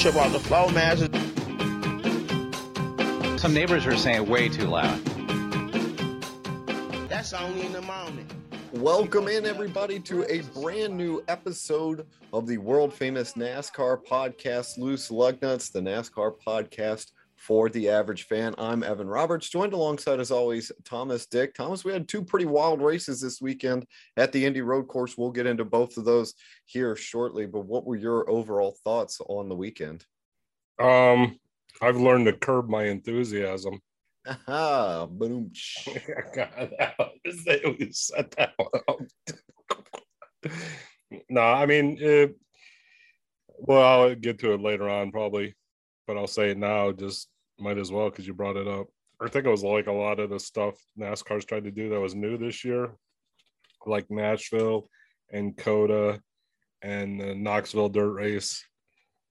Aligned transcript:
trip 0.00 0.16
off 0.16 0.32
the 0.32 0.40
floor, 0.40 0.72
man. 0.72 0.96
Some 3.38 3.52
neighbors 3.52 3.84
were 3.84 3.98
saying 3.98 4.26
way 4.26 4.48
too 4.48 4.64
loud. 4.64 4.98
That's 7.10 7.34
only 7.34 7.66
in 7.66 7.72
the 7.74 7.82
morning. 7.82 8.26
Welcome 8.72 9.28
in, 9.28 9.44
everybody, 9.44 10.00
to 10.00 10.24
a 10.32 10.40
brand 10.58 10.96
new 10.96 11.22
episode 11.28 12.06
of 12.32 12.46
the 12.46 12.56
world 12.56 12.94
famous 12.94 13.34
NASCAR 13.34 14.02
podcast, 14.06 14.78
Loose 14.78 15.10
Lugnuts, 15.10 15.70
the 15.70 15.80
NASCAR 15.80 16.34
podcast 16.46 17.12
for 17.40 17.70
the 17.70 17.88
average 17.88 18.24
fan. 18.24 18.54
I'm 18.58 18.82
Evan 18.82 19.08
Roberts, 19.08 19.48
joined 19.48 19.72
alongside, 19.72 20.20
as 20.20 20.30
always, 20.30 20.70
Thomas 20.84 21.24
Dick. 21.24 21.54
Thomas, 21.54 21.84
we 21.84 21.92
had 21.92 22.06
two 22.06 22.22
pretty 22.22 22.44
wild 22.44 22.82
races 22.82 23.22
this 23.22 23.40
weekend 23.40 23.86
at 24.18 24.30
the 24.30 24.44
Indy 24.44 24.60
Road 24.60 24.88
Course. 24.88 25.16
We'll 25.16 25.30
get 25.30 25.46
into 25.46 25.64
both 25.64 25.96
of 25.96 26.04
those 26.04 26.34
here 26.66 26.94
shortly. 26.94 27.46
But 27.46 27.64
what 27.64 27.86
were 27.86 27.96
your 27.96 28.28
overall 28.28 28.76
thoughts 28.84 29.22
on 29.26 29.48
the 29.48 29.56
weekend? 29.56 30.04
Um, 30.78 31.40
I've 31.80 31.96
learned 31.96 32.26
to 32.26 32.34
curb 32.34 32.68
my 32.68 32.84
enthusiasm. 32.84 33.80
Ah, 34.46 35.06
boom. 35.06 35.50
God, 36.34 36.72
set 37.92 38.30
that 38.32 38.52
one 38.58 39.08
no, 41.30 41.40
I 41.40 41.64
mean, 41.64 41.96
it, 41.98 42.36
well, 43.58 43.82
I'll 43.82 44.14
get 44.14 44.38
to 44.40 44.52
it 44.52 44.60
later 44.60 44.90
on 44.90 45.10
probably, 45.10 45.54
but 46.10 46.18
I'll 46.18 46.26
say 46.26 46.54
now. 46.54 46.90
Just 46.90 47.28
might 47.60 47.78
as 47.78 47.92
well 47.92 48.10
because 48.10 48.26
you 48.26 48.34
brought 48.34 48.56
it 48.56 48.66
up. 48.66 48.88
I 49.20 49.28
think 49.28 49.46
it 49.46 49.50
was 49.50 49.62
like 49.62 49.86
a 49.86 49.92
lot 49.92 50.18
of 50.18 50.30
the 50.30 50.40
stuff 50.40 50.74
NASCAR's 50.98 51.44
tried 51.44 51.64
to 51.64 51.70
do 51.70 51.88
that 51.90 52.00
was 52.00 52.16
new 52.16 52.36
this 52.36 52.64
year, 52.64 52.90
like 53.86 54.10
Nashville 54.10 54.88
and 55.32 55.56
COTA 55.56 56.20
and 56.82 57.20
the 57.20 57.36
Knoxville 57.36 57.90
dirt 57.90 58.10
race 58.10 58.64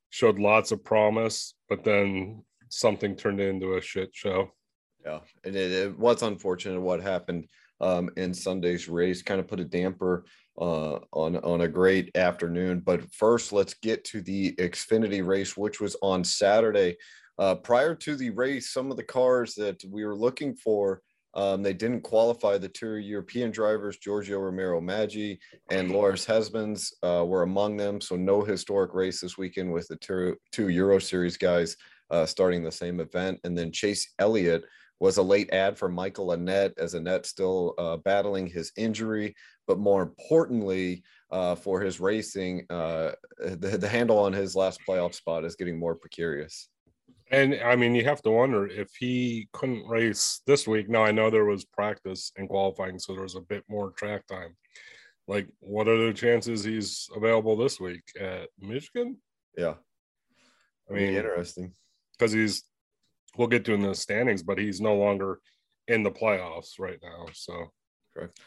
showed 0.09 0.39
lots 0.39 0.71
of 0.71 0.85
promise, 0.85 1.53
but 1.67 1.83
then 1.83 2.45
something 2.69 3.17
turned 3.17 3.41
into 3.41 3.75
a 3.75 3.81
shit 3.81 4.11
show. 4.13 4.49
Yeah, 5.05 5.19
and 5.43 5.57
it, 5.57 5.71
it 5.73 5.99
was 5.99 6.21
unfortunate 6.21 6.79
what 6.79 7.01
happened 7.01 7.47
um, 7.81 8.09
in 8.15 8.33
Sunday's 8.33 8.87
race. 8.87 9.21
Kind 9.21 9.41
of 9.41 9.49
put 9.49 9.59
a 9.59 9.65
damper 9.65 10.23
uh, 10.59 10.99
on 11.13 11.37
on 11.37 11.61
a 11.61 11.67
great 11.67 12.15
afternoon. 12.15 12.81
But 12.81 13.11
first, 13.13 13.51
let's 13.51 13.73
get 13.73 14.03
to 14.05 14.21
the 14.21 14.53
Xfinity 14.53 15.25
race, 15.25 15.55
which 15.57 15.79
was 15.79 15.95
on 16.01 16.23
Saturday. 16.23 16.97
Uh, 17.37 17.55
prior 17.55 17.95
to 17.95 18.15
the 18.15 18.29
race, 18.31 18.69
some 18.69 18.91
of 18.91 18.97
the 18.97 19.03
cars 19.03 19.55
that 19.55 19.81
we 19.89 20.03
were 20.03 20.15
looking 20.15 20.53
for, 20.55 21.01
um, 21.35 21.63
they 21.63 21.73
didn't 21.73 22.01
qualify. 22.01 22.57
The 22.57 22.67
two 22.67 22.95
European 22.95 23.51
drivers, 23.51 23.97
Giorgio 23.97 24.39
Romero 24.39 24.81
Maggi 24.81 25.37
and 25.71 25.89
Loris 25.89 26.25
Hezemans, 26.25 26.91
uh, 27.01 27.25
were 27.25 27.43
among 27.43 27.77
them. 27.77 28.01
So 28.01 28.17
no 28.17 28.43
historic 28.43 28.93
race 28.93 29.21
this 29.21 29.37
weekend 29.37 29.71
with 29.71 29.87
the 29.87 29.95
two, 29.97 30.35
two 30.51 30.67
Euro 30.67 30.99
Series 30.99 31.37
guys 31.37 31.77
uh, 32.11 32.25
starting 32.25 32.63
the 32.63 32.71
same 32.71 32.99
event. 32.99 33.39
And 33.43 33.57
then 33.57 33.71
Chase 33.71 34.13
Elliott 34.19 34.63
was 34.99 35.17
a 35.17 35.23
late 35.23 35.51
ad 35.53 35.77
for 35.77 35.87
Michael 35.87 36.27
Annett 36.27 36.77
as 36.77 36.93
Annett 36.93 37.25
still 37.25 37.73
uh, 37.77 37.97
battling 37.97 38.47
his 38.47 38.71
injury, 38.75 39.33
but 39.69 39.77
more 39.77 40.01
importantly, 40.01 41.03
uh, 41.29 41.53
for 41.53 41.79
his 41.79 41.99
racing, 41.99 42.65
uh, 42.71 43.11
the, 43.37 43.77
the 43.77 43.87
handle 43.87 44.17
on 44.17 44.33
his 44.33 44.55
last 44.55 44.79
playoff 44.85 45.13
spot 45.13 45.45
is 45.45 45.55
getting 45.55 45.77
more 45.77 45.93
precarious. 45.93 46.69
And 47.31 47.53
I 47.63 47.75
mean, 47.75 47.93
you 47.93 48.03
have 48.05 48.23
to 48.23 48.31
wonder 48.31 48.65
if 48.65 48.89
he 48.99 49.47
couldn't 49.53 49.87
race 49.87 50.41
this 50.47 50.67
week. 50.67 50.89
Now, 50.89 51.05
I 51.05 51.11
know 51.11 51.29
there 51.29 51.45
was 51.45 51.65
practice 51.65 52.31
and 52.35 52.49
qualifying, 52.49 52.97
so 52.97 53.13
there 53.13 53.21
was 53.21 53.35
a 53.35 53.41
bit 53.41 53.63
more 53.69 53.91
track 53.91 54.25
time. 54.25 54.57
Like, 55.27 55.47
what 55.59 55.87
are 55.87 56.03
the 56.03 56.13
chances 56.13 56.63
he's 56.63 57.07
available 57.15 57.55
this 57.55 57.79
week 57.79 58.01
at 58.19 58.49
Michigan? 58.59 59.17
Yeah. 59.55 59.75
I 60.89 60.93
mean, 60.93 61.13
interesting 61.13 61.73
because 62.17 62.31
he's, 62.31 62.63
we'll 63.37 63.47
get 63.47 63.65
to 63.65 63.73
in 63.73 63.83
the 63.83 63.93
standings, 63.93 64.41
but 64.41 64.57
he's 64.57 64.81
no 64.81 64.95
longer 64.95 65.41
in 65.87 66.01
the 66.01 66.09
playoffs 66.09 66.79
right 66.79 66.97
now. 67.03 67.27
So, 67.33 67.71
correct. 68.15 68.39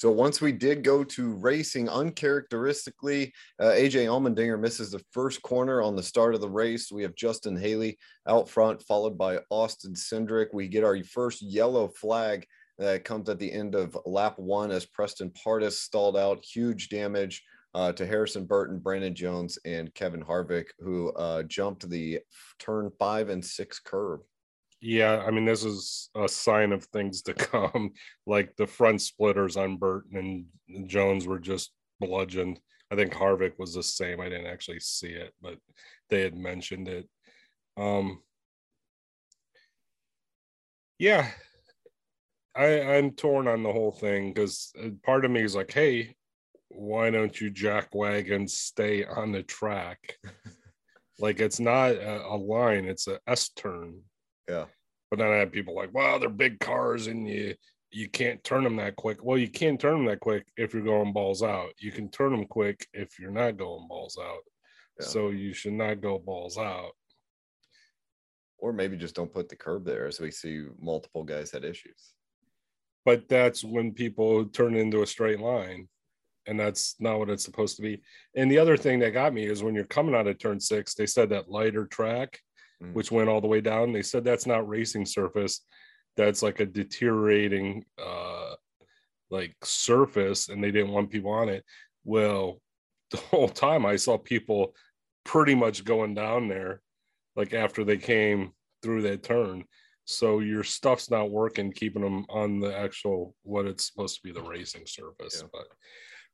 So 0.00 0.10
once 0.10 0.40
we 0.40 0.52
did 0.52 0.82
go 0.82 1.04
to 1.04 1.34
racing, 1.34 1.90
uncharacteristically, 1.90 3.34
uh, 3.60 3.72
AJ 3.72 4.06
Allmendinger 4.06 4.58
misses 4.58 4.92
the 4.92 5.04
first 5.12 5.42
corner 5.42 5.82
on 5.82 5.94
the 5.94 6.02
start 6.02 6.34
of 6.34 6.40
the 6.40 6.48
race. 6.48 6.90
We 6.90 7.02
have 7.02 7.14
Justin 7.14 7.54
Haley 7.54 7.98
out 8.26 8.48
front, 8.48 8.80
followed 8.80 9.18
by 9.18 9.40
Austin 9.50 9.92
Cindric. 9.92 10.54
We 10.54 10.68
get 10.68 10.84
our 10.84 11.04
first 11.04 11.42
yellow 11.42 11.88
flag 11.88 12.46
that 12.78 13.04
comes 13.04 13.28
at 13.28 13.38
the 13.38 13.52
end 13.52 13.74
of 13.74 13.94
lap 14.06 14.38
one 14.38 14.70
as 14.70 14.86
Preston 14.86 15.32
Pardus 15.32 15.72
stalled 15.72 16.16
out. 16.16 16.46
Huge 16.46 16.88
damage 16.88 17.44
uh, 17.74 17.92
to 17.92 18.06
Harrison 18.06 18.46
Burton, 18.46 18.78
Brandon 18.78 19.14
Jones, 19.14 19.58
and 19.66 19.92
Kevin 19.92 20.22
Harvick, 20.24 20.68
who 20.78 21.12
uh, 21.12 21.42
jumped 21.42 21.86
the 21.90 22.20
turn 22.58 22.90
five 22.98 23.28
and 23.28 23.44
six 23.44 23.78
curve. 23.78 24.20
Yeah, 24.80 25.22
I 25.26 25.30
mean, 25.30 25.44
this 25.44 25.64
is 25.64 26.08
a 26.14 26.28
sign 26.28 26.72
of 26.72 26.84
things 26.84 27.22
to 27.22 27.34
come. 27.34 27.92
like 28.26 28.56
the 28.56 28.66
front 28.66 29.02
splitters 29.02 29.56
on 29.56 29.76
Burton 29.76 30.46
and 30.68 30.88
Jones 30.88 31.26
were 31.26 31.38
just 31.38 31.72
bludgeoned. 32.00 32.60
I 32.90 32.96
think 32.96 33.12
Harvick 33.12 33.58
was 33.58 33.74
the 33.74 33.82
same. 33.82 34.20
I 34.20 34.28
didn't 34.28 34.46
actually 34.46 34.80
see 34.80 35.10
it, 35.10 35.32
but 35.40 35.58
they 36.08 36.22
had 36.22 36.36
mentioned 36.36 36.88
it. 36.88 37.08
Um, 37.76 38.20
yeah, 40.98 41.30
I, 42.54 42.82
I'm 42.82 43.12
torn 43.12 43.48
on 43.48 43.62
the 43.62 43.72
whole 43.72 43.92
thing 43.92 44.32
because 44.32 44.72
uh, 44.82 44.88
part 45.04 45.24
of 45.24 45.30
me 45.30 45.42
is 45.42 45.54
like, 45.54 45.72
hey, 45.72 46.14
why 46.68 47.10
don't 47.10 47.40
you 47.40 47.50
jack 47.50 47.88
wagon 47.94 48.48
stay 48.48 49.04
on 49.04 49.32
the 49.32 49.42
track? 49.42 50.18
like 51.18 51.40
it's 51.40 51.60
not 51.60 51.92
a, 51.92 52.26
a, 52.26 52.36
line, 52.36 52.86
it's 52.86 53.06
a 53.06 53.18
S 53.26 53.50
turn. 53.50 54.00
Yeah. 54.50 54.64
But 55.10 55.18
then 55.18 55.28
I 55.28 55.36
have 55.36 55.52
people 55.52 55.74
like, 55.74 55.94
wow, 55.94 56.18
they're 56.18 56.28
big 56.28 56.60
cars 56.60 57.06
and 57.06 57.28
you 57.28 57.54
you 57.92 58.08
can't 58.08 58.42
turn 58.44 58.62
them 58.62 58.76
that 58.76 58.96
quick. 58.96 59.18
Well, 59.22 59.38
you 59.38 59.48
can't 59.48 59.80
turn 59.80 59.94
them 59.94 60.06
that 60.06 60.20
quick 60.20 60.46
if 60.56 60.72
you're 60.72 60.84
going 60.84 61.12
balls 61.12 61.42
out. 61.42 61.70
You 61.78 61.90
can 61.90 62.08
turn 62.08 62.30
them 62.30 62.44
quick 62.46 62.86
if 62.92 63.18
you're 63.18 63.32
not 63.32 63.56
going 63.56 63.88
balls 63.88 64.16
out. 64.20 64.42
Yeah. 65.00 65.06
So 65.06 65.30
you 65.30 65.52
should 65.52 65.72
not 65.72 66.00
go 66.00 66.18
balls 66.18 66.56
out. 66.56 66.92
Or 68.58 68.72
maybe 68.72 68.96
just 68.96 69.16
don't 69.16 69.32
put 69.32 69.48
the 69.48 69.56
curb 69.56 69.84
there 69.84 70.06
as 70.06 70.20
we 70.20 70.30
see 70.30 70.66
multiple 70.80 71.24
guys 71.24 71.50
had 71.50 71.64
issues. 71.64 72.12
But 73.04 73.28
that's 73.28 73.64
when 73.64 73.92
people 73.92 74.44
turn 74.44 74.76
into 74.76 75.02
a 75.02 75.06
straight 75.06 75.40
line 75.40 75.88
and 76.46 76.60
that's 76.60 76.96
not 77.00 77.18
what 77.18 77.30
it's 77.30 77.44
supposed 77.44 77.76
to 77.76 77.82
be. 77.82 78.02
And 78.36 78.50
the 78.50 78.58
other 78.58 78.76
thing 78.76 78.98
that 79.00 79.12
got 79.12 79.34
me 79.34 79.46
is 79.46 79.62
when 79.62 79.74
you're 79.74 79.84
coming 79.84 80.14
out 80.14 80.26
of 80.26 80.38
turn 80.38 80.60
six, 80.60 80.94
they 80.94 81.06
said 81.06 81.30
that 81.30 81.50
lighter 81.50 81.86
track, 81.86 82.38
mm. 82.82 82.92
which 82.92 83.10
went 83.10 83.28
all 83.28 83.40
the 83.40 83.46
way 83.46 83.60
down. 83.60 83.92
They 83.92 84.02
said 84.02 84.24
that's 84.24 84.46
not 84.46 84.68
racing 84.68 85.06
surface, 85.06 85.60
that's 86.16 86.42
like 86.42 86.60
a 86.60 86.66
deteriorating 86.66 87.84
uh 88.02 88.54
like 89.30 89.54
surface, 89.62 90.48
and 90.48 90.62
they 90.62 90.70
didn't 90.70 90.92
want 90.92 91.10
people 91.10 91.30
on 91.30 91.48
it. 91.48 91.64
Well, 92.04 92.60
the 93.10 93.18
whole 93.18 93.48
time 93.48 93.86
I 93.86 93.96
saw 93.96 94.18
people 94.18 94.74
pretty 95.24 95.54
much 95.54 95.84
going 95.84 96.14
down 96.14 96.48
there, 96.48 96.80
like 97.36 97.54
after 97.54 97.84
they 97.84 97.96
came 97.96 98.52
through 98.82 99.02
that 99.02 99.22
turn. 99.22 99.64
So 100.04 100.40
your 100.40 100.64
stuff's 100.64 101.10
not 101.10 101.30
working, 101.30 101.72
keeping 101.72 102.02
them 102.02 102.26
on 102.28 102.58
the 102.58 102.76
actual 102.76 103.34
what 103.42 103.66
it's 103.66 103.86
supposed 103.86 104.16
to 104.16 104.22
be 104.22 104.32
the 104.32 104.42
racing 104.42 104.86
surface. 104.86 105.40
Yeah. 105.40 105.48
But 105.52 105.66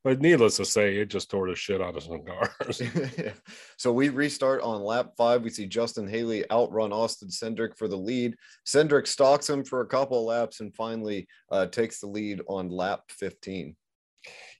but 0.07 0.21
needless 0.21 0.55
to 0.55 0.63
say, 0.63 0.95
it 0.95 1.09
just 1.09 1.29
tore 1.29 1.49
the 1.49 1.55
shit 1.55 1.81
out 1.81 1.97
of 1.97 2.03
some 2.03 2.23
cars. 2.23 2.81
so 3.77 3.91
we 3.91 4.07
restart 4.07 4.61
on 4.61 4.81
lap 4.81 5.11
five. 5.17 5.41
We 5.41 5.49
see 5.49 5.65
Justin 5.65 6.07
Haley 6.07 6.49
outrun 6.49 6.93
Austin 6.93 7.27
Cindric 7.27 7.77
for 7.77 7.89
the 7.89 7.97
lead. 7.97 8.37
Cindric 8.65 9.05
stalks 9.05 9.49
him 9.49 9.65
for 9.65 9.81
a 9.81 9.85
couple 9.85 10.23
laps 10.23 10.61
and 10.61 10.73
finally 10.73 11.27
uh, 11.51 11.65
takes 11.65 11.99
the 11.99 12.07
lead 12.07 12.39
on 12.47 12.69
lap 12.69 13.01
15. 13.09 13.75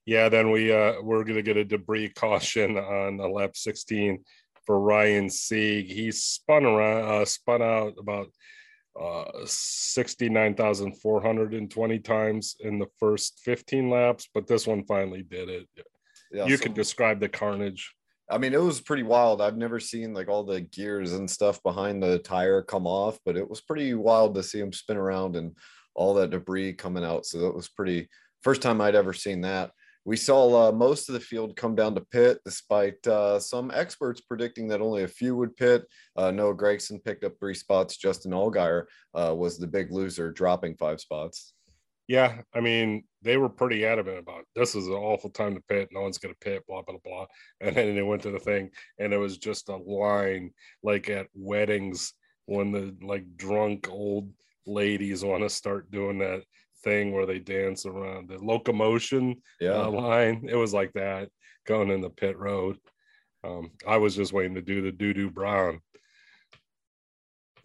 Yeah, 0.06 0.28
then 0.28 0.52
we 0.52 0.74
uh, 0.74 0.96
we're 1.02 1.24
gonna 1.24 1.42
get 1.42 1.56
a 1.56 1.64
debris 1.64 2.10
caution 2.10 2.78
on 2.78 3.22
uh, 3.22 3.30
lap 3.30 3.56
16 3.56 4.22
for 4.66 4.82
Ryan 4.82 5.30
Sieg. 5.30 5.90
He 5.90 6.12
spun 6.12 6.66
around, 6.66 7.22
uh, 7.22 7.24
spun 7.24 7.62
out 7.62 7.94
about 7.98 8.28
uh, 9.00 9.46
69,420 9.46 12.00
times 12.00 12.56
in 12.60 12.80
the 12.80 12.88
first 13.00 13.40
15 13.44 13.90
laps, 13.90 14.30
but 14.34 14.48
this 14.48 14.66
one 14.66 14.86
finally 14.86 15.24
did 15.24 15.50
it. 15.50 15.68
Yeah, 16.32 16.46
you 16.46 16.56
so, 16.58 16.64
could 16.64 16.74
describe 16.74 17.20
the 17.20 17.30
carnage. 17.30 17.94
I 18.30 18.38
mean, 18.38 18.54
it 18.54 18.62
was 18.62 18.82
pretty 18.82 19.04
wild. 19.04 19.42
I've 19.42 19.58
never 19.58 19.80
seen 19.80 20.14
like 20.14 20.28
all 20.28 20.44
the 20.44 20.62
gears 20.62 21.14
and 21.14 21.30
stuff 21.30 21.64
behind 21.64 22.04
the 22.04 22.20
tire 22.20 22.62
come 22.62 22.86
off, 22.86 23.20
but 23.26 23.38
it 23.38 23.50
was 23.50 23.62
pretty 23.62 23.94
wild 23.94 24.36
to 24.36 24.44
see 24.44 24.60
him 24.60 24.74
spin 24.74 24.98
around 24.98 25.38
and 25.38 25.56
all 25.96 26.14
that 26.16 26.32
debris 26.32 26.74
coming 26.74 27.06
out. 27.06 27.26
So 27.26 27.40
that 27.40 27.56
was 27.56 27.70
pretty 27.70 28.10
first 28.44 28.62
time 28.62 28.82
I'd 28.82 28.96
ever 28.96 29.14
seen 29.14 29.42
that. 29.42 29.72
We 30.07 30.15
saw 30.15 30.69
uh, 30.69 30.71
most 30.71 31.09
of 31.09 31.13
the 31.13 31.19
field 31.19 31.57
come 31.57 31.75
down 31.75 31.94
to 31.95 32.01
pit, 32.01 32.39
despite 32.45 33.06
uh, 33.06 33.42
some 33.42 33.71
experts 33.74 34.21
predicting 34.21 34.69
that 34.69 34.80
only 34.80 35.04
a 35.04 35.07
few 35.07 35.36
would 35.36 35.57
pit. 35.57 35.86
Uh, 36.15 36.31
Noah 36.31 36.56
Gragson 36.56 37.04
picked 37.04 37.25
up 37.25 37.33
three 37.38 37.54
spots. 37.54 37.98
Justin 37.98 38.31
Allgaier 38.31 38.86
uh, 39.13 39.36
was 39.36 39.57
the 39.57 39.68
big 39.68 39.92
loser, 39.92 40.31
dropping 40.31 40.77
five 40.77 41.01
spots. 41.01 41.51
Yeah, 42.07 42.38
I 42.56 42.62
mean, 42.62 43.04
they 43.21 43.36
were 43.36 43.50
pretty 43.50 43.86
adamant 43.86 44.19
about 44.19 44.45
this 44.56 44.75
is 44.75 44.88
an 44.88 44.94
awful 44.94 45.30
time 45.30 45.56
to 45.56 45.62
pit. 45.68 45.89
No 45.92 46.04
one's 46.04 46.19
going 46.19 46.33
to 46.33 46.39
pit, 46.39 46.63
blah, 46.69 46.83
blah, 46.83 47.00
blah. 47.04 47.25
And 47.59 47.75
then 47.75 47.94
they 47.94 48.01
went 48.01 48.21
to 48.21 48.31
the 48.31 48.39
thing, 48.39 48.69
and 49.00 49.12
it 49.12 49.18
was 49.18 49.38
just 49.38 49.68
a 49.68 49.75
line 49.75 50.51
like 50.83 51.09
at 51.09 51.27
weddings 51.33 52.13
when 52.45 52.71
the 52.71 52.95
like 53.01 53.25
drunk 53.36 53.89
old 53.92 54.31
ladies 54.65 55.21
want 55.25 55.44
to 55.44 55.50
start 55.50 55.92
doing 55.92 56.19
that 56.19 56.44
thing 56.84 57.12
where 57.12 57.26
they 57.26 57.40
dance 57.40 57.86
around 57.86 58.30
the 58.30 58.38
locomotion 58.38 59.42
Yeah. 59.60 59.82
uh, 59.84 59.90
line. 59.90 60.48
It 60.50 60.56
was 60.56 60.74
like 60.74 60.94
that 60.94 61.30
going 61.66 61.90
in 61.90 62.02
the 62.02 62.10
pit 62.10 62.38
road. 62.38 62.78
Um, 63.44 63.72
I 63.88 63.98
was 63.98 64.16
just 64.16 64.34
waiting 64.34 64.56
to 64.56 64.62
do 64.62 64.82
the 64.82 64.92
doo 64.92 65.14
doo 65.14 65.30
brown. 65.30 65.82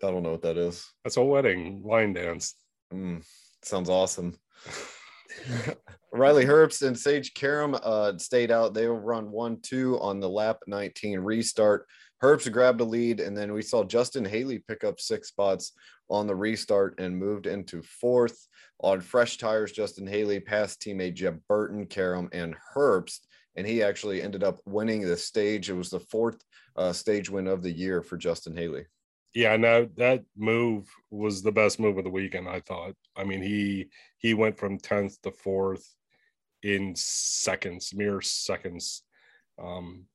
I 0.04 0.10
don't 0.10 0.22
know 0.22 0.32
what 0.32 0.42
that 0.42 0.56
is. 0.56 0.84
That's 1.04 1.16
a 1.16 1.22
wedding 1.22 1.82
line 1.84 2.12
dance. 2.12 2.54
Mm, 2.92 3.24
sounds 3.62 3.88
awesome. 3.88 4.36
Riley 6.12 6.44
Herbst 6.44 6.86
and 6.86 6.98
Sage 6.98 7.32
Karam 7.34 7.76
uh, 7.82 8.18
stayed 8.18 8.50
out. 8.50 8.74
They 8.74 8.86
will 8.86 8.98
run 8.98 9.30
one 9.30 9.60
two 9.62 9.98
on 10.00 10.20
the 10.20 10.28
lap 10.28 10.58
19 10.66 11.20
restart. 11.20 11.86
Herbst 12.22 12.52
grabbed 12.52 12.80
a 12.80 12.84
lead, 12.84 13.18
and 13.18 13.36
then 13.36 13.52
we 13.52 13.62
saw 13.62 13.82
Justin 13.82 14.24
Haley 14.24 14.60
pick 14.60 14.84
up 14.84 15.00
six 15.00 15.28
spots 15.28 15.72
on 16.08 16.26
the 16.26 16.36
restart 16.36 17.00
and 17.00 17.16
moved 17.16 17.46
into 17.46 17.82
fourth. 17.82 18.46
On 18.80 19.00
fresh 19.00 19.38
tires, 19.38 19.72
Justin 19.72 20.06
Haley 20.06 20.38
passed 20.38 20.80
teammate 20.80 21.14
Jeb 21.14 21.40
Burton, 21.48 21.86
Karam, 21.86 22.28
and 22.32 22.54
Herbst, 22.74 23.20
and 23.56 23.66
he 23.66 23.82
actually 23.82 24.22
ended 24.22 24.44
up 24.44 24.60
winning 24.66 25.02
the 25.02 25.16
stage. 25.16 25.68
It 25.68 25.74
was 25.74 25.90
the 25.90 26.00
fourth 26.00 26.40
uh, 26.76 26.92
stage 26.92 27.28
win 27.28 27.48
of 27.48 27.62
the 27.62 27.72
year 27.72 28.02
for 28.02 28.16
Justin 28.16 28.56
Haley. 28.56 28.86
Yeah, 29.34 29.56
no, 29.56 29.88
that 29.96 30.24
move 30.36 30.88
was 31.10 31.42
the 31.42 31.52
best 31.52 31.80
move 31.80 31.96
of 31.98 32.04
the 32.04 32.10
weekend. 32.10 32.48
I 32.48 32.60
thought. 32.60 32.94
I 33.16 33.24
mean, 33.24 33.42
he 33.42 33.88
he 34.18 34.34
went 34.34 34.58
from 34.58 34.78
tenth 34.78 35.20
to 35.22 35.32
fourth 35.32 35.84
in 36.62 36.94
seconds, 36.94 37.92
mere 37.94 38.20
seconds. 38.20 39.02
Um, 39.60 40.06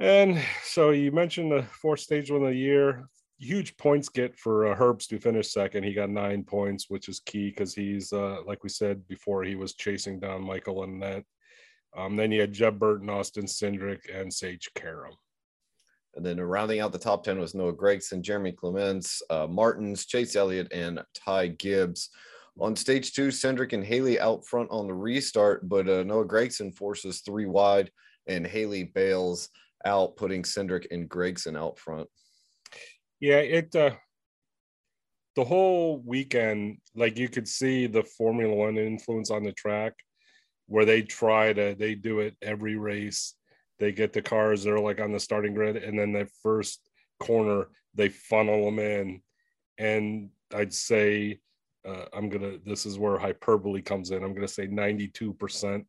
and 0.00 0.40
so 0.62 0.90
you 0.90 1.12
mentioned 1.12 1.52
the 1.52 1.62
fourth 1.62 2.00
stage 2.00 2.30
one 2.30 2.42
of 2.42 2.48
the 2.48 2.56
year. 2.56 3.08
Huge 3.38 3.76
points 3.76 4.08
get 4.08 4.38
for 4.38 4.72
uh, 4.72 4.76
Herbst 4.76 5.08
to 5.08 5.18
finish 5.18 5.52
second. 5.52 5.84
He 5.84 5.92
got 5.92 6.10
nine 6.10 6.44
points, 6.44 6.88
which 6.88 7.08
is 7.08 7.20
key 7.20 7.50
because 7.50 7.74
he's 7.74 8.12
uh, 8.12 8.38
like 8.46 8.62
we 8.62 8.68
said 8.68 9.06
before, 9.08 9.44
he 9.44 9.56
was 9.56 9.74
chasing 9.74 10.20
down 10.20 10.42
Michael 10.42 10.82
Annett. 10.86 11.24
Um, 11.96 12.16
then 12.16 12.32
you 12.32 12.40
had 12.40 12.52
Jeb 12.52 12.78
Burton, 12.78 13.10
Austin 13.10 13.44
Cindric, 13.44 14.00
and 14.12 14.32
Sage 14.32 14.70
Karam. 14.74 15.14
And 16.16 16.24
then 16.24 16.40
rounding 16.40 16.80
out 16.80 16.92
the 16.92 16.98
top 16.98 17.24
10 17.24 17.38
was 17.38 17.54
Noah 17.54 17.72
Gragson, 17.72 18.22
Jeremy 18.22 18.52
Clements, 18.52 19.22
uh, 19.30 19.46
Martins, 19.48 20.06
Chase 20.06 20.36
Elliott, 20.36 20.72
and 20.72 21.00
Ty 21.14 21.48
Gibbs. 21.48 22.10
On 22.60 22.76
stage 22.76 23.12
two, 23.12 23.28
Cindric 23.28 23.72
and 23.72 23.84
Haley 23.84 24.20
out 24.20 24.46
front 24.46 24.70
on 24.70 24.86
the 24.86 24.94
restart, 24.94 25.68
but 25.68 25.88
uh, 25.88 26.04
Noah 26.04 26.24
Gragson 26.24 26.72
forces 26.72 27.20
three 27.20 27.46
wide 27.46 27.90
and 28.28 28.46
Haley 28.46 28.84
bails 28.84 29.48
out, 29.84 30.16
putting 30.16 30.42
Cindric 30.42 30.86
and 30.90 31.08
Gragson 31.08 31.58
out 31.58 31.78
front. 31.78 32.08
Yeah, 33.20 33.38
it 33.38 33.74
uh 33.74 33.92
the 35.36 35.44
whole 35.44 35.98
weekend, 35.98 36.78
like 36.94 37.18
you 37.18 37.28
could 37.28 37.48
see 37.48 37.86
the 37.86 38.04
Formula 38.04 38.54
One 38.54 38.78
influence 38.78 39.30
on 39.30 39.42
the 39.42 39.52
track 39.52 39.94
where 40.66 40.84
they 40.84 41.02
try 41.02 41.52
to 41.52 41.74
they 41.78 41.94
do 41.94 42.20
it 42.20 42.36
every 42.42 42.76
race. 42.76 43.34
They 43.78 43.92
get 43.92 44.12
the 44.12 44.22
cars, 44.22 44.62
they're 44.62 44.78
like 44.78 45.00
on 45.00 45.12
the 45.12 45.20
starting 45.20 45.54
grid, 45.54 45.76
and 45.76 45.98
then 45.98 46.12
that 46.12 46.28
first 46.42 46.80
corner, 47.20 47.68
they 47.94 48.08
funnel 48.08 48.64
them 48.64 48.78
in. 48.78 49.20
And 49.78 50.30
I'd 50.54 50.72
say 50.72 51.40
uh, 51.86 52.06
I'm 52.12 52.28
gonna 52.28 52.58
this 52.64 52.86
is 52.86 52.98
where 52.98 53.18
hyperbole 53.18 53.82
comes 53.82 54.10
in. 54.10 54.22
I'm 54.22 54.34
gonna 54.34 54.48
say 54.48 54.66
92% 54.66 55.84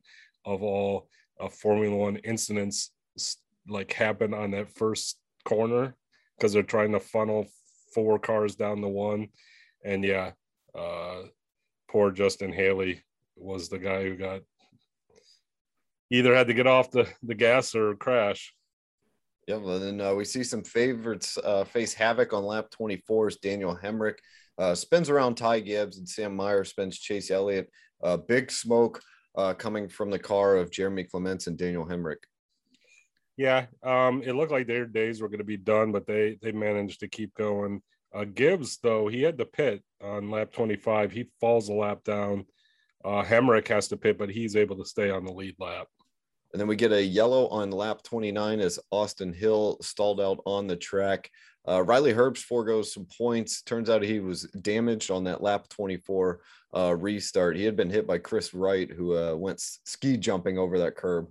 of 0.46 0.64
all 0.64 1.10
uh, 1.40 1.50
Formula 1.50 1.96
One 1.96 2.18
incidents 2.18 2.92
like 3.68 3.94
happen 3.94 4.34
on 4.34 4.52
that 4.52 4.70
first 4.70 5.18
corner 5.44 5.96
because 6.38 6.54
they're 6.54 6.64
trying 6.64 6.92
to 6.92 7.00
funnel 7.00 7.48
four 7.94 8.20
cars 8.20 8.56
down 8.56 8.82
the 8.82 8.88
one. 8.88 9.30
And 9.84 10.04
yeah, 10.04 10.32
uh, 10.78 11.24
poor 11.90 12.12
Justin 12.12 12.52
Haley 12.52 13.02
was 13.36 13.70
the 13.70 13.80
guy 13.80 14.04
who 14.04 14.16
got 14.16 14.42
either 16.12 16.36
had 16.36 16.48
to 16.48 16.54
get 16.54 16.68
off 16.68 16.92
the, 16.92 17.08
the 17.24 17.36
gas 17.36 17.76
or 17.76 17.96
crash. 17.96 18.54
Yeah, 19.48 19.58
well, 19.58 19.80
then 19.80 20.02
uh, 20.02 20.14
we 20.14 20.26
see 20.26 20.44
some 20.44 20.64
favorites 20.64 21.38
uh, 21.44 21.64
face 21.66 21.94
havoc 21.94 22.34
on 22.34 22.44
lap 22.44 22.72
24 22.72 23.28
as 23.28 23.36
Daniel 23.38 23.78
Hemric 23.82 24.16
uh, 24.58 24.74
spins 24.74 25.10
around 25.10 25.36
Ty 25.36 25.60
Gibbs 25.60 25.98
and 25.98 26.08
Sam 26.08 26.36
Mayer 26.36 26.64
spins 26.64 26.98
Chase 26.98 27.30
Elliott. 27.30 27.70
Uh, 28.04 28.18
big 28.18 28.52
smoke 28.52 29.02
uh, 29.36 29.54
coming 29.54 29.88
from 29.88 30.10
the 30.10 30.20
car 30.20 30.56
of 30.56 30.72
Jeremy 30.72 31.04
Clements 31.04 31.48
and 31.48 31.58
Daniel 31.58 31.86
Hemric. 31.86 32.24
Yeah, 33.38 33.66
um, 33.84 34.22
it 34.24 34.34
looked 34.34 34.52
like 34.52 34.68
their 34.68 34.86
days 34.86 35.22
were 35.22 35.28
going 35.28 35.40
to 35.40 35.44
be 35.44 35.58
done, 35.58 35.92
but 35.92 36.08
they 36.08 36.38
they 36.42 36.52
managed 36.52 37.02
to 37.02 37.08
keep 37.08 37.34
going. 37.36 37.82
Uh, 38.14 38.24
Gibbs, 38.24 38.78
though, 38.82 39.08
he 39.08 39.22
had 39.22 39.38
to 39.38 39.46
pit 39.46 39.84
on 40.02 40.32
lap 40.32 40.54
25. 40.54 41.12
He 41.12 41.30
falls 41.42 41.68
a 41.68 41.74
lap 41.74 42.04
down. 42.06 42.46
Uh, 43.04 43.24
Hemric 43.24 43.68
has 43.68 43.90
to 43.90 43.98
pit, 43.98 44.18
but 44.18 44.30
he's 44.30 44.56
able 44.56 44.78
to 44.78 44.86
stay 44.86 45.10
on 45.10 45.26
the 45.26 45.34
lead 45.34 45.56
lap. 45.60 45.88
And 46.54 46.60
then 46.62 46.70
we 46.70 46.78
get 46.78 46.94
a 46.94 47.04
yellow 47.04 47.50
on 47.50 47.72
lap 47.72 48.02
29 48.04 48.62
as 48.62 48.80
Austin 48.90 49.34
Hill 49.34 49.78
stalled 49.82 50.22
out 50.22 50.40
on 50.46 50.68
the 50.68 50.78
track. 50.78 51.30
Uh, 51.68 51.84
Riley 51.84 52.14
Herbst 52.14 52.44
foregoes 52.44 52.94
some 52.94 53.06
points. 53.18 53.62
Turns 53.62 53.90
out 53.90 54.02
he 54.02 54.22
was 54.22 54.44
damaged 54.62 55.12
on 55.12 55.26
that 55.26 55.44
lap 55.44 55.68
24 55.68 56.40
uh, 56.74 56.96
restart. 56.96 57.58
He 57.58 57.66
had 57.66 57.76
been 57.76 57.90
hit 57.90 58.08
by 58.08 58.20
Kris 58.20 58.54
Wright, 58.54 58.90
who 58.90 59.18
uh, 59.18 59.36
went 59.36 59.60
ski 59.60 60.16
jumping 60.16 60.58
over 60.58 60.80
that 60.80 60.96
curb. 60.96 61.28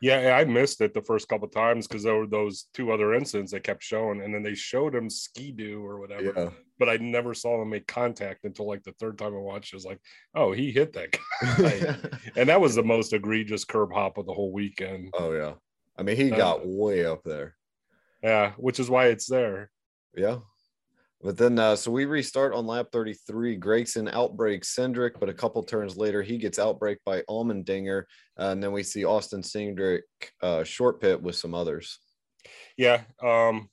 Yeah, 0.00 0.36
I 0.36 0.44
missed 0.44 0.80
it 0.80 0.94
the 0.94 1.02
first 1.02 1.28
couple 1.28 1.48
times 1.48 1.86
because 1.88 2.02
there 2.04 2.14
were 2.14 2.26
those 2.26 2.66
two 2.74 2.92
other 2.92 3.14
incidents 3.14 3.52
they 3.52 3.60
kept 3.60 3.82
showing, 3.82 4.22
and 4.22 4.32
then 4.32 4.42
they 4.42 4.54
showed 4.54 4.94
him 4.94 5.10
ski 5.10 5.50
do 5.52 5.84
or 5.84 5.98
whatever. 6.00 6.32
Yeah. 6.36 6.50
But 6.78 6.88
I 6.88 6.96
never 6.98 7.34
saw 7.34 7.60
him 7.60 7.70
make 7.70 7.86
contact 7.88 8.44
until 8.44 8.68
like 8.68 8.84
the 8.84 8.92
third 9.00 9.18
time 9.18 9.34
I 9.34 9.38
watched. 9.38 9.72
It 9.72 9.76
was 9.76 9.84
like, 9.84 10.00
oh, 10.34 10.52
he 10.52 10.70
hit 10.70 10.92
that 10.92 11.12
guy, 11.12 12.18
and 12.36 12.48
that 12.48 12.60
was 12.60 12.74
the 12.76 12.82
most 12.84 13.12
egregious 13.12 13.64
curb 13.64 13.92
hop 13.92 14.18
of 14.18 14.26
the 14.26 14.32
whole 14.34 14.52
weekend. 14.52 15.10
oh, 15.14 15.32
yeah. 15.32 15.54
I 15.98 16.04
mean, 16.04 16.14
he 16.16 16.30
Uh, 16.30 16.36
got 16.36 16.64
way 16.66 17.04
up 17.04 17.24
there. 17.24 17.56
Yeah, 18.22 18.52
which 18.56 18.78
is 18.78 18.88
why 18.88 19.06
it's 19.06 19.26
there. 19.26 19.70
Yeah. 20.16 20.38
But 21.20 21.36
then, 21.36 21.58
uh, 21.58 21.74
so 21.74 21.90
we 21.90 22.04
restart 22.04 22.54
on 22.54 22.66
lap 22.66 22.88
33. 22.92 23.58
Gragson 23.58 24.12
outbreaks 24.12 24.74
Cindric, 24.74 25.18
but 25.18 25.28
a 25.28 25.34
couple 25.34 25.62
turns 25.64 25.96
later, 25.96 26.22
he 26.22 26.38
gets 26.38 26.60
outbreak 26.60 26.98
by 27.04 27.22
Allmendinger. 27.22 28.04
Uh, 28.38 28.50
and 28.50 28.62
then 28.62 28.70
we 28.70 28.84
see 28.84 29.04
Austin 29.04 29.42
Cindric 29.42 30.02
uh, 30.42 30.62
short 30.62 31.00
pit 31.00 31.20
with 31.20 31.34
some 31.34 31.54
others. 31.54 31.98
Yeah, 32.76 33.02
um, 33.20 33.68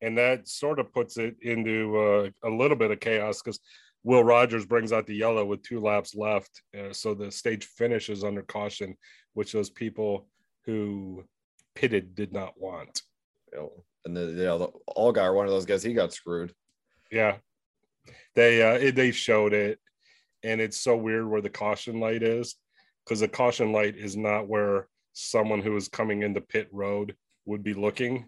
and 0.00 0.16
that 0.16 0.48
sort 0.48 0.78
of 0.78 0.92
puts 0.92 1.16
it 1.16 1.36
into 1.42 1.98
uh, 1.98 2.48
a 2.48 2.50
little 2.50 2.76
bit 2.76 2.92
of 2.92 3.00
chaos 3.00 3.42
because 3.42 3.58
Will 4.04 4.24
Rodgers 4.24 4.64
brings 4.64 4.92
out 4.92 5.06
the 5.06 5.16
yellow 5.16 5.44
with 5.44 5.62
two 5.62 5.80
laps 5.80 6.14
left, 6.14 6.62
uh, 6.78 6.92
so 6.92 7.14
the 7.14 7.30
stage 7.30 7.64
finishes 7.64 8.24
under 8.24 8.42
caution, 8.42 8.96
which 9.34 9.52
those 9.52 9.70
people 9.70 10.28
who 10.64 11.24
pitted 11.74 12.14
did 12.14 12.32
not 12.32 12.54
want. 12.58 13.02
And 14.04 14.16
the, 14.16 14.26
you 14.26 14.44
know, 14.44 14.58
the 14.58 14.66
all 14.86 15.12
guy, 15.12 15.28
one 15.28 15.46
of 15.46 15.52
those 15.52 15.66
guys, 15.66 15.82
he 15.82 15.92
got 15.92 16.14
screwed. 16.14 16.54
Yeah, 17.10 17.36
they 18.34 18.62
uh, 18.62 18.74
it, 18.74 18.94
they 18.94 19.10
showed 19.10 19.52
it, 19.52 19.78
and 20.42 20.60
it's 20.60 20.80
so 20.80 20.96
weird 20.96 21.28
where 21.28 21.40
the 21.40 21.50
caution 21.50 22.00
light 22.00 22.22
is 22.22 22.56
because 23.04 23.20
the 23.20 23.28
caution 23.28 23.72
light 23.72 23.96
is 23.96 24.16
not 24.16 24.48
where 24.48 24.88
someone 25.12 25.60
who 25.60 25.76
is 25.76 25.88
coming 25.88 26.22
into 26.22 26.40
pit 26.40 26.68
road 26.72 27.16
would 27.46 27.62
be 27.62 27.74
looking, 27.74 28.26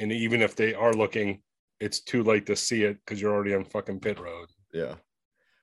and 0.00 0.10
even 0.12 0.42
if 0.42 0.56
they 0.56 0.74
are 0.74 0.94
looking, 0.94 1.42
it's 1.80 2.00
too 2.00 2.22
late 2.22 2.46
to 2.46 2.56
see 2.56 2.84
it 2.84 2.98
because 3.04 3.20
you're 3.20 3.34
already 3.34 3.54
on 3.54 3.64
fucking 3.64 4.00
pit 4.00 4.18
road. 4.18 4.48
Yeah. 4.72 4.94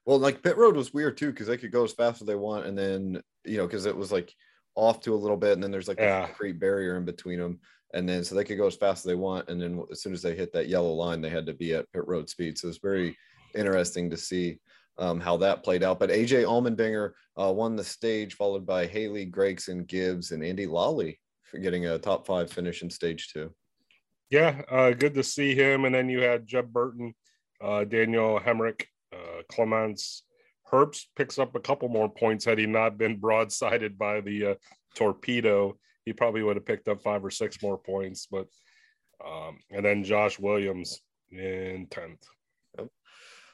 Well, 0.06 0.20
like 0.20 0.44
pit 0.44 0.58
road 0.58 0.75
was 0.75 0.94
weird 0.94 1.18
too 1.18 1.32
because 1.32 1.48
they 1.48 1.58
could 1.58 1.72
go 1.72 1.84
as 1.84 1.94
fast 1.94 2.22
as 2.22 2.27
they 2.27 2.36
want, 2.36 2.65
and 2.65 2.77
then 2.77 3.22
you 3.44 3.58
know 3.58 3.65
because 3.65 3.86
it 3.86 3.96
was 3.96 4.12
like 4.12 4.34
off 4.75 4.99
to 5.01 5.13
a 5.13 5.15
little 5.15 5.37
bit, 5.37 5.53
and 5.53 5.63
then 5.63 5.71
there's 5.71 5.87
like 5.87 5.99
Yeah. 5.99 6.23
a 6.23 6.27
concrete 6.27 6.59
barrier 6.59 6.97
in 6.97 7.05
between 7.05 7.39
them, 7.39 7.59
and 7.93 8.07
then 8.07 8.23
so 8.23 8.35
they 8.35 8.43
could 8.43 8.57
go 8.57 8.67
as 8.67 8.75
fast 8.75 9.05
as 9.05 9.09
they 9.09 9.15
want, 9.15 9.49
and 9.49 9.61
then 9.61 9.83
as 9.91 10.01
soon 10.01 10.13
as 10.13 10.21
they 10.21 10.35
hit 10.35 10.53
that 10.53 10.67
yellow 10.67 10.93
line, 10.93 11.21
they 11.21 11.29
had 11.29 11.45
to 11.45 11.53
be 11.53 11.73
at 11.73 11.91
pit 11.91 12.07
road 12.07 12.29
speed. 12.29 12.57
So 12.57 12.67
it's 12.67 12.77
very 12.77 13.17
interesting 13.55 14.09
to 14.09 14.17
see 14.17 14.59
um, 14.97 15.19
how 15.19 15.37
that 15.37 15.63
played 15.63 15.83
out. 15.83 15.99
But 15.99 16.09
AJ 16.09 16.43
Allmendinger 16.43 17.13
uh, 17.39 17.51
won 17.51 17.75
the 17.75 17.83
stage, 17.83 18.35
followed 18.35 18.65
by 18.65 18.85
Haley 18.85 19.25
Gragson, 19.29 19.87
Gibbs, 19.87 20.31
and 20.31 20.43
Andy 20.43 20.67
Lally 20.67 21.19
for 21.43 21.57
getting 21.57 21.87
a 21.87 21.97
top 21.97 22.25
five 22.25 22.51
finish 22.51 22.81
in 22.81 22.89
stage 22.89 23.31
two. 23.33 23.53
Yeah, 24.29 24.61
uh, 24.69 24.91
good 24.91 25.13
to 25.15 25.23
see 25.23 25.55
him. 25.55 25.85
And 25.85 25.93
then 25.93 26.07
you 26.07 26.21
had 26.21 26.47
Jeb 26.47 26.71
Burton, 26.71 27.13
uh, 27.61 27.83
Daniel 27.83 28.39
Hemric, 28.39 28.85
uh, 29.13 29.41
Clements. 29.49 30.23
Herbst 30.71 31.05
picks 31.15 31.37
up 31.37 31.55
a 31.55 31.59
couple 31.59 31.89
more 31.89 32.09
points 32.09 32.45
had 32.45 32.57
he 32.57 32.65
not 32.65 32.97
been 32.97 33.19
broadsided 33.19 33.97
by 33.97 34.21
the 34.21 34.45
uh, 34.45 34.55
torpedo. 34.95 35.77
He 36.05 36.13
probably 36.13 36.43
would 36.43 36.55
have 36.55 36.65
picked 36.65 36.87
up 36.87 37.01
five 37.01 37.23
or 37.23 37.29
six 37.31 37.61
more 37.61 37.77
points. 37.77 38.27
But 38.29 38.47
um, 39.25 39.59
and 39.69 39.85
then 39.85 40.03
Josh 40.03 40.39
Williams 40.39 41.01
in 41.31 41.87
tenth. 41.89 42.25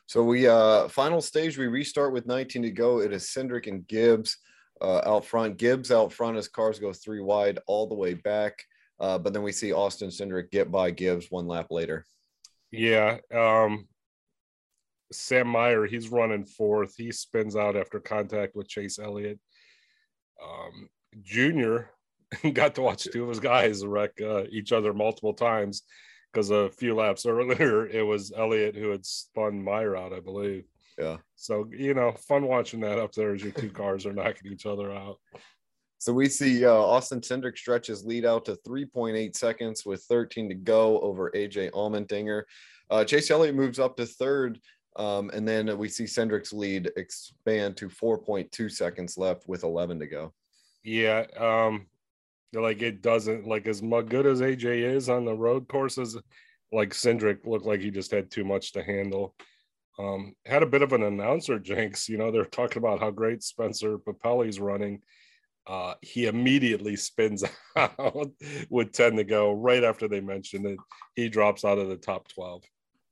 So 0.06 0.24
we 0.24 0.48
uh 0.48 0.88
final 0.88 1.22
stage, 1.22 1.58
we 1.58 1.68
restart 1.68 2.14
with 2.14 2.28
19 2.28 2.64
to 2.64 2.72
go. 2.72 3.02
It 3.02 3.12
is 3.12 3.26
Cindric 3.26 3.68
and 3.68 3.86
Gibbs 3.88 4.38
uh, 4.82 5.02
out 5.06 5.26
front. 5.26 5.58
Gibbs 5.58 5.92
out 5.92 6.14
front 6.14 6.38
as 6.38 6.48
cars 6.48 6.80
go 6.80 6.94
three 6.94 7.20
wide 7.20 7.60
all 7.68 7.88
the 7.88 7.96
way 7.96 8.14
back. 8.14 8.64
Uh, 9.00 9.18
but 9.18 9.34
then 9.34 9.44
we 9.44 9.52
see 9.52 9.74
Austin 9.74 10.10
Cindric 10.10 10.50
get 10.50 10.72
by 10.72 10.92
Gibbs 10.92 11.28
one 11.30 11.46
lap 11.46 11.68
later. 11.70 12.06
Yeah. 12.72 13.18
Um, 13.34 13.88
Sam 15.12 15.52
Mayer, 15.52 15.86
he's 15.86 16.10
running 16.10 16.46
fourth. 16.46 16.96
He 16.98 17.12
spins 17.12 17.56
out 17.56 17.76
after 17.76 18.00
contact 18.00 18.56
with 18.56 18.68
Chase 18.68 19.00
Elliott. 19.00 19.40
Um, 20.44 20.90
Junior 21.24 21.92
got 22.54 22.76
to 22.76 22.82
watch 22.82 23.08
two 23.12 23.24
of 23.24 23.30
his 23.30 23.40
guys 23.40 23.86
wreck 23.86 24.12
uh, 24.22 24.44
each 24.50 24.72
other 24.72 24.94
multiple 24.94 25.34
times 25.34 25.84
because 26.32 26.50
a 26.52 26.70
few 26.70 26.96
laps 26.96 27.26
earlier 27.28 27.88
it 27.88 28.06
was 28.06 28.34
Elliott 28.36 28.76
who 28.76 28.90
had 28.90 29.06
spun 29.06 29.64
Mayer 29.64 29.96
out, 29.96 30.14
I 30.14 30.20
believe. 30.20 30.66
Yeah. 30.98 31.18
So 31.36 31.70
you 31.72 31.94
know, 31.94 32.12
fun 32.28 32.46
watching 32.46 32.82
that 32.82 33.00
up 33.00 33.14
there 33.14 33.34
as 33.34 33.44
your 33.44 33.52
two 33.52 33.70
cars 33.70 34.06
are 34.06 34.14
knocking 34.14 34.52
each 34.52 34.66
other 34.66 34.92
out. 34.92 35.18
So 36.00 36.14
we 36.14 36.30
see 36.30 36.64
uh, 36.64 36.74
Austin 36.74 37.22
Cindric 37.22 37.58
stretches 37.58 38.06
lead 38.06 38.24
out 38.24 38.46
to 38.46 38.58
3.8 38.68 39.36
seconds 39.36 39.84
with 39.84 40.04
13 40.04 40.50
to 40.50 40.56
go 40.56 41.00
over 41.00 41.32
AJ 41.32 41.72
Allmendinger. 41.72 42.44
Uh, 42.90 43.04
Chase 43.04 43.32
Elliott 43.32 43.56
moves 43.56 43.80
up 43.80 43.98
to 43.98 44.06
third, 44.06 44.60
um, 44.98 45.30
and 45.34 45.48
then 45.48 45.78
we 45.78 45.88
see 45.88 46.06
Cindric's 46.06 46.52
lead 46.52 46.92
expand 46.98 47.78
to 47.78 47.88
4.2 47.88 48.72
seconds 48.72 49.18
left 49.18 49.48
with 49.48 49.64
11 49.64 50.00
to 50.00 50.08
go. 50.08 50.34
Yeah, 50.84 51.26
um, 51.38 51.86
like 52.54 52.82
it 52.82 53.02
doesn't 53.02 53.48
like 53.48 53.68
as 53.68 53.82
good 53.82 54.26
as 54.26 54.42
AJ 54.42 54.84
is 54.96 55.10
on 55.10 55.26
the 55.26 55.36
road 55.36 55.68
courses. 55.68 56.18
Like 56.72 56.90
Cindric 56.90 57.46
looked 57.46 57.66
like 57.66 57.82
he 57.82 57.92
just 57.92 58.12
had 58.12 58.32
too 58.32 58.44
much 58.44 58.74
to 58.74 58.84
handle. 58.84 59.36
Um, 60.00 60.36
had 60.46 60.64
a 60.64 60.68
bit 60.68 60.82
of 60.82 60.94
an 60.94 61.04
announcer 61.04 61.60
jinx. 61.60 62.10
You 62.10 62.18
know, 62.18 62.32
they're 62.32 62.46
talking 62.46 62.78
about 62.78 63.00
how 63.00 63.12
great 63.12 63.44
Spencer 63.44 63.98
Pumpelly's 63.98 64.60
running. 64.60 65.02
Uh, 65.66 65.96
he 66.02 66.28
immediately 66.28 66.96
spins 66.96 67.44
out 67.76 68.32
with 68.70 68.94
10 68.94 69.18
to 69.18 69.24
go 69.24 69.52
right 69.52 69.84
after 69.84 70.08
they 70.08 70.22
mentioned 70.22 70.66
it. 70.66 70.80
He 71.16 71.30
drops 71.30 71.66
out 71.66 71.78
of 71.78 71.90
the 71.90 71.98
top 71.98 72.28
12. 72.30 72.64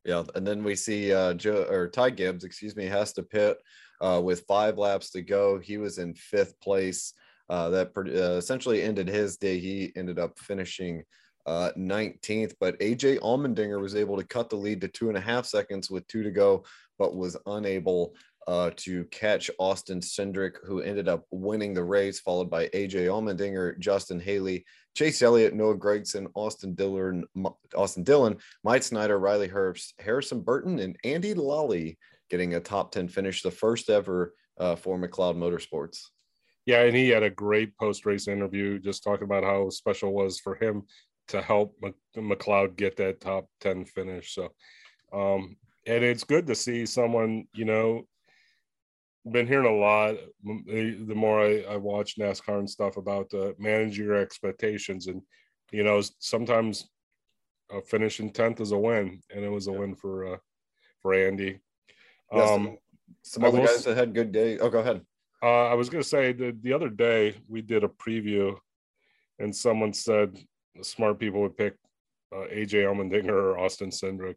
Yeah, 0.05 0.23
and 0.35 0.45
then 0.45 0.63
we 0.63 0.75
see 0.75 1.11
uh, 1.11 1.33
Joe 1.33 1.65
or 1.69 1.89
Ty 1.89 2.11
Gibbs, 2.11 2.43
excuse 2.43 2.75
me, 2.75 2.85
has 2.85 3.11
to 3.13 3.23
pit 3.23 3.57
uh, 3.99 4.21
with 4.23 4.45
five 4.47 4.77
laps 4.77 5.09
to 5.11 5.21
go. 5.21 5.59
He 5.59 5.77
was 5.77 5.97
in 5.97 6.13
fifth 6.13 6.59
place. 6.61 7.13
Uh, 7.47 7.69
that 7.69 7.91
uh, 7.95 8.37
essentially 8.37 8.81
ended 8.81 9.07
his 9.07 9.37
day. 9.37 9.59
He 9.59 9.91
ended 9.95 10.17
up 10.17 10.39
finishing 10.39 11.03
uh, 11.45 11.69
19th, 11.77 12.53
but 12.59 12.79
AJ 12.79 13.19
Allmendinger 13.19 13.79
was 13.79 13.95
able 13.95 14.17
to 14.17 14.23
cut 14.23 14.49
the 14.49 14.55
lead 14.55 14.81
to 14.81 14.87
two 14.87 15.09
and 15.09 15.17
a 15.17 15.21
half 15.21 15.45
seconds 15.45 15.91
with 15.91 16.07
two 16.07 16.23
to 16.23 16.31
go, 16.31 16.63
but 16.97 17.15
was 17.15 17.37
unable 17.45 18.15
uh, 18.47 18.71
to 18.75 19.05
catch 19.05 19.49
Austin 19.57 19.99
Cindric, 19.99 20.57
who 20.63 20.81
ended 20.81 21.07
up 21.07 21.25
winning 21.31 21.73
the 21.73 21.83
race, 21.83 22.19
followed 22.19 22.49
by 22.49 22.67
AJ 22.67 23.07
Allmendinger, 23.07 23.77
Justin 23.79 24.19
Haley, 24.19 24.65
Chase 24.95 25.21
Elliott, 25.21 25.53
Noah 25.53 25.77
Gragson, 25.77 26.27
Austin 26.35 26.73
Dillon, 26.75 27.25
Austin 27.75 28.03
Dillon, 28.03 28.37
Myatt 28.63 28.83
Snider, 28.83 29.19
Riley 29.19 29.49
Herbst, 29.49 29.93
Harrison 29.99 30.41
Burton, 30.41 30.79
and 30.79 30.95
Andy 31.03 31.33
Lally 31.33 31.97
getting 32.29 32.55
a 32.55 32.59
top 32.59 32.91
10 32.91 33.07
finish, 33.07 33.41
the 33.41 33.51
first 33.51 33.89
ever 33.89 34.33
uh, 34.59 34.75
for 34.75 34.97
McLeod 34.97 35.35
Motorsports. 35.35 36.05
Yeah, 36.65 36.81
and 36.81 36.95
he 36.95 37.09
had 37.09 37.23
a 37.23 37.29
great 37.29 37.77
post 37.77 38.05
race 38.05 38.27
interview 38.27 38.79
just 38.79 39.03
talking 39.03 39.25
about 39.25 39.43
how 39.43 39.69
special 39.69 40.09
it 40.09 40.15
was 40.15 40.39
for 40.39 40.55
him 40.55 40.83
to 41.27 41.41
help 41.41 41.75
McLeod 42.15 42.75
get 42.75 42.97
that 42.97 43.21
top 43.21 43.47
10 43.61 43.85
finish. 43.85 44.33
So, 44.33 44.49
um, 45.13 45.57
and 45.85 46.03
it's 46.03 46.23
good 46.23 46.47
to 46.47 46.55
see 46.55 46.85
someone, 46.85 47.47
you 47.53 47.65
know, 47.65 48.07
been 49.31 49.47
hearing 49.47 49.67
a 49.67 49.75
lot 49.75 50.15
the 50.43 51.13
more 51.15 51.41
I, 51.41 51.61
I 51.73 51.77
watch 51.77 52.17
NASCAR 52.17 52.59
and 52.59 52.69
stuff 52.69 52.97
about 52.97 53.33
uh, 53.33 53.53
managing 53.57 54.05
your 54.05 54.15
expectations. 54.15 55.07
And, 55.07 55.21
you 55.71 55.83
know, 55.83 56.01
sometimes 56.19 56.89
uh, 57.73 57.81
finishing 57.81 58.31
10th 58.31 58.61
is 58.61 58.71
a 58.71 58.77
win, 58.77 59.21
and 59.33 59.43
it 59.43 59.49
was 59.49 59.67
a 59.67 59.71
yeah. 59.71 59.79
win 59.79 59.95
for, 59.95 60.33
uh, 60.33 60.37
for 61.01 61.13
Andy. 61.13 61.59
Um, 62.31 62.41
some, 62.41 62.77
some 63.23 63.43
other 63.45 63.65
guys 63.65 63.83
that 63.85 63.97
had 63.97 64.13
good 64.13 64.31
day. 64.31 64.59
Oh, 64.59 64.69
go 64.69 64.79
ahead. 64.79 65.01
Uh, 65.41 65.67
I 65.67 65.73
was 65.73 65.89
going 65.89 66.03
to 66.03 66.07
say 66.07 66.31
the, 66.31 66.55
the 66.61 66.73
other 66.73 66.89
day 66.89 67.35
we 67.47 67.61
did 67.61 67.83
a 67.83 67.87
preview 67.87 68.55
and 69.39 69.55
someone 69.55 69.93
said 69.93 70.37
smart 70.81 71.19
people 71.19 71.41
would 71.41 71.57
pick 71.57 71.75
uh, 72.33 72.47
AJ 72.51 72.85
Allmendinger 72.85 73.29
or 73.29 73.59
Austin 73.59 73.89
Cindric. 73.89 74.35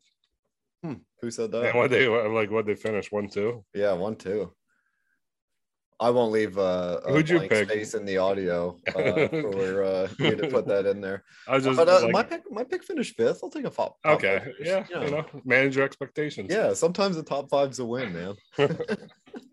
Hmm. 0.83 0.95
Who 1.21 1.31
said 1.31 1.51
that? 1.53 1.67
And 1.67 1.79
what 1.79 1.91
they 1.91 2.07
like? 2.07 2.51
What 2.51 2.67
they 2.67 2.77
finished 2.77 3.11
one 3.11 3.29
two? 3.29 3.65
Yeah, 3.75 3.93
one 3.95 4.15
two. 4.15 4.53
I 6.01 6.11
won't 6.11 6.31
leave 6.31 6.57
uh, 6.59 7.01
a 7.05 7.13
Who'd 7.13 7.29
you 7.29 7.41
pick? 7.41 7.69
space 7.69 7.95
in 7.95 8.05
the 8.05 8.19
audio 8.19 8.79
uh, 8.89 9.29
for 9.29 9.83
uh, 9.83 10.09
you 10.19 10.37
to 10.37 10.49
put 10.49 10.67
that 10.69 10.87
in 10.87 11.01
there. 11.01 11.25
I 11.49 11.57
was 11.57 11.65
just, 11.65 11.77
but 11.77 11.89
uh, 11.89 12.03
like... 12.03 12.13
my 12.13 12.23
pick, 12.23 12.43
my 12.51 12.63
pick 12.63 12.85
finished 12.85 13.17
fifth. 13.17 13.41
I'll 13.43 13.51
take 13.51 13.65
a 13.65 13.71
top. 13.71 13.97
Okay, 14.05 14.53
yeah, 14.61 14.85
you 14.89 14.95
know. 14.95 15.05
you 15.05 15.11
know, 15.11 15.27
manage 15.45 15.77
your 15.77 15.85
expectations. 15.85 16.49
Yeah, 16.53 16.73
sometimes 16.75 17.17
the 17.17 17.25
top 17.25 17.51
five's 17.51 17.81
a 17.81 17.85
win, 17.85 18.13
man. 18.13 18.37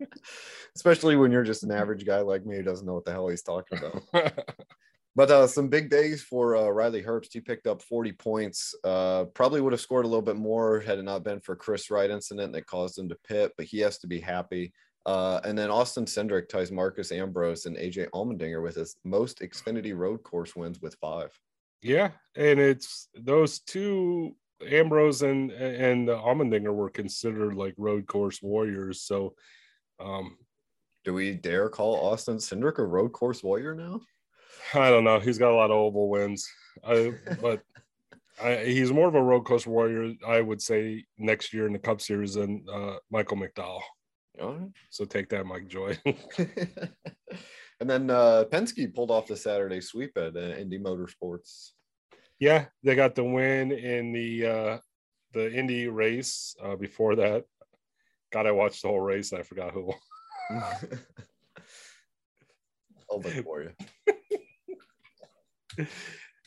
Especially 0.76 1.16
when 1.16 1.32
you're 1.32 1.42
just 1.42 1.64
an 1.64 1.72
average 1.72 2.06
guy 2.06 2.20
like 2.20 2.46
me 2.46 2.56
who 2.56 2.62
doesn't 2.62 2.86
know 2.86 2.94
what 2.94 3.04
the 3.04 3.12
hell 3.12 3.28
he's 3.28 3.42
talking 3.42 3.78
about. 3.78 4.44
but 5.16 5.30
uh, 5.30 5.46
some 5.46 5.68
big 5.68 5.90
days 5.90 6.22
for 6.22 6.56
uh, 6.56 6.68
Riley 6.68 7.02
Herbst. 7.02 7.32
He 7.32 7.40
picked 7.40 7.66
up 7.66 7.82
40 7.82 8.12
points. 8.12 8.74
Uh, 8.84 9.24
probably 9.34 9.60
would 9.60 9.72
have 9.72 9.80
scored 9.80 10.04
a 10.04 10.08
little 10.08 10.22
bit 10.22 10.36
more 10.36 10.80
had 10.80 10.98
it 10.98 11.04
not 11.04 11.24
been 11.24 11.40
for 11.40 11.56
Kris 11.56 11.90
Wright 11.90 12.10
incident 12.10 12.52
that 12.52 12.66
caused 12.66 12.98
him 12.98 13.08
to 13.08 13.16
pit, 13.26 13.52
but 13.56 13.66
he 13.66 13.80
has 13.80 13.98
to 13.98 14.06
be 14.06 14.20
happy. 14.20 14.72
Uh, 15.06 15.40
and 15.44 15.56
then 15.56 15.70
Austin 15.70 16.04
Cindric 16.04 16.48
ties 16.48 16.72
Marcos 16.72 17.12
Ambrose 17.12 17.66
and 17.66 17.76
AJ 17.76 18.10
Allmendinger 18.10 18.60
with 18.60 18.74
his 18.74 18.96
most 19.04 19.38
Xfinity 19.38 19.96
road 19.96 20.24
course 20.24 20.56
wins 20.56 20.82
with 20.82 20.96
five. 20.96 21.30
Yeah, 21.80 22.10
and 22.34 22.58
it's 22.58 23.08
those 23.14 23.60
two 23.60 24.34
Ambrose 24.68 25.22
and 25.22 25.52
and 25.52 26.08
Allmendinger 26.08 26.74
were 26.74 26.90
considered 26.90 27.54
like 27.54 27.74
road 27.76 28.08
course 28.08 28.42
warriors. 28.42 29.02
So, 29.02 29.34
um, 30.00 30.38
do 31.04 31.14
we 31.14 31.34
dare 31.34 31.68
call 31.68 31.94
Austin 31.94 32.38
Cindric 32.38 32.78
a 32.78 32.84
road 32.84 33.12
course 33.12 33.44
warrior 33.44 33.76
now? 33.76 34.00
I 34.74 34.90
don't 34.90 35.04
know. 35.04 35.20
He's 35.20 35.38
got 35.38 35.52
a 35.52 35.54
lot 35.54 35.70
of 35.70 35.76
oval 35.76 36.08
wins, 36.08 36.48
I, 36.84 37.12
but 37.40 37.62
I, 38.42 38.56
he's 38.64 38.92
more 38.92 39.06
of 39.06 39.14
a 39.14 39.22
road 39.22 39.44
course 39.44 39.68
warrior. 39.68 40.14
I 40.26 40.40
would 40.40 40.60
say 40.60 41.04
next 41.16 41.54
year 41.54 41.68
in 41.68 41.72
the 41.72 41.78
Cup 41.78 42.00
Series 42.00 42.34
than 42.34 42.64
uh, 42.72 42.96
Michael 43.10 43.36
McDowell. 43.36 43.82
So 44.90 45.04
take 45.04 45.28
that, 45.30 45.46
Mike 45.46 45.68
Joy. 45.68 45.98
and 46.38 47.90
then 47.90 48.10
uh, 48.10 48.44
Penske 48.50 48.94
pulled 48.94 49.10
off 49.10 49.26
the 49.26 49.36
Saturday 49.36 49.80
sweep 49.80 50.16
at 50.16 50.36
uh, 50.36 50.56
Indy 50.56 50.78
Motorsports. 50.78 51.70
Yeah, 52.38 52.66
they 52.82 52.94
got 52.94 53.14
the 53.14 53.24
win 53.24 53.72
in 53.72 54.12
the 54.12 54.46
uh, 54.46 54.78
the 55.32 55.52
Indy 55.52 55.88
race. 55.88 56.54
Uh, 56.62 56.76
before 56.76 57.16
that, 57.16 57.44
God, 58.32 58.46
I 58.46 58.52
watched 58.52 58.82
the 58.82 58.88
whole 58.88 59.00
race. 59.00 59.32
and 59.32 59.40
I 59.40 59.42
forgot 59.42 59.72
who. 59.72 59.92
I'll 63.10 63.20
look 63.20 63.44
for 63.44 63.62
you. 63.62 63.72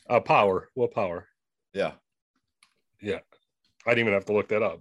uh, 0.08 0.20
power. 0.20 0.68
What 0.74 0.92
power? 0.92 1.26
Yeah. 1.72 1.92
Yeah. 3.00 3.20
I 3.86 3.90
didn't 3.90 4.00
even 4.00 4.12
have 4.14 4.26
to 4.26 4.32
look 4.32 4.48
that 4.48 4.62
up. 4.62 4.80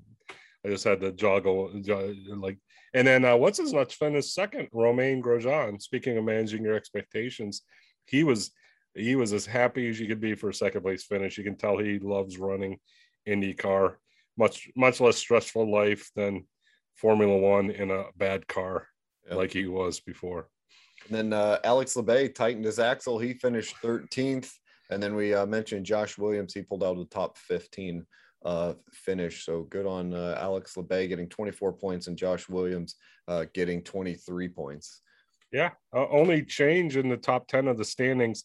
I 0.66 0.70
just 0.70 0.84
had 0.84 1.00
to 1.02 1.12
joggle, 1.12 1.84
jog, 1.86 2.16
like 2.38 2.58
and 2.94 3.08
then 3.08 3.26
uh, 3.26 3.36
what's 3.36 3.60
his 3.60 3.74
nuts 3.74 3.94
finish 3.94 4.32
second? 4.34 4.68
Romain 4.72 5.22
Grosjean. 5.22 5.82
Speaking 5.82 6.18
of 6.18 6.24
managing 6.24 6.64
your 6.64 6.76
expectations, 6.76 7.62
he 8.06 8.24
was 8.24 8.52
he 8.96 9.16
was 9.16 9.34
as 9.34 9.46
happy 9.46 9.88
as 9.90 10.00
you 10.00 10.08
could 10.08 10.20
be 10.20 10.36
for 10.36 10.50
a 10.50 10.54
second 10.54 10.82
place 10.82 11.04
finish. 11.04 11.38
You 11.38 11.44
can 11.44 11.56
tell 11.56 11.78
he 11.78 12.00
loves 12.00 12.38
running 12.38 12.80
IndyCar. 13.28 13.96
Much 14.38 14.70
much 14.76 15.02
less 15.02 15.18
stressful 15.18 15.72
life 15.72 16.10
than 16.16 16.46
Formula 16.96 17.38
One 17.38 17.70
in 17.70 17.92
a 17.92 18.06
bad 18.18 18.48
car 18.48 18.88
yep. 19.28 19.38
like 19.38 19.52
he 19.52 19.68
was 19.68 20.00
before. 20.00 20.50
And 21.08 21.18
then 21.18 21.34
uh, 21.34 21.60
Alex 21.64 21.96
Labbe 21.96 22.34
tightened 22.34 22.66
his 22.66 22.80
axle. 22.80 23.20
He 23.20 23.34
finished 23.34 23.76
13th. 23.84 24.52
And 24.92 25.02
then 25.02 25.16
we 25.16 25.34
uh, 25.34 25.46
mentioned 25.46 25.86
Josh 25.86 26.18
Williams. 26.18 26.54
He 26.54 26.62
pulled 26.62 26.84
out 26.84 26.94
of 26.94 26.98
the 26.98 27.06
top 27.06 27.38
15 27.38 28.06
uh, 28.46 28.74
finish. 28.92 29.46
So 29.46 29.64
good 29.64 29.86
on 29.86 30.14
uh, 30.14 30.38
Alex 30.40 30.76
Labbe 30.76 31.08
getting 31.08 31.28
24 31.28 31.74
points 31.74 32.08
and 32.08 32.18
Josh 32.18 32.48
Williams 32.50 32.96
uh, 33.28 33.46
getting 33.54 33.82
23 33.84 34.50
points. 34.50 35.02
Yeah, 35.52 35.72
only 35.94 36.44
change 36.44 36.96
in 36.96 37.10
the 37.10 37.18
top 37.18 37.48
10 37.48 37.68
of 37.68 37.78
the 37.78 37.86
standings. 37.86 38.44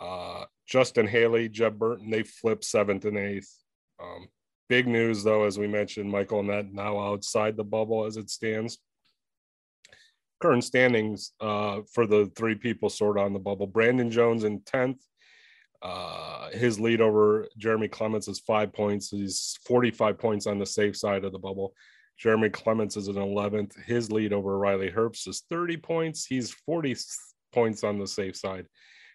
Uh, 0.00 0.44
Justin 0.66 1.08
Haley, 1.08 1.48
Jeb 1.48 1.78
Burton, 1.78 2.10
they 2.10 2.22
flipped 2.22 2.64
seventh 2.64 3.04
and 3.04 3.18
eighth. 3.18 3.52
Um, 4.00 4.28
big 4.68 4.86
news, 4.86 5.24
though, 5.24 5.44
as 5.44 5.58
we 5.58 5.66
mentioned, 5.66 6.10
Michael, 6.10 6.42
Annett 6.42 6.72
now 6.72 7.00
outside 7.00 7.56
the 7.56 7.64
bubble 7.64 8.04
as 8.04 8.16
it 8.16 8.30
stands. 8.30 8.78
Current 10.40 10.62
standings 10.62 11.32
uh, 11.40 11.80
for 11.92 12.06
the 12.06 12.30
three 12.36 12.54
people 12.54 12.90
sort 12.90 13.18
of 13.18 13.24
on 13.24 13.32
the 13.32 13.40
bubble 13.40 13.66
Brandon 13.66 14.10
Jones 14.10 14.44
in 14.44 14.60
10th, 14.60 15.00
uh, 15.82 16.50
his 16.50 16.80
lead 16.80 17.00
over 17.00 17.46
Jeremy 17.56 17.88
Clements 17.88 18.28
is 18.28 18.40
five 18.40 18.72
points. 18.72 19.10
He's 19.10 19.58
45 19.64 20.18
points 20.18 20.46
on 20.46 20.58
the 20.58 20.66
safe 20.66 20.96
side 20.96 21.24
of 21.24 21.32
the 21.32 21.38
bubble. 21.38 21.74
Jeremy 22.18 22.50
Clements 22.50 22.96
is 22.96 23.06
an 23.06 23.14
11th. 23.14 23.80
His 23.84 24.10
lead 24.10 24.32
over 24.32 24.58
Riley 24.58 24.90
Herbst 24.90 25.28
is 25.28 25.44
30 25.48 25.76
points. 25.76 26.26
He's 26.26 26.50
40 26.50 26.96
points 27.52 27.84
on 27.84 27.98
the 27.98 28.06
safe 28.06 28.36
side. 28.36 28.66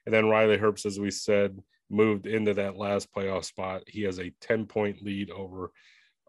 And 0.06 0.14
then 0.14 0.30
Riley 0.30 0.58
Herbst, 0.58 0.86
as 0.86 1.00
we 1.00 1.12
said, 1.12 1.62
moved 1.90 2.28
into 2.28 2.54
that 2.54 2.78
last 2.78 3.14
playoff 3.14 3.44
spot. 3.44 3.84
He 3.88 4.04
has 4.04 4.20
a 4.20 4.34
10 4.42 4.66
point 4.66 5.04
lead 5.04 5.32
over 5.32 5.72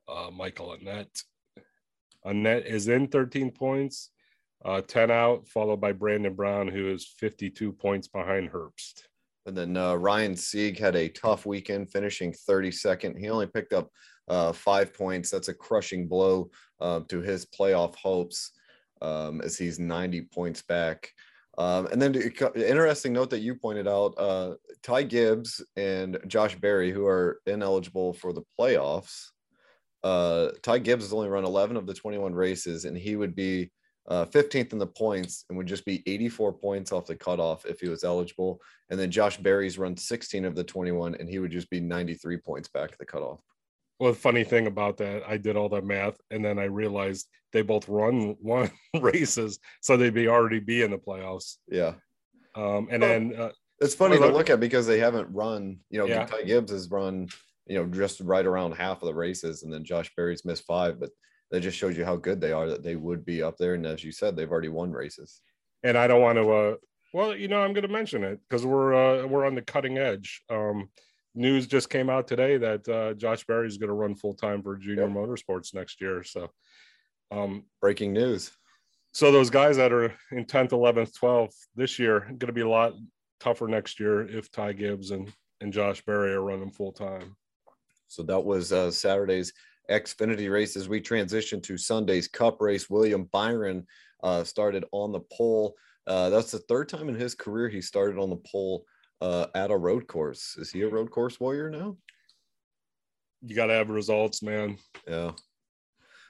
uh, 0.08 0.30
Michael 0.32 0.76
Annett. 0.76 1.22
Annett 2.26 2.64
is 2.64 2.88
in 2.88 3.06
13 3.06 3.52
points, 3.52 4.10
uh, 4.64 4.80
10 4.80 5.10
out, 5.10 5.46
followed 5.46 5.80
by 5.80 5.92
Brandon 5.92 6.34
Brown, 6.34 6.68
who 6.68 6.92
is 6.92 7.06
52 7.18 7.72
points 7.72 8.08
behind 8.08 8.50
Herbst. 8.50 9.02
And 9.46 9.56
then 9.56 9.76
uh, 9.76 9.94
Ryan 9.94 10.36
Sieg 10.36 10.78
had 10.78 10.96
a 10.96 11.08
tough 11.08 11.44
weekend, 11.46 11.90
finishing 11.90 12.32
32nd. 12.32 13.18
He 13.18 13.28
only 13.28 13.46
picked 13.46 13.72
up 13.72 13.90
uh, 14.28 14.52
five 14.52 14.94
points. 14.94 15.30
That's 15.30 15.48
a 15.48 15.54
crushing 15.54 16.08
blow 16.08 16.50
uh, 16.80 17.00
to 17.08 17.20
his 17.20 17.46
playoff 17.46 17.94
hopes 17.96 18.52
um, 19.02 19.40
as 19.42 19.58
he's 19.58 19.78
90 19.78 20.22
points 20.32 20.62
back. 20.62 21.10
Um, 21.56 21.86
and 21.86 22.02
then 22.02 22.14
interesting 22.14 23.12
note 23.12 23.30
that 23.30 23.40
you 23.40 23.54
pointed 23.54 23.86
out, 23.86 24.14
uh, 24.18 24.54
Ty 24.82 25.04
Gibbs 25.04 25.64
and 25.76 26.18
Josh 26.26 26.56
Berry, 26.56 26.90
who 26.90 27.06
are 27.06 27.40
ineligible 27.46 28.12
for 28.12 28.32
the 28.32 28.42
playoffs. 28.58 29.28
Uh, 30.02 30.48
Ty 30.62 30.78
Gibbs 30.78 31.04
has 31.04 31.12
only 31.12 31.28
run 31.28 31.44
11 31.44 31.76
of 31.76 31.86
the 31.86 31.94
21 31.94 32.34
races, 32.34 32.84
and 32.86 32.96
he 32.96 33.14
would 33.14 33.36
be 33.36 33.70
uh, 34.08 34.26
15th 34.26 34.72
in 34.72 34.78
the 34.78 34.86
points 34.86 35.44
and 35.48 35.56
would 35.56 35.66
just 35.66 35.84
be 35.84 36.02
84 36.06 36.52
points 36.52 36.92
off 36.92 37.06
the 37.06 37.16
cutoff 37.16 37.64
if 37.64 37.80
he 37.80 37.88
was 37.88 38.04
eligible. 38.04 38.60
And 38.90 39.00
then 39.00 39.10
Josh 39.10 39.38
Berry's 39.38 39.78
run 39.78 39.96
16 39.96 40.44
of 40.44 40.54
the 40.54 40.64
21, 40.64 41.14
and 41.14 41.28
he 41.28 41.38
would 41.38 41.50
just 41.50 41.70
be 41.70 41.80
93 41.80 42.36
points 42.38 42.68
back 42.68 42.92
at 42.92 42.98
the 42.98 43.06
cutoff. 43.06 43.40
Well, 43.98 44.12
the 44.12 44.18
funny 44.18 44.44
thing 44.44 44.66
about 44.66 44.96
that, 44.98 45.22
I 45.26 45.36
did 45.36 45.56
all 45.56 45.68
that 45.70 45.84
math, 45.84 46.16
and 46.30 46.44
then 46.44 46.58
I 46.58 46.64
realized 46.64 47.28
they 47.52 47.62
both 47.62 47.88
run 47.88 48.36
one 48.40 48.70
races, 49.00 49.58
so 49.80 49.96
they'd 49.96 50.14
be 50.14 50.28
already 50.28 50.60
be 50.60 50.82
in 50.82 50.90
the 50.90 50.98
playoffs. 50.98 51.56
Yeah. 51.68 51.94
Um, 52.54 52.88
and 52.90 53.00
well, 53.00 53.10
then 53.10 53.34
uh, 53.36 53.50
it's 53.80 53.94
funny 53.94 54.18
to 54.18 54.28
look 54.28 54.50
at 54.50 54.60
because 54.60 54.86
they 54.86 54.98
haven't 54.98 55.32
run. 55.32 55.78
You 55.90 56.00
know, 56.00 56.06
yeah. 56.06 56.26
Ty 56.26 56.42
Gibbs 56.42 56.70
has 56.70 56.90
run, 56.90 57.28
you 57.66 57.76
know, 57.76 57.86
just 57.86 58.20
right 58.20 58.44
around 58.44 58.72
half 58.72 59.02
of 59.02 59.06
the 59.06 59.14
races, 59.14 59.62
and 59.62 59.72
then 59.72 59.84
Josh 59.84 60.12
Berry's 60.16 60.44
missed 60.44 60.64
five, 60.66 61.00
but 61.00 61.10
that 61.50 61.60
just 61.60 61.76
shows 61.76 61.96
you 61.96 62.04
how 62.04 62.16
good 62.16 62.40
they 62.40 62.52
are 62.52 62.68
that 62.68 62.82
they 62.82 62.96
would 62.96 63.24
be 63.24 63.42
up 63.42 63.56
there. 63.58 63.74
And 63.74 63.86
as 63.86 64.02
you 64.02 64.12
said, 64.12 64.36
they've 64.36 64.50
already 64.50 64.68
won 64.68 64.92
races. 64.92 65.40
And 65.82 65.96
I 65.96 66.06
don't 66.06 66.22
want 66.22 66.38
to. 66.38 66.50
Uh, 66.50 66.74
well, 67.12 67.36
you 67.36 67.48
know, 67.48 67.62
I'm 67.62 67.72
going 67.72 67.86
to 67.86 67.92
mention 67.92 68.24
it 68.24 68.40
because 68.48 68.66
we're 68.66 68.94
uh, 68.94 69.26
we're 69.26 69.46
on 69.46 69.54
the 69.54 69.62
cutting 69.62 69.98
edge. 69.98 70.42
Um, 70.50 70.88
news 71.34 71.66
just 71.66 71.90
came 71.90 72.10
out 72.10 72.26
today 72.26 72.56
that 72.56 72.88
uh, 72.88 73.14
Josh 73.14 73.44
Berry 73.44 73.68
is 73.68 73.78
going 73.78 73.88
to 73.88 73.94
run 73.94 74.14
full 74.14 74.34
time 74.34 74.62
for 74.62 74.76
Junior. 74.76 75.08
Motorsports 75.08 75.74
next 75.74 76.00
year. 76.00 76.22
So, 76.24 76.50
um, 77.30 77.64
breaking 77.80 78.12
news. 78.12 78.50
So 79.12 79.30
those 79.30 79.50
guys 79.50 79.76
that 79.76 79.92
are 79.92 80.12
in 80.32 80.44
10th, 80.44 80.70
11th, 80.70 81.12
12th 81.16 81.54
this 81.76 82.00
year 82.00 82.20
going 82.20 82.48
to 82.48 82.52
be 82.52 82.62
a 82.62 82.68
lot 82.68 82.94
tougher 83.38 83.68
next 83.68 84.00
year 84.00 84.26
if 84.26 84.50
Ty 84.50 84.72
Gibbs 84.72 85.12
and 85.12 85.32
and 85.60 85.72
Josh 85.72 86.02
Berry 86.04 86.32
are 86.32 86.42
running 86.42 86.70
full 86.70 86.92
time. 86.92 87.36
So 88.08 88.22
that 88.24 88.44
was 88.44 88.72
uh, 88.72 88.90
Saturday's 88.90 89.52
Xfinity 89.90 90.50
races. 90.50 90.88
We 90.88 91.00
transition 91.00 91.60
to 91.62 91.78
Sunday's 91.78 92.28
Cup 92.28 92.60
race, 92.60 92.88
William 92.88 93.24
Byron 93.32 93.86
uh, 94.22 94.44
started 94.44 94.84
on 94.92 95.12
the 95.12 95.20
pole. 95.32 95.74
Uh, 96.06 96.30
that's 96.30 96.50
the 96.50 96.58
third 96.60 96.88
time 96.88 97.08
in 97.08 97.14
his 97.14 97.34
career 97.34 97.68
he 97.68 97.80
started 97.80 98.18
on 98.18 98.30
the 98.30 98.40
pole 98.50 98.84
uh, 99.20 99.46
at 99.54 99.70
a 99.70 99.76
road 99.76 100.06
course. 100.06 100.56
Is 100.58 100.70
he 100.70 100.82
a 100.82 100.88
road 100.88 101.10
course 101.10 101.40
warrior 101.40 101.70
now? 101.70 101.96
You 103.42 103.54
got 103.54 103.66
to 103.66 103.74
have 103.74 103.90
results, 103.90 104.42
man. 104.42 104.78
Yeah. 105.06 105.32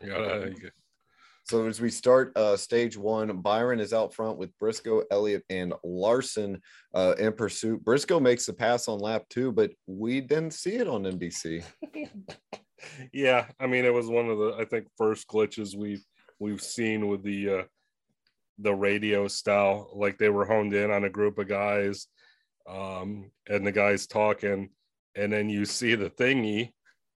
You 0.00 0.08
gotta, 0.08 0.54
so 1.44 1.66
as 1.66 1.78
we 1.78 1.90
start 1.90 2.32
uh, 2.36 2.56
stage 2.56 2.96
one, 2.96 3.36
Byron 3.42 3.78
is 3.78 3.92
out 3.92 4.14
front 4.14 4.38
with 4.38 4.56
Briscoe, 4.58 5.02
Elliott, 5.10 5.44
and 5.50 5.74
Larson 5.84 6.60
uh, 6.94 7.14
in 7.18 7.34
pursuit. 7.34 7.84
Briscoe 7.84 8.18
makes 8.18 8.46
the 8.46 8.54
pass 8.54 8.88
on 8.88 8.98
lap 8.98 9.24
two, 9.28 9.52
but 9.52 9.70
we 9.86 10.22
didn't 10.22 10.52
see 10.52 10.76
it 10.76 10.88
on 10.88 11.04
NBC. 11.04 11.62
yeah, 13.12 13.46
I 13.60 13.66
mean, 13.66 13.84
it 13.84 13.94
was 13.94 14.08
one 14.08 14.28
of 14.28 14.38
the 14.38 14.56
I 14.58 14.64
think 14.64 14.86
first 14.96 15.28
glitches 15.28 15.76
we've 15.76 16.04
we've 16.38 16.62
seen 16.62 17.08
with 17.08 17.22
the 17.22 17.50
uh, 17.50 17.62
the 18.58 18.74
radio 18.74 19.28
style. 19.28 19.90
Like 19.94 20.18
they 20.18 20.28
were 20.28 20.44
honed 20.44 20.74
in 20.74 20.90
on 20.90 21.04
a 21.04 21.10
group 21.10 21.38
of 21.38 21.48
guys 21.48 22.06
um, 22.68 23.30
and 23.48 23.66
the 23.66 23.72
guy's 23.72 24.06
talking, 24.06 24.70
and 25.16 25.32
then 25.32 25.48
you 25.48 25.64
see 25.64 25.94
the 25.94 26.10
thingy, 26.10 26.72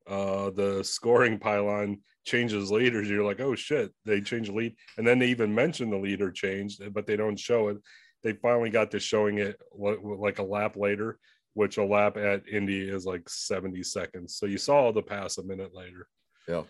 uh, 0.07 0.50
the 0.50 0.83
scoring 0.85 1.38
pylon 1.38 2.00
changes 2.24 2.70
leaders. 2.70 3.09
You're 3.09 3.24
like, 3.24 3.40
oh 3.40 3.54
shit, 3.54 3.92
they 4.04 4.20
changed 4.20 4.52
lead, 4.52 4.74
and 4.96 5.07
then 5.07 5.18
they 5.18 5.28
even 5.28 5.54
mention 5.54 5.90
the 5.90 5.96
leader 5.96 6.31
changed, 6.31 6.83
but 6.92 7.07
they 7.07 7.16
don't 7.16 7.38
show 7.38 7.68
it. 7.68 7.78
They 8.22 8.33
finally 8.33 8.70
got 8.70 8.90
to 8.90 9.00
showing 9.00 9.38
it 9.38 9.57
like 9.72 10.38
a 10.38 10.44
lap 10.44 10.76
later, 10.76 11.18
which 11.59 11.77
a 11.77 11.85
lap 11.85 12.16
at 12.16 12.49
Indy 12.49 12.88
is 12.88 13.05
like 13.05 13.29
70 13.29 13.83
seconds. 13.83 14.37
So 14.37 14.47
you 14.47 14.59
saw 14.59 14.92
the 14.92 15.03
pass 15.03 15.38
a 15.38 15.42
minute 15.42 15.75
later. 15.75 16.07
Yeah. 16.47 16.62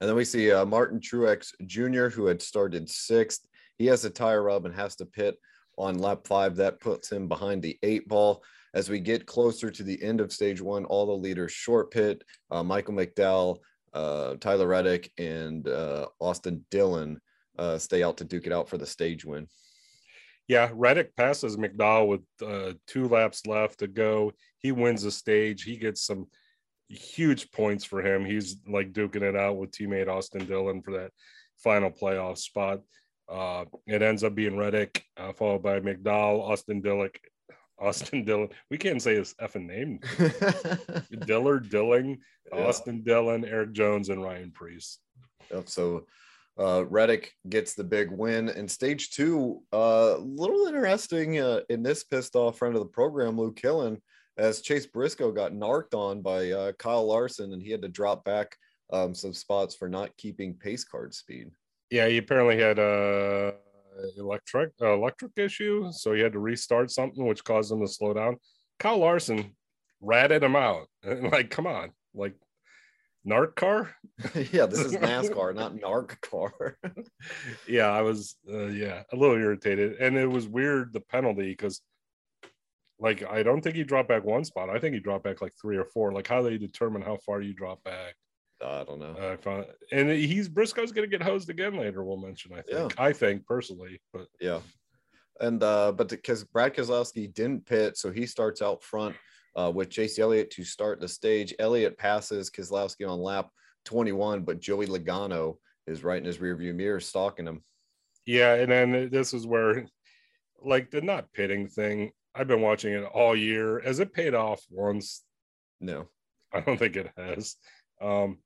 And 0.00 0.06
then 0.06 0.16
we 0.16 0.26
see 0.26 0.52
uh, 0.52 0.66
Martin 0.66 1.00
Truex 1.00 1.52
Jr., 1.64 2.08
who 2.14 2.26
had 2.26 2.42
started 2.42 2.90
sixth. 2.90 3.46
He 3.78 3.86
has 3.86 4.04
a 4.04 4.10
tire 4.10 4.42
rub 4.42 4.66
and 4.66 4.74
has 4.74 4.96
to 4.96 5.06
pit 5.06 5.38
on 5.78 5.96
lap 5.96 6.26
five. 6.26 6.56
That 6.56 6.78
puts 6.78 7.10
him 7.10 7.26
behind 7.26 7.62
the 7.62 7.78
eight 7.82 8.06
ball. 8.06 8.44
As 8.74 8.90
we 8.90 9.00
get 9.00 9.24
closer 9.24 9.70
to 9.70 9.82
the 9.82 10.00
end 10.02 10.20
of 10.20 10.30
stage 10.30 10.60
one, 10.60 10.84
all 10.84 11.06
the 11.06 11.12
leaders 11.12 11.52
short 11.52 11.90
pit. 11.90 12.22
Uh, 12.50 12.62
Michael 12.62 12.92
McDowell, 12.92 13.60
uh, 13.94 14.34
Tyler 14.42 14.68
Reddick, 14.68 15.10
and 15.16 15.66
uh, 15.66 16.08
Austin 16.20 16.66
Dillon 16.70 17.18
uh, 17.58 17.78
stay 17.78 18.02
out 18.02 18.18
to 18.18 18.24
duke 18.24 18.46
it 18.46 18.52
out 18.52 18.68
for 18.68 18.76
the 18.76 18.84
stage 18.84 19.24
win. 19.24 19.48
Yeah, 20.48 20.70
Reddick 20.72 21.16
passes 21.16 21.56
McDowell 21.56 22.08
with 22.08 22.20
uh, 22.46 22.74
two 22.86 23.08
laps 23.08 23.46
left 23.46 23.78
to 23.78 23.86
go. 23.86 24.32
He 24.58 24.72
wins 24.72 25.02
the 25.02 25.10
stage. 25.10 25.62
He 25.62 25.76
gets 25.76 26.04
some 26.04 26.26
huge 26.88 27.50
points 27.50 27.84
for 27.84 28.02
him. 28.02 28.24
He's 28.24 28.56
like 28.68 28.92
duking 28.92 29.22
it 29.22 29.36
out 29.36 29.56
with 29.56 29.70
teammate 29.70 30.08
Austin 30.08 30.44
Dillon 30.46 30.82
for 30.82 30.92
that 30.92 31.12
final 31.56 31.90
playoff 31.90 32.38
spot. 32.38 32.80
Uh, 33.28 33.64
it 33.86 34.02
ends 34.02 34.22
up 34.22 34.34
being 34.34 34.56
Reddick, 34.56 35.02
uh, 35.16 35.32
followed 35.32 35.62
by 35.62 35.80
McDowell, 35.80 36.42
Austin 36.42 36.82
Dillick, 36.82 37.16
Austin 37.78 38.24
Dillon. 38.24 38.50
We 38.70 38.78
can't 38.78 39.00
say 39.00 39.14
his 39.14 39.34
effing 39.40 39.66
name. 39.66 40.00
Diller, 41.26 41.58
Dilling, 41.58 42.18
yeah. 42.52 42.66
Austin 42.66 43.02
Dillon, 43.02 43.44
Erik 43.44 43.72
Jones, 43.72 44.10
and 44.10 44.22
Ryan 44.22 44.50
Preece. 44.50 44.98
Yep. 45.50 45.68
So 45.68 46.06
uh, 46.58 46.84
Reddick 46.86 47.32
gets 47.48 47.74
the 47.74 47.84
big 47.84 48.10
win. 48.10 48.48
In 48.48 48.68
stage 48.68 49.10
two, 49.10 49.62
a 49.72 49.76
uh, 49.76 50.16
little 50.20 50.66
interesting 50.66 51.38
uh, 51.38 51.60
in 51.68 51.82
this 51.82 52.04
pissed 52.04 52.36
off 52.36 52.58
friend 52.58 52.74
of 52.74 52.80
the 52.80 52.88
program, 52.88 53.38
Luke 53.38 53.56
Killen, 53.56 54.00
as 54.36 54.62
Chase 54.62 54.86
Briscoe 54.86 55.32
got 55.32 55.52
narked 55.52 55.94
on 55.94 56.22
by 56.22 56.50
uh, 56.50 56.72
Kyle 56.72 57.06
Larson 57.06 57.52
and 57.52 57.62
he 57.62 57.70
had 57.70 57.82
to 57.82 57.88
drop 57.88 58.24
back 58.24 58.56
um, 58.92 59.14
some 59.14 59.32
spots 59.32 59.74
for 59.74 59.88
not 59.88 60.16
keeping 60.16 60.54
pace 60.54 60.84
card 60.84 61.14
speed 61.14 61.50
yeah, 61.94 62.08
he 62.08 62.18
apparently 62.18 62.60
had 62.60 62.80
a 62.80 63.54
electric 64.18 64.72
uh, 64.82 64.94
electric 64.94 65.30
issue, 65.36 65.90
so 65.92 66.12
he 66.12 66.20
had 66.20 66.32
to 66.32 66.40
restart 66.40 66.90
something, 66.90 67.24
which 67.24 67.44
caused 67.44 67.70
him 67.70 67.80
to 67.80 67.86
slow 67.86 68.12
down. 68.12 68.36
Kyle 68.80 68.98
Larson 68.98 69.54
ratted 70.00 70.42
him 70.42 70.56
out. 70.56 70.88
like, 71.04 71.50
come 71.50 71.68
on, 71.68 71.92
like 72.12 72.34
narc 73.26 73.54
car. 73.56 73.94
yeah, 74.52 74.66
this 74.66 74.80
is 74.80 74.92
NASCAR, 74.96 75.54
not 75.54 75.76
narc 75.76 76.20
car. 76.20 76.78
yeah, 77.68 77.88
I 77.88 78.02
was 78.02 78.36
uh, 78.50 78.66
yeah 78.66 79.02
a 79.12 79.16
little 79.16 79.36
irritated, 79.36 79.96
and 80.00 80.16
it 80.16 80.30
was 80.30 80.46
weird 80.46 80.92
the 80.92 81.00
penalty 81.00 81.50
because. 81.50 81.80
Like 83.00 83.24
I 83.28 83.42
don't 83.42 83.60
think 83.60 83.74
he 83.74 83.82
dropped 83.82 84.08
back 84.08 84.24
one 84.24 84.44
spot. 84.44 84.70
I 84.70 84.78
think 84.78 84.94
he 84.94 85.00
dropped 85.00 85.24
back 85.24 85.42
like 85.42 85.52
three 85.60 85.76
or 85.76 85.84
four. 85.84 86.12
Like 86.12 86.28
how 86.28 86.42
they 86.42 86.56
determine 86.56 87.02
how 87.02 87.18
far 87.26 87.42
you 87.42 87.52
drop 87.52 87.82
back. 87.82 88.14
I 88.64 88.84
don't 88.84 89.00
know. 89.00 89.16
I 89.20 89.36
found, 89.36 89.66
and 89.90 90.08
he's 90.10 90.48
Briscoe's 90.48 90.92
going 90.92 91.10
to 91.10 91.18
get 91.18 91.26
hosed 91.26 91.50
again 91.50 91.76
later. 91.76 92.04
We'll 92.04 92.16
mention. 92.16 92.52
I 92.52 92.62
think. 92.62 92.94
Yeah. 92.96 93.04
I 93.04 93.12
think 93.12 93.44
personally, 93.46 94.00
but 94.12 94.28
yeah. 94.40 94.60
And 95.40 95.60
uh, 95.62 95.90
but 95.90 96.08
because 96.08 96.44
Brad 96.44 96.74
Keselowski 96.74 97.34
didn't 97.34 97.66
pit, 97.66 97.96
so 97.96 98.12
he 98.12 98.26
starts 98.26 98.62
out 98.62 98.84
front 98.84 99.16
uh, 99.56 99.70
with 99.74 99.90
Chase 99.90 100.18
Elliott 100.18 100.50
to 100.52 100.64
start 100.64 101.00
the 101.00 101.08
stage. 101.08 101.54
Elliott 101.58 101.96
passes 101.98 102.50
Keselowski 102.50 103.08
on 103.08 103.20
lap 103.20 103.48
21, 103.84 104.42
but 104.42 104.60
Joey 104.60 104.86
Logano 104.86 105.56
is 105.86 106.04
right 106.04 106.18
in 106.18 106.24
his 106.24 106.38
rearview 106.38 106.74
mirror, 106.74 107.00
stalking 107.00 107.46
him. 107.46 107.62
Yeah, 108.26 108.54
and 108.54 108.70
then 108.70 109.10
this 109.10 109.34
is 109.34 109.46
where, 109.46 109.86
like 110.62 110.90
the 110.90 111.00
not 111.00 111.32
pitting 111.32 111.68
thing. 111.68 112.12
I've 112.34 112.48
been 112.48 112.62
watching 112.62 112.94
it 112.94 113.04
all 113.04 113.36
year. 113.36 113.80
Has 113.84 114.00
it 114.00 114.12
paid 114.12 114.34
off 114.34 114.62
once? 114.70 115.22
No, 115.80 116.08
I 116.52 116.60
don't 116.60 116.78
think 116.78 116.96
it 116.96 117.10
has. 117.16 117.56
Um, 118.00 118.38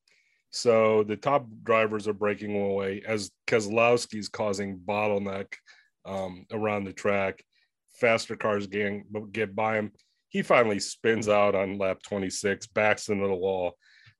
so 0.51 1.05
the 1.05 1.17
top 1.17 1.47
drivers 1.63 2.09
are 2.09 2.15
breaking 2.15 2.61
away 2.61 3.03
as 3.07 3.31
Keselowski's 3.47 4.29
causing 4.29 4.79
bottleneck 4.79 5.47
um, 6.05 6.47
around 6.51 6.85
the 6.85 6.93
track. 6.93 7.43
Faster 8.01 8.37
cars 8.37 8.67
get, 8.67 9.03
get 9.33 9.55
by 9.55 9.79
him. 9.79 9.93
He 10.29 10.43
finally 10.43 10.79
spins 10.79 11.29
out 11.29 11.55
on 11.55 11.79
lap 11.79 12.03
26, 12.03 12.67
backs 12.69 13.09
into 13.09 13.27
the 13.27 13.35
wall. 13.35 13.75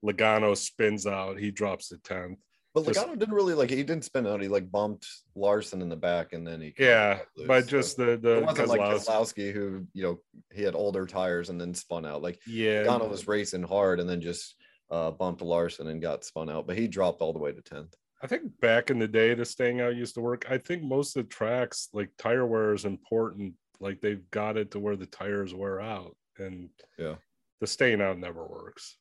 Logano 0.05 0.57
spins 0.57 1.07
out. 1.07 1.39
He 1.39 1.51
drops 1.51 1.89
the 1.89 1.97
10th. 1.99 2.37
But 2.75 2.87
Just- 2.87 3.01
Logano 3.01 3.19
didn't 3.19 3.35
really 3.35 3.55
like 3.55 3.71
he 3.71 3.83
didn't 3.83 4.05
spin 4.05 4.27
out. 4.27 4.41
He 4.41 4.49
like 4.49 4.71
bumped 4.71 5.07
Larson 5.35 5.83
in 5.83 5.89
the 5.89 5.97
back 5.97 6.33
and 6.33 6.47
then 6.47 6.61
he 6.61 6.75
Yeah, 6.79 7.21
but 7.47 7.65
so 7.65 7.71
just 7.71 7.97
the 7.97 8.11
it 8.13 8.23
the 8.23 8.43
wasn't 8.47 8.69
like 8.69 8.81
Keselowski- 8.81 9.53
who 9.53 9.87
you 9.95 10.03
know 10.03 10.21
he 10.53 10.63
had 10.63 10.75
older 10.75 11.07
tires 11.07 11.49
and 11.49 11.61
then 11.61 11.75
spun 11.75 12.07
out. 12.07 12.23
Like 12.23 12.39
yeah, 12.47 12.85
Logano 12.85 13.09
was 13.09 13.27
racing 13.27 13.63
hard 13.65 14.01
and 14.01 14.09
then 14.09 14.21
just 14.21 14.55
uh, 14.91 15.11
bumped 15.11 15.43
Larson 15.43 15.89
and 15.89 16.01
got 16.01 16.25
spun 16.25 16.49
out, 16.49 16.67
but 16.67 16.79
he 16.79 16.89
dropped 16.89 17.21
all 17.21 17.33
the 17.33 17.39
way 17.39 17.53
to 17.53 17.63
tenth. 17.63 17.95
I 18.23 18.27
think 18.27 18.59
back 18.61 18.91
in 18.91 18.99
the 18.99 19.09
day, 19.09 19.35
the 19.35 19.45
staying 19.45 19.81
out 19.81 19.95
used 19.97 20.15
to 20.15 20.21
work. 20.21 20.47
I 20.51 20.59
think 20.59 20.83
most 20.83 21.17
of 21.17 21.25
the 21.25 21.29
tracks, 21.29 21.89
like 21.93 22.11
tire 22.19 22.47
wear, 22.47 22.75
is 22.75 22.85
important. 22.85 23.55
Like 23.81 24.01
they've 24.01 24.29
got 24.31 24.57
it 24.57 24.73
to 24.73 24.79
where 24.79 24.97
the 24.97 25.07
tires 25.07 25.55
wear 25.55 25.81
out, 25.81 26.17
and 26.39 26.71
Yeah. 26.99 27.17
the 27.61 27.67
staying 27.67 28.01
out 28.01 28.19
never 28.19 28.45
works. 28.47 28.97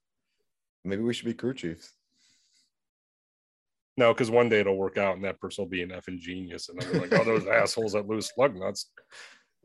Maybe 0.83 1.01
we 1.01 1.13
should 1.13 1.25
be 1.25 1.33
crew 1.33 1.53
chiefs. 1.53 1.93
No, 3.97 4.13
because 4.13 4.29
one 4.29 4.47
day 4.49 4.59
it'll 4.59 4.77
work 4.77 4.97
out, 4.97 5.15
and 5.15 5.25
that 5.25 5.39
person 5.39 5.63
will 5.63 5.69
be 5.69 5.81
an 5.81 5.89
effing 5.89 6.19
genius, 6.19 6.69
and 6.69 6.81
I'm 6.83 6.99
like, 7.01 7.13
oh, 7.13 7.23
those 7.23 7.47
assholes 7.61 7.93
that 7.93 8.07
lose 8.07 8.31
lug 8.37 8.55
nuts. 8.55 8.91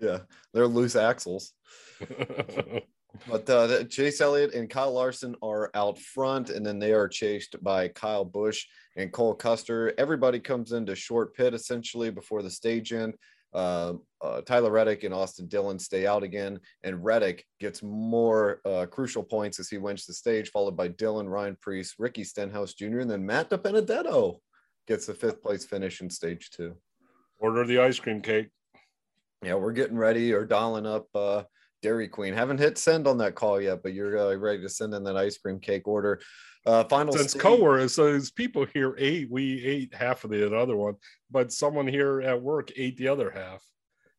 Yeah, 0.00 0.20
they're 0.54 0.66
loose 0.66 0.96
axles. 0.96 1.52
But 3.28 3.48
uh, 3.50 3.84
Chase 3.84 4.22
Elliott 4.22 4.54
and 4.54 4.70
Kyle 4.70 4.92
Larson 4.92 5.36
are 5.42 5.70
out 5.74 5.98
front, 5.98 6.48
and 6.48 6.64
then 6.64 6.78
they 6.78 6.94
are 6.94 7.08
chased 7.08 7.62
by 7.62 7.88
Kyle 7.88 8.24
Busch 8.24 8.64
and 8.96 9.12
Cole 9.12 9.34
Custer. 9.34 9.92
Everybody 9.98 10.40
comes 10.40 10.72
into 10.72 10.94
short 10.94 11.34
pit 11.34 11.52
essentially 11.52 12.10
before 12.10 12.42
the 12.42 12.50
stage 12.50 12.90
end. 12.92 13.14
Uh, 13.54 13.94
uh, 14.22 14.40
Tyler 14.42 14.70
Reddick 14.70 15.04
and 15.04 15.12
Austin 15.12 15.46
Dillon 15.48 15.78
stay 15.78 16.06
out 16.06 16.22
again, 16.22 16.60
and 16.84 17.04
Reddick 17.04 17.44
gets 17.60 17.82
more 17.82 18.60
uh, 18.64 18.86
crucial 18.86 19.22
points 19.22 19.58
as 19.60 19.68
he 19.68 19.78
wins 19.78 20.06
the 20.06 20.14
stage, 20.14 20.50
followed 20.50 20.76
by 20.76 20.88
Dillon, 20.88 21.28
Ryan 21.28 21.56
Preece, 21.60 21.94
Ricky 21.98 22.24
Stenhouse 22.24 22.74
Jr., 22.74 23.00
and 23.00 23.10
then 23.10 23.26
Matt 23.26 23.50
DiBenedetto 23.50 24.36
gets 24.86 25.06
the 25.06 25.14
fifth 25.14 25.42
place 25.42 25.64
finish 25.64 26.00
in 26.00 26.08
stage 26.08 26.50
two. 26.50 26.74
Order 27.38 27.66
the 27.66 27.80
ice 27.80 27.98
cream 27.98 28.20
cake. 28.20 28.48
Yeah, 29.42 29.54
we're 29.54 29.72
getting 29.72 29.96
ready 29.96 30.32
or 30.32 30.44
dialing 30.44 30.86
up 30.86 31.06
uh, 31.14 31.42
Dairy 31.82 32.08
Queen. 32.08 32.32
Haven't 32.32 32.58
hit 32.58 32.78
send 32.78 33.06
on 33.06 33.18
that 33.18 33.34
call 33.34 33.60
yet, 33.60 33.82
but 33.82 33.92
you're 33.92 34.16
uh, 34.18 34.34
ready 34.36 34.62
to 34.62 34.68
send 34.68 34.94
in 34.94 35.02
that 35.04 35.16
ice 35.16 35.36
cream 35.36 35.58
cake 35.58 35.86
order. 35.86 36.20
Uh, 36.64 36.84
final 36.84 37.12
Since 37.12 37.34
coworkers, 37.34 37.92
so 37.94 38.06
as 38.06 38.30
people 38.30 38.64
here 38.72 38.94
ate, 38.96 39.28
we 39.28 39.64
ate 39.64 39.92
half 39.92 40.22
of 40.22 40.30
the 40.30 40.56
other 40.56 40.76
one, 40.76 40.94
but 41.28 41.52
someone 41.52 41.88
here 41.88 42.22
at 42.22 42.40
work 42.40 42.70
ate 42.76 42.96
the 42.96 43.08
other 43.08 43.30
half. 43.30 43.60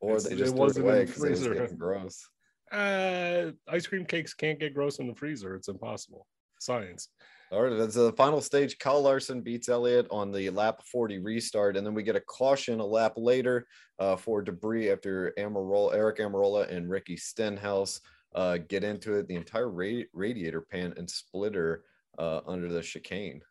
or 0.01 0.17
it's- 0.17 0.23
they 0.27 0.35
just 0.35 0.53
it 0.53 0.59
wasn't 0.59 0.85
in 0.85 0.91
away 0.91 1.05
the 1.05 1.11
it 1.11 1.15
freezer. 1.15 1.67
gross. 1.77 2.27
Uh, 2.69 3.51
ice 3.69 3.87
cream 3.87 4.03
cakes 4.03 4.33
can't 4.33 4.59
get 4.59 4.73
gross 4.73 4.99
in 4.99 5.07
the 5.07 5.15
freezer. 5.15 5.55
It's 5.55 5.69
impossible. 5.69 6.27
Science. 6.59 7.07
All 7.53 7.61
right, 7.61 7.77
that's 7.77 7.93
the 7.93 8.11
final 8.13 8.41
stage. 8.41 8.79
Kyle 8.79 9.03
Larson 9.03 9.41
beats 9.41 9.69
Elliott 9.69 10.07
on 10.09 10.31
the 10.31 10.49
lap 10.49 10.81
40 10.91 11.19
restart, 11.19 11.77
and 11.77 11.85
then 11.85 11.93
we 11.93 12.01
get 12.01 12.15
a 12.15 12.21
caution 12.21 12.79
a 12.79 12.85
lap 12.85 13.13
later 13.15 13.67
uh, 13.99 14.15
for 14.15 14.41
debris 14.41 14.89
after 14.89 15.35
Almirola, 15.37 15.93
Aric 15.93 16.17
Almirola 16.17 16.67
and 16.71 16.89
Ricky 16.89 17.15
Stenhouse 17.15 18.01
uh, 18.33 18.57
get 18.57 18.83
into 18.83 19.13
it. 19.13 19.27
The 19.27 19.35
entire 19.35 19.69
ra- 19.69 20.01
radiator 20.13 20.61
pan 20.61 20.95
and 20.97 21.07
splitter 21.07 21.83
uh, 22.17 22.39
under 22.47 22.69
the 22.69 22.81
chicane. 22.81 23.41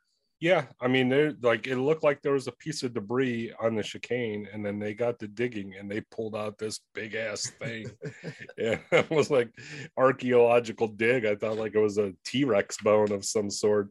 Yeah, 0.43 0.65
I 0.81 0.89
mean, 0.89 1.09
there 1.09 1.35
like 1.41 1.69
it 1.69 1.77
looked 1.77 2.03
like 2.03 2.21
there 2.21 2.33
was 2.33 2.49
a 2.49 2.53
piece 2.53 2.83
of 2.83 2.95
debris 2.95 3.53
on 3.61 3.77
the 3.77 3.83
chicane, 3.85 4.49
and 4.53 4.67
then 4.67 4.81
they 4.81 4.93
got 4.93 5.21
to 5.21 5.29
digging 5.29 5.77
and 5.79 5.89
they 5.89 6.01
pulled 6.01 6.35
out 6.35 6.59
this 6.59 6.81
big 6.97 7.15
ass 7.15 7.49
thing. 7.61 7.87
yeah, 8.59 8.79
it 8.91 9.09
was 9.09 9.31
like 9.31 9.51
archaeological 9.97 10.89
dig. 10.89 11.27
I 11.27 11.37
thought 11.37 11.59
like 11.59 11.77
it 11.77 11.79
was 11.79 11.97
a 11.97 12.13
T 12.25 12.43
Rex 12.43 12.77
bone 12.79 13.13
of 13.13 13.25
some 13.25 13.51
sort. 13.51 13.91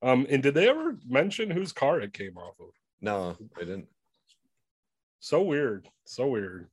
Um, 0.00 0.26
and 0.30 0.42
did 0.42 0.54
they 0.54 0.70
ever 0.70 0.96
mention 1.06 1.50
whose 1.50 1.74
car 1.74 2.00
it 2.00 2.14
came 2.14 2.38
off 2.38 2.54
of? 2.58 2.68
no, 3.02 3.36
I 3.58 3.60
didn't. 3.60 3.88
So 5.18 5.42
weird, 5.42 5.86
so 6.06 6.28
weird. 6.28 6.68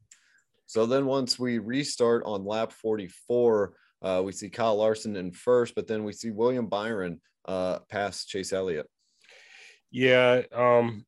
So 0.68 0.86
then 0.86 1.06
once 1.06 1.38
we 1.38 1.60
restart 1.60 2.24
on 2.26 2.46
lap 2.46 2.72
44, 2.72 3.74
uh, 4.02 4.22
we 4.24 4.32
see 4.32 4.50
Kyle 4.50 4.78
Larson 4.78 5.18
in 5.18 5.34
first, 5.34 5.76
but 5.76 5.86
then 5.86 6.06
we 6.06 6.14
see 6.14 6.32
William 6.32 6.68
Byron 6.68 7.20
uh, 7.46 7.80
pass 7.90 8.24
Chase 8.24 8.54
Elliott. 8.54 8.88
Yeah, 9.92 10.42
um, 10.54 11.06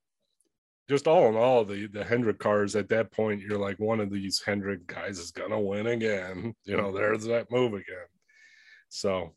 just 0.88 1.08
all 1.08 1.28
in 1.30 1.36
all, 1.36 1.66
the 1.66 1.88
the 1.88 2.04
Hendrick 2.04 2.40
cars 2.40 2.76
at 2.76 2.90
that 2.90 3.12
point, 3.12 3.42
you're 3.42 3.60
like 3.60 3.78
one 3.80 4.00
of 4.00 4.10
these 4.10 4.42
Hendrick 4.44 4.88
guys 4.88 5.20
is 5.20 5.32
gonna 5.32 5.60
win 5.60 5.88
again. 5.88 6.54
You 6.66 6.78
know, 6.78 6.92
there's 6.92 7.26
that 7.26 7.52
move 7.52 7.74
again. 7.74 8.08
So 8.90 9.36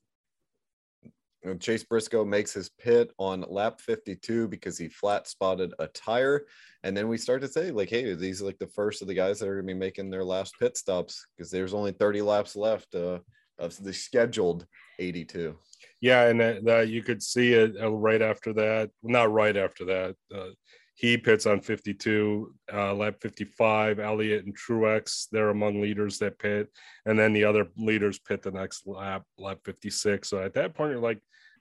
Chase 1.58 1.82
Briscoe 1.82 2.24
makes 2.24 2.52
his 2.52 2.68
pit 2.68 3.10
on 3.18 3.44
lap 3.48 3.80
52 3.80 4.48
because 4.48 4.78
he 4.78 4.88
flat 4.88 5.26
spotted 5.26 5.74
a 5.78 5.88
tire. 5.88 6.42
And 6.84 6.96
then 6.96 7.08
we 7.08 7.18
start 7.18 7.42
to 7.42 7.48
say, 7.48 7.70
like, 7.70 7.90
hey, 7.90 8.14
these 8.14 8.40
are 8.40 8.44
like 8.44 8.58
the 8.58 8.66
first 8.66 9.02
of 9.02 9.08
the 9.08 9.14
guys 9.14 9.40
that 9.40 9.48
are 9.48 9.54
going 9.54 9.66
to 9.66 9.74
be 9.74 9.78
making 9.78 10.10
their 10.10 10.24
last 10.24 10.54
pit 10.58 10.76
stops 10.76 11.26
because 11.36 11.50
there's 11.50 11.74
only 11.74 11.92
30 11.92 12.22
laps 12.22 12.54
left 12.54 12.94
uh, 12.94 13.18
of 13.58 13.76
the 13.82 13.92
scheduled 13.92 14.66
82. 14.98 15.56
yeah, 16.00 16.26
and 16.26 16.40
that, 16.40 16.88
you 16.88 17.02
could 17.02 17.22
see 17.22 17.52
it 17.52 17.74
uh, 17.80 17.90
right 17.90 18.22
after 18.22 18.52
that. 18.54 18.90
Not 19.02 19.32
right 19.32 19.56
after 19.56 19.84
that. 19.86 20.16
Uh, 20.34 20.50
he 20.94 21.16
pits 21.16 21.46
on 21.46 21.60
52, 21.60 22.54
uh, 22.72 22.94
lap 22.94 23.16
55. 23.20 23.98
Elliott 23.98 24.44
and 24.44 24.56
Truex, 24.56 25.26
they're 25.32 25.48
among 25.48 25.80
leaders 25.80 26.18
that 26.18 26.38
pit, 26.38 26.68
and 27.06 27.18
then 27.18 27.32
the 27.32 27.44
other 27.44 27.66
leaders 27.76 28.18
pit 28.18 28.42
the 28.42 28.50
next 28.50 28.86
lap, 28.86 29.22
lap 29.38 29.58
56. 29.64 30.28
So 30.28 30.38
at 30.42 30.54
that 30.54 30.74
point, 30.74 30.92
you're 30.92 31.00
like, 31.00 31.20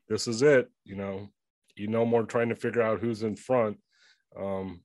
this 0.10 0.28
is 0.28 0.42
it. 0.42 0.70
You 0.84 0.96
know, 0.96 1.30
you 1.76 1.88
no 1.88 2.06
more 2.06 2.24
trying 2.24 2.50
to 2.50 2.56
figure 2.56 2.82
out 2.82 3.00
who's 3.00 3.24
in 3.24 3.36
front. 3.36 3.78
Um, 4.38 4.82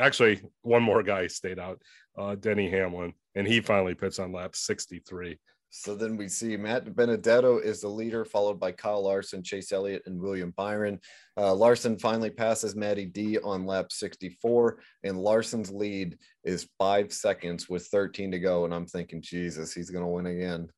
actually, 0.00 0.42
one 0.62 0.82
more 0.82 1.02
guy 1.02 1.28
stayed 1.28 1.58
out, 1.58 1.80
uh, 2.18 2.34
Denny 2.34 2.68
Hamlin, 2.68 3.14
and 3.34 3.46
he 3.46 3.60
finally 3.60 3.94
pits 3.94 4.18
on 4.18 4.32
lap 4.32 4.56
63. 4.56 5.38
So 5.76 5.96
then 5.96 6.16
we 6.16 6.28
see 6.28 6.56
Matt 6.56 6.94
Benedetto 6.94 7.58
is 7.58 7.80
the 7.80 7.88
leader, 7.88 8.24
followed 8.24 8.60
by 8.60 8.70
Kyle 8.70 9.02
Larson, 9.02 9.42
Chase 9.42 9.72
Elliott, 9.72 10.04
and 10.06 10.20
William 10.20 10.52
Byron. 10.56 11.00
Uh, 11.36 11.52
Larson 11.52 11.98
finally 11.98 12.30
passes 12.30 12.76
Matty 12.76 13.06
D 13.06 13.40
on 13.40 13.66
lap 13.66 13.90
64, 13.90 14.78
and 15.02 15.18
Larson's 15.18 15.72
lead 15.72 16.16
is 16.44 16.68
five 16.78 17.12
seconds 17.12 17.68
with 17.68 17.88
13 17.88 18.30
to 18.30 18.38
go. 18.38 18.64
And 18.64 18.72
I'm 18.72 18.86
thinking, 18.86 19.20
Jesus, 19.20 19.74
he's 19.74 19.90
going 19.90 20.04
to 20.04 20.08
win 20.08 20.26
again. 20.26 20.68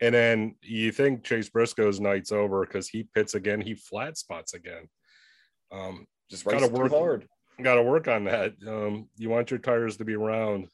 And 0.00 0.14
then 0.14 0.54
you 0.62 0.90
think 0.90 1.22
Chase 1.22 1.50
Briscoe's 1.50 2.00
night's 2.00 2.32
over 2.32 2.64
because 2.64 2.88
he 2.88 3.06
pits 3.14 3.34
again, 3.34 3.60
he 3.60 3.74
flat 3.74 4.16
spots 4.16 4.54
again. 4.54 4.88
Um, 5.70 6.06
Just 6.30 6.46
Gotta 6.46 6.68
work- 6.68 6.92
hard. 6.92 7.28
got 7.62 7.74
to 7.74 7.82
work 7.82 8.08
on 8.08 8.24
that. 8.24 8.54
Um, 8.66 9.10
you 9.18 9.28
want 9.28 9.50
your 9.50 9.60
tires 9.60 9.98
to 9.98 10.06
be 10.06 10.16
round. 10.16 10.68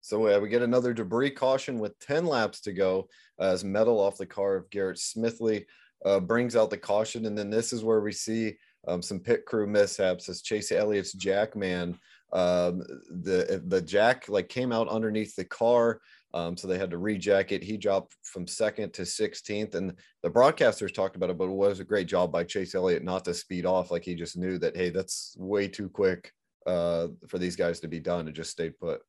So 0.00 0.28
uh, 0.28 0.40
we 0.40 0.48
get 0.48 0.62
another 0.62 0.94
debris 0.94 1.30
caution 1.30 1.78
with 1.78 1.98
10 2.00 2.26
laps 2.26 2.60
to 2.62 2.72
go 2.72 3.08
as 3.38 3.64
metal 3.64 4.00
off 4.00 4.16
the 4.16 4.26
car 4.26 4.56
of 4.56 4.70
Garrett 4.70 4.98
Smithley 4.98 5.64
uh, 6.04 6.20
brings 6.20 6.56
out 6.56 6.70
the 6.70 6.78
caution. 6.78 7.26
And 7.26 7.36
then 7.36 7.50
this 7.50 7.72
is 7.72 7.84
where 7.84 8.00
we 8.00 8.12
see 8.12 8.56
um, 8.86 9.02
some 9.02 9.20
pit 9.20 9.44
crew 9.44 9.66
mishaps 9.66 10.28
as 10.28 10.42
Chase 10.42 10.72
Elliott's 10.72 11.12
Jackman. 11.12 11.98
Um, 12.32 12.82
the 13.10 13.60
the 13.66 13.80
jack 13.80 14.28
like 14.28 14.48
came 14.48 14.70
out 14.70 14.88
underneath 14.88 15.34
the 15.34 15.44
car, 15.44 16.00
um, 16.32 16.56
so 16.56 16.68
they 16.68 16.78
had 16.78 16.90
to 16.92 16.96
rejack 16.96 17.50
it. 17.50 17.62
He 17.64 17.76
dropped 17.76 18.14
from 18.22 18.46
second 18.46 18.92
to 18.94 19.02
16th, 19.02 19.74
and 19.74 19.94
the 20.22 20.30
broadcasters 20.30 20.94
talked 20.94 21.16
about 21.16 21.30
it, 21.30 21.38
but 21.38 21.48
it 21.48 21.50
was 21.50 21.80
a 21.80 21.84
great 21.84 22.06
job 22.06 22.30
by 22.30 22.44
Chase 22.44 22.76
Elliott 22.76 23.02
not 23.02 23.24
to 23.24 23.34
speed 23.34 23.66
off. 23.66 23.90
Like 23.90 24.04
he 24.04 24.14
just 24.14 24.36
knew 24.36 24.58
that 24.58 24.76
hey, 24.76 24.90
that's 24.90 25.36
way 25.38 25.66
too 25.66 25.88
quick 25.88 26.32
uh, 26.66 27.08
for 27.28 27.38
these 27.38 27.56
guys 27.56 27.80
to 27.80 27.88
be 27.88 27.98
done, 27.98 28.26
and 28.26 28.36
just 28.36 28.52
stayed 28.52 28.78
put. 28.78 29.02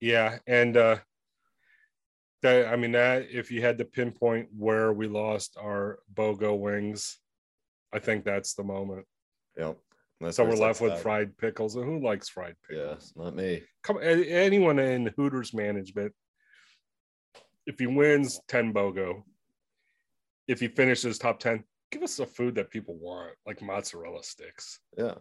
Yeah, 0.00 0.38
and 0.46 0.76
uh, 0.76 0.96
that 2.42 2.66
I 2.68 2.76
mean 2.76 2.92
that 2.92 3.28
if 3.30 3.50
you 3.50 3.62
had 3.62 3.78
to 3.78 3.84
pinpoint 3.84 4.48
where 4.56 4.92
we 4.92 5.08
lost 5.08 5.56
our 5.60 5.98
BOGO 6.14 6.58
wings, 6.58 7.18
I 7.92 7.98
think 7.98 8.24
that's 8.24 8.54
the 8.54 8.64
moment. 8.64 9.06
Yeah. 9.56 9.72
That's 10.20 10.36
So 10.36 10.44
we're 10.44 10.56
left 10.56 10.80
with 10.80 10.92
sad. 10.94 11.02
fried 11.02 11.36
pickles, 11.38 11.76
and 11.76 11.84
who 11.84 12.02
likes 12.02 12.28
fried 12.28 12.56
Yeah, 12.70 12.84
pickles? 12.94 13.12
not 13.16 13.34
me. 13.34 13.62
Come, 13.82 13.98
anyone 14.02 14.78
in 14.78 15.12
Hooters 15.16 15.52
management, 15.52 16.12
if 17.66 17.78
he 17.78 17.86
wins 17.86 18.40
ten 18.48 18.72
BOGO, 18.72 19.22
if 20.48 20.60
he 20.60 20.68
finishes 20.68 21.18
top 21.18 21.38
ten, 21.38 21.64
give 21.90 22.02
us 22.02 22.16
the 22.16 22.26
food 22.26 22.54
that 22.54 22.70
people 22.70 22.96
want, 22.96 23.32
like 23.46 23.60
mozzarella 23.60 24.22
sticks. 24.22 24.80
Yeah. 24.96 25.14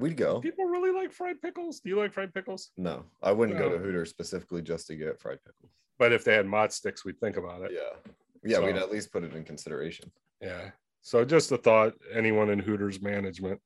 We'd 0.00 0.16
go. 0.16 0.40
People 0.40 0.64
really 0.64 0.92
like 0.98 1.12
fried 1.12 1.40
pickles. 1.42 1.80
Do 1.80 1.90
you 1.90 1.98
like 1.98 2.14
fried 2.14 2.32
pickles? 2.32 2.70
No, 2.78 3.04
I 3.22 3.32
wouldn't 3.32 3.58
go 3.58 3.68
to 3.68 3.76
Hooters 3.76 4.08
specifically 4.08 4.62
just 4.62 4.86
to 4.86 4.96
get 4.96 5.20
fried 5.20 5.38
pickles. 5.44 5.70
But 5.98 6.12
if 6.12 6.24
they 6.24 6.34
had 6.34 6.46
mozz 6.46 6.72
sticks, 6.72 7.04
we'd 7.04 7.20
think 7.20 7.36
about 7.36 7.60
it. 7.62 7.72
Yeah. 7.74 8.12
Yeah, 8.42 8.64
we'd 8.64 8.76
at 8.76 8.90
least 8.90 9.12
put 9.12 9.22
it 9.22 9.34
in 9.34 9.44
consideration. 9.44 10.10
Yeah. 10.40 10.70
So 11.02 11.22
just 11.26 11.52
a 11.52 11.58
thought, 11.58 11.92
anyone 12.14 12.48
in 12.48 12.58
Hooters 12.58 13.02
management. 13.02 13.60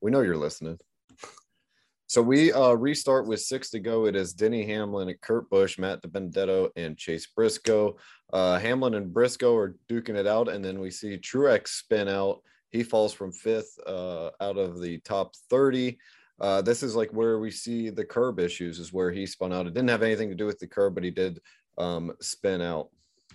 We 0.00 0.10
know 0.10 0.22
you're 0.22 0.36
listening. 0.36 0.78
So 2.08 2.22
we 2.22 2.52
uh, 2.52 2.72
restart 2.72 3.28
with 3.28 3.40
six 3.40 3.70
to 3.70 3.78
go. 3.78 4.06
It 4.06 4.16
is 4.16 4.32
Denny 4.32 4.66
Hamlin, 4.66 5.14
Kurt 5.20 5.48
Busch, 5.50 5.78
Matt 5.78 6.02
DiBenedetto, 6.02 6.70
and 6.74 6.96
Chase 6.96 7.26
Briscoe. 7.26 7.98
Uh, 8.32 8.58
Hamlin 8.58 8.94
and 8.94 9.12
Briscoe 9.12 9.54
are 9.54 9.76
duking 9.88 10.16
it 10.16 10.26
out, 10.26 10.48
and 10.48 10.64
then 10.64 10.80
we 10.80 10.90
see 10.90 11.18
Truex 11.18 11.68
spin 11.68 12.08
out 12.08 12.40
He 12.70 12.82
falls 12.82 13.12
from 13.12 13.32
fifth 13.32 13.78
uh, 13.86 14.30
out 14.40 14.58
of 14.58 14.80
the 14.80 14.98
top 14.98 15.34
30. 15.50 15.98
Uh, 16.40 16.62
this 16.62 16.82
is 16.82 16.94
like 16.94 17.10
where 17.12 17.38
we 17.38 17.50
see 17.50 17.90
the 17.90 18.04
curb 18.04 18.38
issues, 18.38 18.78
is 18.78 18.92
where 18.92 19.10
he 19.10 19.26
spun 19.26 19.52
out. 19.52 19.66
It 19.66 19.74
didn't 19.74 19.90
have 19.90 20.02
anything 20.02 20.28
to 20.28 20.34
do 20.34 20.46
with 20.46 20.58
the 20.58 20.68
curb, 20.68 20.94
but 20.94 21.04
he 21.04 21.10
did 21.10 21.40
um, 21.78 22.12
spin 22.20 22.60
out. 22.60 22.90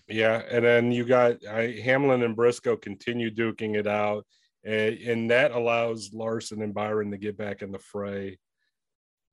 Yeah, 0.07 0.41
and 0.49 0.63
then 0.63 0.91
you 0.91 1.05
got 1.05 1.45
I, 1.45 1.79
Hamlin 1.83 2.23
and 2.23 2.35
Briscoe 2.35 2.77
continue 2.77 3.31
duking 3.33 3.75
it 3.77 3.87
out, 3.87 4.25
and, 4.63 4.97
and 4.99 5.31
that 5.31 5.51
allows 5.51 6.11
Larson 6.13 6.61
and 6.61 6.73
Byron 6.73 7.11
to 7.11 7.17
get 7.17 7.37
back 7.37 7.61
in 7.61 7.71
the 7.71 7.79
fray. 7.79 8.37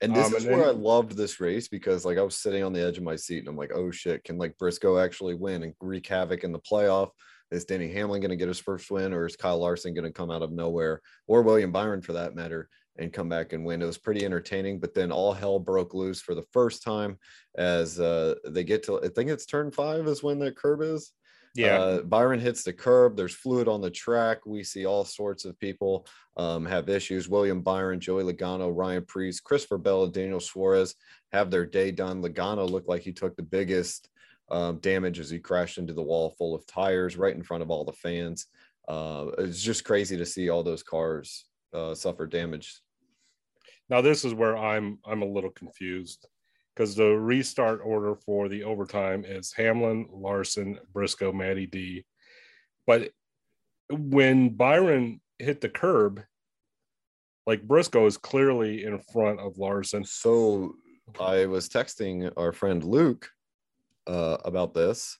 And 0.01 0.17
this 0.17 0.29
Um, 0.29 0.35
is 0.35 0.45
and 0.47 0.57
where 0.57 0.67
I 0.67 0.73
loved 0.73 1.17
this 1.17 1.41
race 1.41 1.69
because 1.69 2.05
like 2.05 2.19
I 2.19 2.23
was 2.23 2.37
sitting 2.37 2.63
on 2.63 2.73
the 2.73 2.83
edge 2.83 2.97
of 2.97 3.05
my 3.05 3.17
seat 3.17 3.41
and 3.41 3.49
I'm 3.49 3.57
like, 3.57 3.73
oh 3.75 3.91
shit, 3.91 4.25
can 4.25 4.39
like 4.39 4.57
Briscoe 4.57 4.99
actually 4.99 5.35
win 5.35 5.63
and 5.63 5.75
wreak 5.81 6.07
havoc 6.07 6.43
in 6.43 6.53
the 6.53 6.61
playoff? 6.61 7.11
Is 7.51 7.65
Denny 7.65 7.93
Hamlin 7.93 8.21
going 8.21 8.31
to 8.31 8.37
get 8.37 8.49
his 8.49 8.61
first 8.61 8.91
win 8.91 9.13
or 9.13 9.27
is 9.27 9.37
Kyle 9.37 9.59
Larson 9.59 9.95
going 9.95 10.05
to 10.05 10.13
come 10.13 10.31
out 10.31 10.43
of 10.43 10.53
nowhere 10.53 11.01
or 11.27 11.43
William 11.43 11.73
Byron 11.73 12.01
for 12.01 12.13
that 12.13 12.35
matter 12.35 12.69
and 12.97 13.13
come 13.13 13.29
back 13.29 13.53
and 13.53 13.65
win? 13.65 13.83
It 13.83 13.87
was 13.87 13.99
pretty 13.99 14.25
entertaining, 14.25 14.79
but 14.79 14.95
then 14.95 15.11
all 15.11 15.33
hell 15.33 15.59
broke 15.59 15.95
loose 15.95 16.21
for 16.21 16.35
the 16.35 16.45
first 16.53 16.83
time 16.83 17.19
as 17.57 17.99
uh, 17.99 18.35
they 18.47 18.63
get 18.63 18.85
to, 18.85 19.03
I 19.03 19.09
think 19.09 19.31
it's 19.31 19.47
turn 19.47 19.71
five 19.73 20.07
is 20.07 20.23
when 20.23 20.39
that 20.41 20.57
curb 20.57 20.83
is. 20.83 21.13
Uh, 21.79 22.03
Byron 22.03 22.39
hits 22.39 22.63
the 22.63 22.73
curb. 22.73 23.17
There's 23.17 23.35
fluid 23.35 23.67
on 23.67 23.81
the 23.81 23.91
track. 23.91 24.47
We 24.47 24.63
see 24.63 24.87
all 24.87 25.05
sorts 25.05 25.45
of 25.45 25.59
people 25.59 26.07
um, 26.37 26.65
have 26.67 26.89
issues. 26.89 27.29
William 27.29 27.61
Byron, 27.61 27.99
Joey 27.99 28.23
Logano, 28.23 28.71
Ryan 28.73 29.05
Preece, 29.05 29.41
Christopher 29.41 29.79
Bell, 29.79 30.05
and 30.05 30.13
Daniel 30.13 30.39
Suarez 30.39 30.95
have 31.33 31.51
their 31.51 31.67
day 31.67 31.91
done. 31.91 32.23
Logano 32.23 32.71
looked 32.71 32.89
like 32.89 33.03
he 33.03 33.13
took 33.13 33.35
the 33.35 33.43
biggest 33.43 34.09
um, 34.51 34.79
damage 34.79 35.19
as 35.21 35.31
he 35.31 35.39
crashed 35.39 35.79
into 35.79 35.93
the 35.93 36.03
wall 36.03 36.31
full 36.31 36.55
of 36.55 36.67
tires 36.67 37.17
right 37.17 37.35
in 37.35 37.43
front 37.43 37.63
of 37.63 37.71
all 37.71 37.85
the 37.85 37.93
fans. 37.93 38.47
Uh, 38.89 39.27
it's 39.39 39.63
just 39.63 39.85
crazy 39.85 40.17
to 40.17 40.27
see 40.27 40.49
all 40.49 40.63
those 40.63 40.83
cars 40.83 41.45
uh, 41.73 41.95
suffer 41.95 42.27
damage. 42.27 42.81
Now 43.89 44.01
this 44.01 44.25
is 44.25 44.35
where 44.35 44.57
I'm 44.57 44.99
I'm 45.05 45.23
a 45.23 45.27
little 45.27 45.51
confused 45.51 46.27
because 46.75 46.95
the 46.95 47.11
restart 47.11 47.81
order 47.85 48.15
for 48.15 48.49
the 48.49 48.65
overtime 48.65 49.25
is 49.25 49.53
Hamlin, 49.53 50.09
Larson, 50.11 50.79
Briscoe, 50.93 51.33
Matty 51.33 51.67
D. 51.67 52.05
But 52.87 53.11
when 53.91 54.51
Byron 54.51 55.21
hit 55.39 55.61
the 55.61 55.69
curb, 55.69 56.23
like 57.47 57.63
Briscoe 57.63 58.07
is 58.07 58.17
clearly 58.17 58.85
in 58.85 59.01
front 59.13 59.41
of 59.41 59.59
Larson. 59.59 60.05
So 60.05 60.75
I 61.21 61.47
was 61.47 61.69
texting 61.69 62.31
our 62.37 62.53
friend 62.53 62.85
Luke 62.85 63.29
uh, 64.07 64.39
about 64.45 64.75
this, 64.75 65.19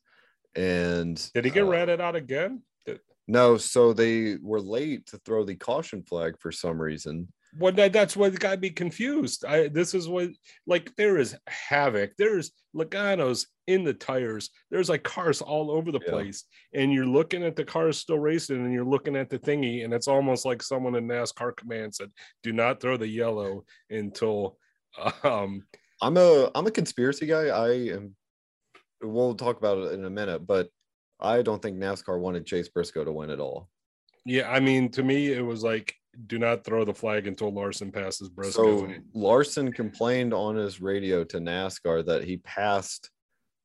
and 0.55 1.31
Did 1.35 1.45
he 1.45 1.51
get 1.51 1.63
uh, 1.65 1.67
ratted 1.67 2.01
out 2.01 2.17
again? 2.17 2.63
Did- 2.87 3.01
No, 3.29 3.57
so 3.57 3.93
they 3.93 4.37
were 4.43 4.61
late 4.61 5.07
to 5.07 5.19
throw 5.19 5.45
the 5.45 5.55
caution 5.55 6.03
flag 6.03 6.35
for 6.39 6.51
some 6.53 6.81
reason. 6.81 7.29
Well, 7.59 7.73
that, 7.73 7.93
that's 7.93 8.17
what 8.17 8.39
got 8.39 8.61
me 8.61 8.71
confused. 8.71 9.45
I 9.45 9.67
this 9.67 9.93
is 9.93 10.09
what 10.09 10.31
like 10.69 10.95
there 10.95 11.19
is 11.19 11.37
havoc. 11.49 12.13
There's 12.17 12.53
Logano's 12.77 13.49
in 13.67 13.83
the 13.83 13.93
tires. 13.93 14.51
There's 14.71 14.89
like 14.89 15.03
cars 15.03 15.43
all 15.43 15.73
over 15.73 15.91
the 15.91 15.99
Yeah. 16.05 16.13
place, 16.13 16.45
and 16.75 16.93
you're 16.93 17.07
looking 17.07 17.43
at 17.43 17.57
the 17.57 17.65
cars 17.65 17.99
still 17.99 18.21
racing, 18.21 18.65
and 18.65 18.73
you're 18.73 18.85
looking 18.85 19.17
at 19.17 19.31
the 19.31 19.39
thingy, 19.41 19.85
and 19.85 19.93
it's 19.93 20.07
almost 20.07 20.45
like 20.45 20.63
someone 20.63 20.95
in 20.95 21.09
NASCAR 21.09 21.57
command 21.57 21.93
said, 21.93 22.11
"Do 22.45 22.53
not 22.53 22.81
throw 22.81 22.97
the 22.97 23.09
yellow 23.09 23.65
until." 23.91 24.57
Um, 25.25 25.63
I'm 26.03 26.17
a 26.17 26.51
I'm 26.55 26.67
a 26.67 26.71
conspiracy 26.73 27.27
guy. 27.27 27.47
I 27.49 27.71
am. 27.95 28.15
We'll 29.03 29.35
talk 29.35 29.59
about 29.59 29.79
it 29.79 29.93
in 29.93 30.05
a 30.05 30.11
minute, 30.11 30.47
but 30.47 30.69
I 31.19 31.43
don't 31.43 31.61
think 31.61 31.79
NASCAR 31.79 32.19
wanted 32.19 32.47
Chase 32.47 32.69
Briscoe 32.69 33.05
to 33.05 33.13
win 33.13 33.31
at 33.31 33.41
all. 33.41 33.69
yeah, 34.25 34.51
I 34.51 34.61
mean, 34.61 34.91
to 34.93 35.03
me, 35.03 35.33
it 35.33 35.45
was 35.45 35.63
like, 35.63 35.95
"Do 36.27 36.39
not 36.39 36.65
throw 36.65 36.85
the 36.85 36.95
flag 36.95 37.27
until 37.27 37.53
Larson 37.53 37.93
passes 37.93 38.29
Briscoe." 38.29 38.89
So 38.89 38.95
Larson 39.15 39.73
complained 39.73 40.35
on 40.35 40.57
his 40.57 40.81
radio 40.81 41.25
to 41.25 41.39
NASCAR 41.39 42.05
that 42.07 42.25
he 42.25 42.39
passed 42.39 43.11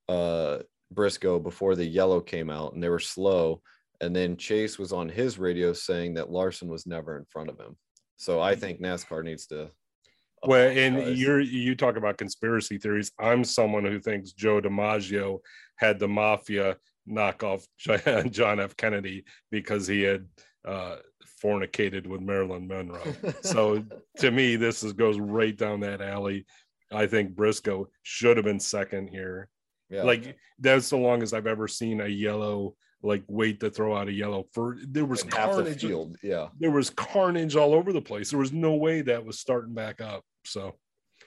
uh, 0.08 0.60
Briscoe 0.92 1.40
before 1.40 1.76
the 1.76 1.86
yellow 1.86 2.22
came 2.22 2.50
out, 2.50 2.74
and 2.74 2.84
they 2.84 2.90
were 2.90 3.00
slow. 3.00 3.62
And 4.02 4.14
then 4.14 4.36
Chase 4.36 4.78
was 4.78 4.92
on 4.92 5.08
his 5.08 5.40
radio 5.40 5.72
saying 5.72 6.16
that 6.16 6.30
Larson 6.30 6.68
was 6.68 6.86
never 6.86 7.18
in 7.18 7.26
front 7.26 7.50
of 7.50 7.58
him. 7.58 7.78
So 8.18 8.42
I 8.42 8.56
think 8.56 8.82
NASCAR 8.82 9.24
needs 9.24 9.48
to. 9.48 9.72
Well, 10.48 10.70
and 10.70 11.18
you're 11.18 11.40
you 11.40 11.76
talk 11.76 11.98
about 11.98 12.18
conspiracy 12.18 12.78
theories. 12.78 13.12
I'm 13.20 13.44
someone 13.44 13.86
who 13.86 14.00
thinks 14.00 14.32
Joe 14.32 14.62
DiMaggio 14.62 15.40
had 15.78 16.00
the 16.00 16.08
mafia 16.08 16.78
knock 17.06 17.44
off 17.44 17.66
John 18.32 18.60
F. 18.60 18.76
Kennedy 18.78 19.26
because 19.52 19.88
he 19.88 20.02
had 20.02 20.26
uh, 20.68 20.98
fornicated 21.44 22.08
with 22.08 22.22
Marilyn 22.22 22.68
Monroe. 22.68 23.14
So 23.42 23.84
to 24.20 24.32
me, 24.32 24.56
this 24.56 24.84
is 24.84 24.94
goes 24.94 25.20
right 25.20 25.56
down 25.56 25.82
that 25.82 26.02
alley. 26.02 26.46
I 26.92 27.08
think 27.08 27.36
Briscoe 27.36 27.88
should 28.04 28.38
have 28.38 28.46
been 28.46 28.60
second 28.60 29.10
here. 29.10 29.50
yeah. 29.90 30.04
Like 30.04 30.38
that's 30.60 30.90
the 30.90 30.98
longest 30.98 31.34
I've 31.34 31.48
ever 31.48 31.68
seen 31.68 32.02
a 32.02 32.08
yellow 32.08 32.76
like 33.04 33.24
wait 33.28 33.60
to 33.60 33.70
throw 33.70 33.96
out 33.96 34.08
a 34.08 34.12
yellow 34.12 34.46
for 34.52 34.78
there 34.88 35.06
was 35.06 35.22
in 35.22 35.30
half 35.30 35.56
the 35.56 35.66
field. 35.66 36.18
Yeah. 36.24 36.48
there 36.60 36.72
was 36.72 36.90
carnage 36.90 37.56
all 37.56 37.76
over 37.76 37.94
the 37.94 38.02
place 38.02 38.32
there 38.32 38.40
was 38.40 38.52
no 38.52 38.74
way 38.74 39.02
that 39.02 39.24
was 39.24 39.40
starting 39.40 39.76
back 39.76 40.02
up 40.02 40.24
so 40.48 40.76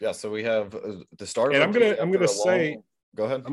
Yeah. 0.00 0.12
So 0.12 0.30
we 0.30 0.42
have 0.44 0.74
uh, 0.74 1.02
the 1.16 1.26
start. 1.26 1.48
of 1.50 1.54
And 1.54 1.64
I'm 1.64 1.72
gonna- 1.72 1.96
I'm 2.00 2.12
gonna 2.12 2.28
say- 2.28 2.74
long- 2.74 2.84
Go 3.16 3.24
ahead. 3.24 3.44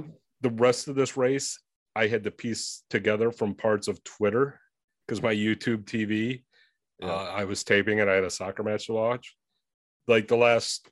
The 0.42 0.50
rest 0.52 0.88
of 0.88 0.96
this 0.96 1.16
race 1.18 1.60
i 1.98 2.08
had 2.08 2.24
to 2.26 2.32
piece 2.32 2.84
together 2.90 3.32
from 3.32 3.56
parts 3.56 3.88
of 3.88 4.04
twitter 4.04 4.60
because 5.08 5.22
my 5.24 5.34
youtube 5.34 5.86
tv 5.86 6.44
Yeah. 7.00 7.08
uh, 7.08 7.32
i 7.42 7.46
was 7.46 7.64
taping 7.64 8.00
it 8.00 8.08
i 8.10 8.14
had 8.14 8.26
a 8.26 8.30
soccer 8.30 8.64
match 8.64 8.88
to 8.88 8.94
watch 8.94 9.34
like 10.08 10.28
the 10.28 10.36
last 10.36 10.90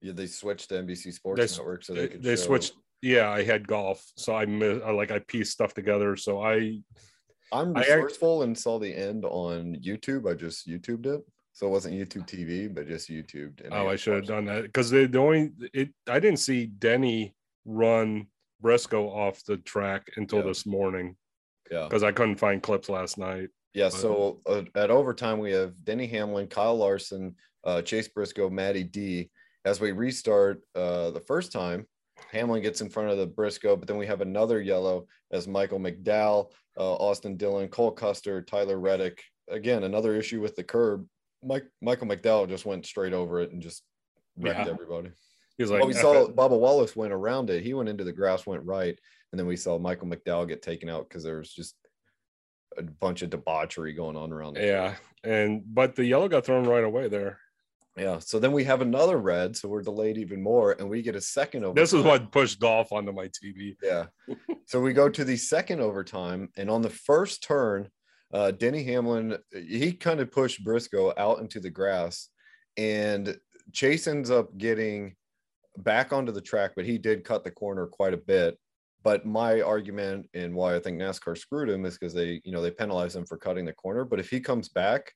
Yeah, 0.00 0.12
they 0.12 0.26
switched 0.26 0.70
to 0.70 0.76
NBC 0.82 1.12
Sports 1.12 1.40
They 1.40 1.56
Network 1.58 1.84
so 1.84 1.92
they, 1.92 2.00
they 2.00 2.08
could. 2.08 2.22
they 2.22 2.36
show- 2.36 2.42
switched 2.46 2.72
yeah 3.02 3.28
i 3.30 3.42
had 3.44 3.68
golf 3.68 4.02
so 4.16 4.34
i 4.34 4.46
mi- 4.46 4.80
I 4.82 4.90
like 4.92 5.10
i 5.10 5.18
pieced 5.18 5.52
stuff 5.52 5.74
together 5.74 6.16
so 6.16 6.40
i 6.42 6.80
I'm 7.52 7.76
I 7.76 7.80
resourceful 7.80 8.42
and 8.44 8.58
saw 8.58 8.78
the 8.80 8.92
end 8.92 9.24
on 9.26 9.76
YouTube. 9.76 10.28
I 10.28 10.34
just 10.34 10.66
YouTubed 10.66 11.06
it, 11.06 11.20
so 11.54 11.66
it 11.68 11.70
wasn't 11.70 11.94
YouTube 11.94 12.28
TV, 12.28 12.72
but 12.72 12.86
just 12.86 13.08
YouTube. 13.08 13.60
oh 13.72 13.88
i 13.88 13.96
should 13.96 14.14
have 14.14 14.26
done 14.26 14.44
that 14.44 14.64
because 14.64 14.90
the, 14.90 15.06
the 15.06 15.18
only 15.18 15.50
it 15.72 15.88
i 16.08 16.18
didn't 16.20 16.40
see 16.40 16.66
denny 16.66 17.34
run 17.64 18.26
briscoe 18.60 19.08
off 19.08 19.42
the 19.44 19.56
track 19.58 20.08
until 20.16 20.40
Yeah. 20.40 20.44
this 20.46 20.66
morning. 20.66 21.16
Yeah, 21.70 21.84
because 21.88 22.02
i 22.02 22.12
couldn't 22.12 22.36
find 22.36 22.62
clips 22.62 22.88
last 22.90 23.16
night 23.16 23.48
yeah. 23.72 23.86
but- 23.90 23.92
So 24.00 24.40
uh, 24.46 24.62
at 24.76 24.90
overtime, 24.90 25.38
we 25.38 25.52
have 25.52 25.82
Denny 25.84 26.06
Hamlin, 26.06 26.46
Kyle 26.46 26.76
Larson, 26.76 27.34
uh, 27.64 27.82
Chase 27.82 28.08
Briscoe, 28.08 28.48
Matty 28.50 28.84
D. 28.84 29.30
As 29.64 29.80
we 29.80 29.92
restart 29.92 30.60
uh, 30.74 31.10
the 31.10 31.20
first 31.26 31.50
time, 31.50 31.86
Hamlin 32.30 32.62
gets 32.62 32.80
in 32.82 32.90
front 32.90 33.10
of 33.10 33.18
the 33.18 33.26
Briscoe, 33.26 33.76
but 33.76 33.88
then 33.88 33.96
we 33.96 34.06
have 34.06 34.20
another 34.20 34.60
yellow 34.60 35.06
as 35.32 35.48
Michael 35.48 35.80
McDowell, 35.80 36.52
uh, 36.78 36.94
Austin 36.94 37.36
Dillon, 37.36 37.68
Cole 37.68 37.90
Custer, 37.90 38.42
Tyler 38.42 38.78
Reddick. 38.78 39.22
Again, 39.48 39.84
another 39.84 40.14
issue 40.14 40.40
with 40.40 40.54
the 40.54 40.62
curb. 40.64 41.06
Mike 41.44 41.66
Michael 41.80 42.06
McDowell 42.06 42.48
just 42.48 42.66
went 42.66 42.86
straight 42.86 43.12
over 43.12 43.40
it 43.40 43.52
and 43.52 43.62
just 43.62 43.82
wrecked 44.36 44.66
Yeah. 44.66 44.72
everybody. 44.72 45.10
He's 45.58 45.70
like, 45.70 45.80
well, 45.80 45.88
we 45.88 45.94
saw 45.94 46.24
it." 46.24 46.34
Bubba 46.36 46.58
Wallace 46.58 46.96
went 46.96 47.12
around 47.12 47.50
it. 47.50 47.62
He 47.62 47.74
went 47.74 47.88
into 47.88 48.04
the 48.04 48.12
grass, 48.12 48.46
went 48.46 48.64
right, 48.64 48.98
and 49.32 49.38
then 49.38 49.46
we 49.46 49.56
saw 49.56 49.78
Michael 49.78 50.08
McDowell 50.08 50.48
get 50.48 50.62
taken 50.62 50.88
out 50.88 51.08
because 51.08 51.22
there 51.22 51.38
was 51.38 51.52
just 51.52 51.76
a 52.76 52.82
bunch 52.82 53.22
of 53.22 53.30
debauchery 53.30 53.92
going 53.92 54.16
on 54.16 54.32
around. 54.32 54.54
the 54.54 54.66
yeah, 54.66 54.94
and 55.22 55.62
but 55.66 55.94
the 55.94 56.04
yellow 56.04 56.28
got 56.28 56.44
thrown 56.44 56.64
right 56.66 56.82
away 56.82 57.06
there. 57.08 57.38
yeah. 57.96 58.18
So 58.18 58.40
then 58.40 58.50
we 58.50 58.64
have 58.64 58.80
another 58.80 59.16
red, 59.18 59.56
so 59.56 59.68
we're 59.68 59.82
delayed 59.82 60.18
even 60.18 60.42
more, 60.42 60.72
and 60.72 60.88
we 60.90 61.02
get 61.02 61.14
a 61.14 61.20
second 61.20 61.64
over. 61.64 61.74
This 61.74 61.92
is 61.92 62.02
what 62.02 62.32
pushed 62.32 62.58
golf 62.58 62.90
onto 62.90 63.12
my 63.12 63.28
TV. 63.28 63.76
Yeah. 63.80 64.06
so 64.66 64.80
we 64.80 64.92
go 64.92 65.08
to 65.08 65.24
the 65.24 65.36
second 65.36 65.80
overtime, 65.80 66.48
and 66.56 66.68
on 66.68 66.82
the 66.82 66.90
first 66.90 67.44
turn, 67.44 67.88
uh, 68.34 68.50
Denny 68.50 68.82
Hamlin 68.82 69.38
he 69.52 69.92
kind 69.92 70.20
of 70.20 70.30
pushed 70.30 70.64
Briscoe 70.64 71.14
out 71.16 71.38
into 71.38 71.60
the 71.60 71.70
grass, 71.70 72.28
and 72.76 73.38
Chase 73.72 74.06
ends 74.06 74.30
up 74.30 74.56
getting 74.58 75.14
back 75.78 76.12
onto 76.12 76.32
the 76.32 76.40
track, 76.40 76.72
but 76.76 76.84
he 76.84 76.98
did 76.98 77.24
cut 77.24 77.44
the 77.44 77.50
corner 77.50 77.86
quite 77.86 78.12
a 78.12 78.18
bit. 78.18 78.58
But 79.02 79.26
my 79.26 79.60
argument 79.60 80.28
and 80.34 80.54
why 80.54 80.74
I 80.74 80.80
think 80.80 80.98
NASCAR 80.98 81.36
screwed 81.36 81.68
him 81.68 81.84
is 81.84 81.98
because 81.98 82.14
they, 82.14 82.40
you 82.44 82.52
know, 82.52 82.62
they 82.62 82.70
penalize 82.70 83.14
him 83.14 83.26
for 83.26 83.36
cutting 83.36 83.66
the 83.66 83.72
corner. 83.72 84.04
But 84.04 84.18
if 84.18 84.30
he 84.30 84.40
comes 84.40 84.68
back, 84.68 85.12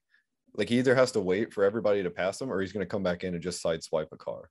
like 0.54 0.68
he 0.68 0.78
either 0.78 0.94
has 0.94 1.12
to 1.12 1.20
wait 1.20 1.52
for 1.52 1.64
everybody 1.64 2.02
to 2.02 2.10
pass 2.10 2.40
him 2.40 2.52
or 2.52 2.60
he's 2.60 2.72
going 2.72 2.84
to 2.84 2.90
come 2.90 3.02
back 3.02 3.24
in 3.24 3.34
and 3.34 3.42
just 3.42 3.62
sideswipe 3.62 4.12
a 4.12 4.16
car. 4.16 4.50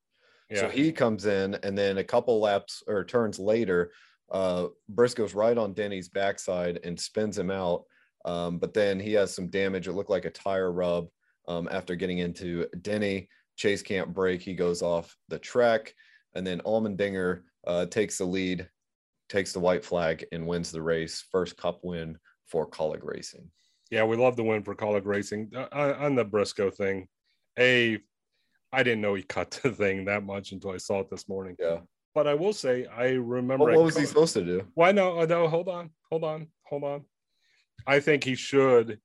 Yeah, 0.50 0.62
So 0.62 0.70
he 0.70 0.92
comes 0.92 1.26
in, 1.26 1.56
and 1.64 1.78
then 1.78 1.98
a 1.98 2.04
couple 2.04 2.40
laps 2.40 2.82
or 2.88 3.04
turns 3.04 3.38
later, 3.38 3.92
uh, 4.32 4.68
Briscoe's 4.90 5.36
right 5.36 5.58
on 5.58 5.74
Denny's 5.74 6.10
backside 6.10 6.80
and 6.84 7.00
spins 7.00 7.38
him 7.38 7.52
out. 7.52 7.84
Um, 8.28 8.58
but 8.60 8.74
then 8.74 9.00
he 9.00 9.14
has 9.14 9.34
some 9.34 9.48
damage. 9.48 9.88
It 9.88 9.94
looked 9.94 10.10
like 10.10 10.26
a 10.26 10.30
tire 10.30 10.72
rub 10.72 11.08
um, 11.48 11.70
after 11.72 11.96
getting 11.96 12.20
into 12.20 12.68
Denny. 12.82 13.30
Chase 13.56 13.82
can't 13.82 14.14
brake. 14.14 14.42
He 14.42 14.54
goes 14.54 14.82
off 14.82 15.16
the 15.30 15.40
track. 15.40 15.96
And 16.36 16.46
then 16.46 16.60
Allmendinger 16.62 17.44
uh, 17.66 17.86
takes 17.86 18.18
the 18.18 18.26
lead, 18.26 18.70
takes 19.30 19.54
the 19.54 19.62
white 19.62 19.84
flag, 19.84 20.26
and 20.34 20.46
wins 20.46 20.72
the 20.72 20.82
race. 20.82 21.24
First 21.32 21.56
cup 21.58 21.80
win 21.84 22.18
for 22.46 22.70
Kaulig 22.70 23.00
Racing. 23.02 23.50
Yeah, 23.90 24.04
we 24.04 24.18
love 24.18 24.36
the 24.36 24.44
win 24.44 24.62
for 24.62 24.76
Kaulig 24.76 25.06
Racing. 25.06 25.52
Uh, 25.56 25.68
on 25.72 25.92
on 25.94 26.16
the 26.16 26.26
Briscoe 26.26 26.70
thing, 26.70 27.08
a, 27.58 27.98
I 28.74 28.84
didn't 28.84 29.02
know 29.02 29.16
he 29.16 29.24
cut 29.24 29.52
the 29.64 29.72
thing 29.72 30.06
that 30.06 30.24
much 30.24 30.52
until 30.52 30.72
I 30.72 30.78
saw 30.78 31.00
it 31.00 31.10
this 31.10 31.30
morning. 31.30 31.56
Yeah. 31.58 31.80
But 32.14 32.28
I 32.28 32.34
will 32.34 32.54
say, 32.54 32.86
I 32.88 33.12
remember. 33.12 33.66
What, 33.66 33.76
what 33.76 33.86
was 33.86 33.98
he 33.98 34.06
supposed 34.06 34.34
to 34.34 34.44
do? 34.44 34.68
Why 34.74 34.92
no? 34.92 35.24
No, 35.24 35.48
hold 35.48 35.70
on, 35.70 35.92
hold 36.12 36.24
on, 36.24 36.48
hold 36.66 36.84
on. 36.84 37.06
I 37.86 38.00
think 38.00 38.24
he 38.24 38.36
should, 38.36 39.00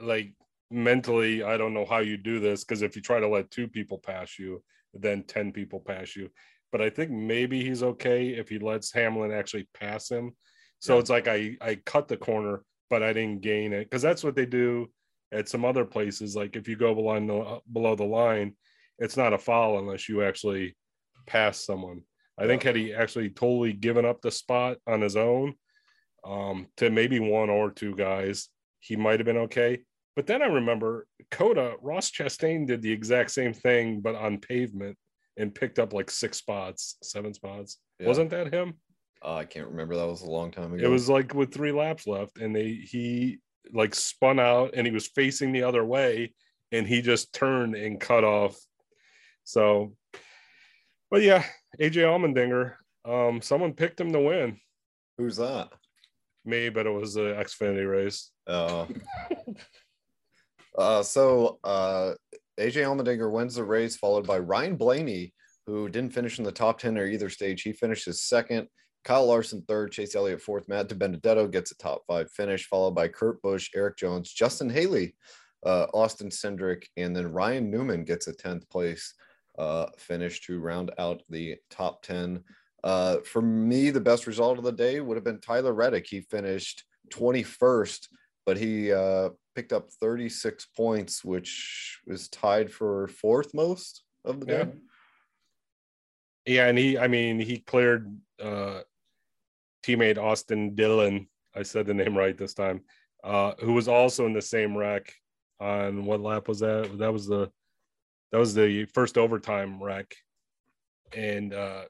like, 0.00 0.32
mentally. 0.70 1.42
I 1.42 1.56
don't 1.56 1.74
know 1.74 1.84
how 1.86 1.98
you 1.98 2.16
do 2.16 2.40
this 2.40 2.64
because 2.64 2.82
if 2.82 2.96
you 2.96 3.02
try 3.02 3.20
to 3.20 3.28
let 3.28 3.50
two 3.50 3.68
people 3.68 3.98
pass 3.98 4.38
you, 4.38 4.62
then 4.94 5.22
ten 5.24 5.52
people 5.52 5.80
pass 5.80 6.14
you. 6.16 6.30
But 6.70 6.82
I 6.82 6.90
think 6.90 7.10
maybe 7.10 7.64
he's 7.64 7.82
okay 7.82 8.28
if 8.30 8.48
he 8.48 8.58
lets 8.58 8.92
Hamlin 8.92 9.32
actually 9.32 9.68
pass 9.74 10.10
him. 10.10 10.32
So 10.80 10.94
Yeah. 10.94 11.00
it's 11.00 11.10
like 11.10 11.28
I 11.28 11.56
I 11.60 11.76
cut 11.76 12.08
the 12.08 12.16
corner, 12.16 12.62
but 12.90 13.02
I 13.02 13.12
didn't 13.12 13.40
gain 13.40 13.72
it 13.72 13.84
because 13.84 14.02
that's 14.02 14.22
what 14.22 14.36
they 14.36 14.46
do 14.46 14.90
at 15.32 15.48
some 15.48 15.64
other 15.64 15.84
places. 15.84 16.36
Like 16.36 16.56
if 16.56 16.68
you 16.68 16.76
go 16.76 16.94
below 16.94 17.18
the 17.20 17.60
below 17.72 17.94
the 17.96 18.04
line, 18.04 18.54
it's 18.98 19.16
not 19.16 19.32
a 19.32 19.38
foul 19.38 19.78
unless 19.78 20.08
you 20.08 20.22
actually 20.22 20.76
pass 21.26 21.64
someone. 21.64 22.02
I 22.38 22.46
think 22.46 22.62
had 22.62 22.76
he 22.76 22.94
actually 22.94 23.30
totally 23.30 23.72
given 23.72 24.04
up 24.04 24.20
the 24.20 24.30
spot 24.30 24.76
on 24.86 25.00
his 25.00 25.16
own 25.16 25.54
um, 26.24 26.66
to 26.76 26.90
maybe 26.90 27.20
one 27.20 27.50
or 27.50 27.70
two 27.70 27.94
guys, 27.94 28.48
he 28.80 28.96
might 28.96 29.18
have 29.20 29.26
been 29.26 29.36
okay. 29.38 29.80
But 30.16 30.26
then 30.26 30.42
I 30.42 30.46
remember 30.46 31.06
COTA 31.30 31.76
Ross 31.80 32.10
Chastain 32.10 32.66
did 32.66 32.82
the 32.82 32.90
exact 32.90 33.30
same 33.30 33.52
thing, 33.52 34.00
but 34.00 34.16
on 34.16 34.38
pavement 34.38 34.96
and 35.36 35.54
picked 35.54 35.78
up 35.78 35.92
like 35.92 36.10
six 36.10 36.38
spots, 36.38 36.96
seven 37.02 37.32
spots. 37.32 37.78
Yeah. 38.00 38.08
Wasn't 38.08 38.30
that 38.30 38.52
him? 38.52 38.74
Uh, 39.24 39.36
I 39.36 39.44
can't 39.44 39.68
remember. 39.68 39.96
That 39.96 40.06
was 40.06 40.22
a 40.22 40.30
long 40.30 40.50
time 40.50 40.72
ago. 40.74 40.84
It 40.84 40.88
was 40.88 41.08
like 41.08 41.34
with 41.34 41.52
three 41.52 41.72
laps 41.72 42.06
left, 42.06 42.38
and 42.38 42.54
they 42.54 42.72
he 42.72 43.38
like 43.72 43.94
spun 43.94 44.40
out 44.40 44.70
and 44.74 44.86
he 44.86 44.92
was 44.92 45.08
facing 45.08 45.52
the 45.52 45.64
other 45.64 45.84
way, 45.84 46.34
and 46.72 46.86
he 46.86 47.00
just 47.00 47.32
turned 47.32 47.74
and 47.74 48.00
cut 48.00 48.24
off. 48.24 48.56
So, 49.44 49.94
but 51.10 51.22
yeah, 51.22 51.44
AJ 51.80 52.02
Allmendinger, 52.02 52.74
um, 53.04 53.40
someone 53.40 53.72
picked 53.72 54.00
him 54.00 54.12
to 54.12 54.20
win. 54.20 54.58
Who's 55.16 55.36
that? 55.36 55.68
Me, 56.48 56.68
but 56.68 56.86
it 56.86 56.90
was 56.90 57.14
the 57.14 57.34
Xfinity 57.34 57.88
race. 57.88 58.30
Uh, 58.46 58.86
uh, 60.78 61.02
so 61.02 61.58
uh, 61.62 62.12
AJ 62.58 62.82
Allmendinger 62.84 63.30
wins 63.30 63.54
the 63.54 63.64
race, 63.64 63.96
followed 63.96 64.26
by 64.26 64.38
Ryan 64.38 64.76
Blaney, 64.76 65.32
who 65.66 65.88
didn't 65.88 66.14
finish 66.14 66.38
in 66.38 66.44
the 66.44 66.52
top 66.52 66.78
10 66.78 66.98
or 66.98 67.06
either 67.06 67.28
stage. 67.28 67.62
He 67.62 67.72
finishes 67.72 68.22
second. 68.22 68.68
Kyle 69.04 69.26
Larson 69.26 69.62
third, 69.68 69.92
Chase 69.92 70.14
Elliott 70.14 70.42
fourth. 70.42 70.68
Matt 70.68 70.88
DiBenedetto 70.88 71.50
gets 71.50 71.70
a 71.70 71.76
top 71.76 72.02
five 72.06 72.30
finish, 72.30 72.66
followed 72.66 72.94
by 72.94 73.08
Kurt 73.08 73.40
Busch, 73.42 73.70
Erik 73.74 73.96
Jones, 73.96 74.32
Justin 74.32 74.68
Haley, 74.68 75.14
uh, 75.64 75.86
Austin 75.94 76.30
Cindric, 76.30 76.84
and 76.96 77.14
then 77.14 77.32
Ryan 77.32 77.70
Newman 77.70 78.04
gets 78.04 78.26
a 78.26 78.32
10th 78.32 78.68
place 78.70 79.14
uh, 79.58 79.86
finish 79.98 80.40
to 80.42 80.60
round 80.60 80.90
out 80.98 81.22
the 81.28 81.56
top 81.70 82.02
10. 82.02 82.42
Uh, 82.84 83.18
for 83.18 83.42
me, 83.42 83.90
the 83.90 84.00
best 84.00 84.26
result 84.26 84.58
of 84.58 84.64
the 84.64 84.72
day 84.72 85.00
would 85.00 85.16
have 85.16 85.24
been 85.24 85.40
Tyler 85.40 85.72
Reddick. 85.72 86.06
He 86.06 86.20
finished 86.20 86.84
21st, 87.10 88.08
but 88.46 88.56
he 88.56 88.92
uh, 88.92 89.30
picked 89.54 89.72
up 89.72 89.90
36 90.00 90.66
points, 90.76 91.24
which 91.24 91.98
was 92.06 92.28
tied 92.28 92.70
for 92.70 93.08
fourth 93.08 93.52
most 93.54 94.04
of 94.24 94.40
the 94.40 94.46
day. 94.46 94.58
Yeah. 94.58 94.64
Yeah, 96.46 96.66
and 96.68 96.78
he, 96.78 96.96
I 96.96 97.08
mean, 97.08 97.38
he 97.40 97.58
cleared 97.58 98.16
uh, 98.42 98.80
teammate 99.84 100.16
Austin 100.16 100.74
Dillon. 100.74 101.28
I 101.54 101.62
said 101.62 101.86
the 101.86 101.92
name 101.92 102.16
right 102.16 102.38
this 102.38 102.54
time. 102.54 102.80
Uh, 103.22 103.52
who 103.60 103.74
was 103.74 103.86
also 103.86 104.24
in 104.24 104.32
the 104.32 104.40
same 104.40 104.74
wreck 104.74 105.12
on 105.60 106.06
what 106.06 106.20
lap 106.20 106.48
was 106.48 106.60
that? 106.60 106.90
That 106.98 107.12
was 107.12 107.26
the 107.26 107.50
that 108.32 108.38
was 108.38 108.54
the 108.54 108.86
first 108.94 109.18
overtime 109.18 109.82
wreck, 109.82 110.14
and 111.14 111.52
uh, 111.52 111.84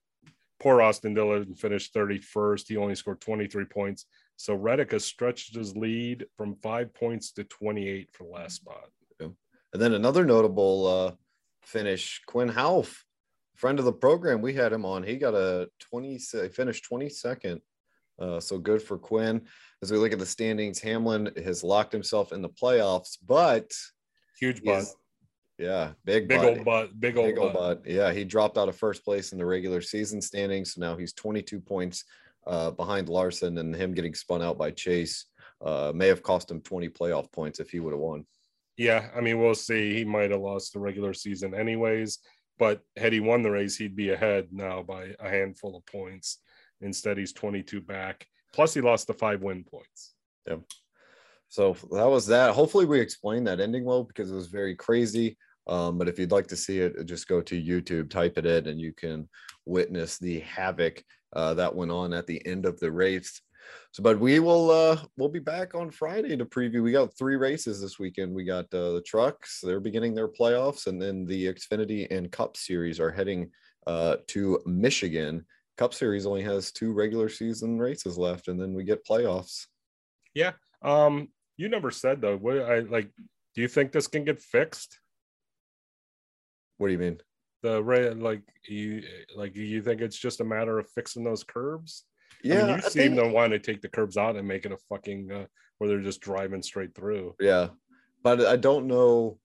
poor 0.60 0.82
Austin 0.82 1.14
Dillon 1.14 1.54
finished 1.54 1.94
31st. 1.94 2.68
He 2.68 2.76
only 2.76 2.94
scored 2.94 3.20
23 3.20 3.64
points. 3.66 4.06
So 4.36 4.54
Reddick 4.54 4.92
has 4.92 5.04
stretched 5.04 5.54
his 5.54 5.76
lead 5.76 6.26
from 6.36 6.56
five 6.56 6.94
points 6.94 7.32
to 7.32 7.44
28 7.44 8.10
for 8.12 8.24
the 8.24 8.30
last 8.30 8.56
spot. 8.56 8.88
And 9.72 9.82
then 9.82 9.94
another 9.94 10.24
notable 10.24 10.86
uh, 10.86 11.12
finish, 11.62 12.22
Quin 12.26 12.48
Houff, 12.48 13.04
friend 13.56 13.78
of 13.78 13.84
the 13.84 13.92
program. 13.92 14.40
We 14.40 14.54
had 14.54 14.72
him 14.72 14.84
on. 14.84 15.02
He 15.02 15.16
got 15.16 15.34
a 15.34 15.68
20, 15.80 16.16
he 16.16 16.48
finished 16.48 16.86
22nd. 16.90 17.60
Uh, 18.18 18.40
so 18.40 18.58
good 18.58 18.82
for 18.82 18.98
Quin. 18.98 19.42
As 19.82 19.92
we 19.92 19.98
look 19.98 20.12
at 20.12 20.18
the 20.18 20.26
standings, 20.26 20.80
Hamlin 20.80 21.30
has 21.44 21.62
locked 21.62 21.92
himself 21.92 22.32
in 22.32 22.42
the 22.42 22.48
playoffs, 22.48 23.18
but 23.24 23.72
Huge 24.38 24.60
is- 24.64 24.94
yeah, 25.58 25.92
big, 26.04 26.28
big 26.28 26.40
old 26.40 26.64
butt, 26.64 26.98
big 26.98 27.16
old 27.16 27.26
Big 27.28 27.38
old 27.38 27.52
butt. 27.52 27.82
butt. 27.84 27.92
Yeah, 27.92 28.12
he 28.12 28.24
dropped 28.24 28.56
out 28.56 28.68
of 28.68 28.76
first 28.76 29.04
place 29.04 29.32
in 29.32 29.38
the 29.38 29.46
regular 29.46 29.80
season 29.80 30.22
standings. 30.22 30.74
So 30.74 30.80
now 30.80 30.96
he's 30.96 31.12
22 31.12 31.60
points 31.60 32.04
uh, 32.46 32.70
behind 32.70 33.08
Larson, 33.08 33.58
and 33.58 33.74
him 33.74 33.92
getting 33.92 34.14
spun 34.14 34.42
out 34.42 34.56
by 34.56 34.70
Chase 34.70 35.26
uh, 35.64 35.92
may 35.94 36.06
have 36.06 36.22
cost 36.22 36.50
him 36.50 36.60
20 36.60 36.88
playoff 36.90 37.30
points 37.32 37.58
if 37.60 37.70
he 37.70 37.80
would 37.80 37.92
have 37.92 38.00
won. 38.00 38.24
Yeah, 38.76 39.08
I 39.16 39.20
mean, 39.20 39.40
we'll 39.40 39.56
see. 39.56 39.94
He 39.96 40.04
might 40.04 40.30
have 40.30 40.40
lost 40.40 40.72
the 40.72 40.78
regular 40.78 41.12
season 41.12 41.52
anyways, 41.52 42.20
but 42.58 42.80
had 42.96 43.12
he 43.12 43.18
won 43.18 43.42
the 43.42 43.50
race, 43.50 43.76
he'd 43.76 43.96
be 43.96 44.10
ahead 44.10 44.48
now 44.52 44.82
by 44.82 45.14
a 45.18 45.28
handful 45.28 45.76
of 45.76 45.84
points. 45.86 46.38
Instead, 46.80 47.18
he's 47.18 47.32
22 47.32 47.80
back. 47.80 48.24
Plus, 48.52 48.72
he 48.74 48.80
lost 48.80 49.08
the 49.08 49.14
five 49.14 49.42
win 49.42 49.64
points. 49.64 50.14
Yeah. 50.46 50.58
So 51.48 51.72
that 51.90 52.06
was 52.08 52.26
that. 52.28 52.54
Hopefully, 52.54 52.84
we 52.84 53.00
explained 53.00 53.48
that 53.48 53.58
ending 53.60 53.84
well 53.84 54.04
because 54.04 54.30
it 54.30 54.34
was 54.36 54.46
very 54.46 54.76
crazy. 54.76 55.36
Um, 55.68 55.98
but 55.98 56.08
if 56.08 56.18
you'd 56.18 56.32
like 56.32 56.46
to 56.48 56.56
see 56.56 56.80
it, 56.80 57.04
just 57.04 57.28
go 57.28 57.40
to 57.42 57.62
YouTube, 57.62 58.10
type 58.10 58.38
it 58.38 58.46
in, 58.46 58.66
and 58.68 58.80
you 58.80 58.92
can 58.92 59.28
witness 59.66 60.18
the 60.18 60.40
havoc 60.40 61.02
uh, 61.34 61.54
that 61.54 61.74
went 61.74 61.90
on 61.90 62.12
at 62.12 62.26
the 62.26 62.44
end 62.46 62.64
of 62.64 62.78
the 62.80 62.90
race. 62.90 63.40
So, 63.92 64.02
but 64.02 64.18
we 64.18 64.40
will 64.40 64.70
uh, 64.70 64.98
we'll 65.16 65.28
be 65.28 65.40
back 65.40 65.74
on 65.74 65.90
Friday 65.90 66.36
to 66.36 66.44
preview. 66.46 66.82
We 66.82 66.92
got 66.92 67.16
three 67.18 67.36
races 67.36 67.80
this 67.80 67.98
weekend. 67.98 68.34
We 68.34 68.44
got 68.44 68.64
uh, 68.72 68.92
the 68.92 69.02
trucks; 69.06 69.60
they're 69.62 69.80
beginning 69.80 70.14
their 70.14 70.28
playoffs, 70.28 70.86
and 70.86 71.00
then 71.00 71.26
the 71.26 71.46
Xfinity 71.46 72.06
and 72.10 72.32
Cup 72.32 72.56
Series 72.56 72.98
are 72.98 73.10
heading 73.10 73.50
uh, 73.86 74.16
to 74.28 74.60
Michigan. 74.64 75.44
Cup 75.76 75.92
Series 75.92 76.26
only 76.26 76.42
has 76.42 76.72
two 76.72 76.92
regular 76.92 77.28
season 77.28 77.78
races 77.78 78.16
left, 78.16 78.48
and 78.48 78.60
then 78.60 78.72
we 78.72 78.84
get 78.84 79.06
playoffs. 79.06 79.66
Yeah. 80.34 80.52
Um, 80.82 81.28
you 81.56 81.68
never 81.68 81.90
said 81.90 82.20
though. 82.20 82.36
What 82.36 82.58
I 82.58 82.80
like, 82.80 83.10
do 83.54 83.60
you 83.60 83.68
think 83.68 83.92
this 83.92 84.06
can 84.06 84.24
get 84.24 84.40
fixed? 84.40 84.98
What 86.78 86.88
do 86.88 86.92
you 86.92 86.98
mean? 86.98 87.18
The 87.62 87.82
ra 87.82 88.12
like 88.16 88.42
you 88.68 89.02
like 89.36 89.54
you 89.56 89.82
think 89.82 90.00
it's 90.00 90.18
just 90.18 90.40
a 90.40 90.44
matter 90.44 90.78
of 90.78 90.88
fixing 90.90 91.24
those 91.24 91.44
curbs? 91.44 92.04
I 92.44 92.48
mean, 92.48 92.56
you 92.68 92.74
I 92.74 92.80
seem 92.80 93.14
think- 93.14 93.20
to 93.20 93.28
want 93.28 93.52
to 93.52 93.58
take 93.58 93.82
the 93.82 93.88
curbs 93.88 94.16
out 94.16 94.36
and 94.36 94.46
make 94.46 94.64
it 94.64 94.72
a 94.72 94.78
fucking 94.88 95.30
uh, 95.32 95.46
where 95.78 95.88
they're 95.88 96.00
just 96.00 96.20
driving 96.20 96.62
straight 96.62 96.94
through. 96.94 97.34
Yeah, 97.40 97.68
but 98.22 98.40
I 98.46 98.56
don't 98.56 98.86
know. 98.86 99.38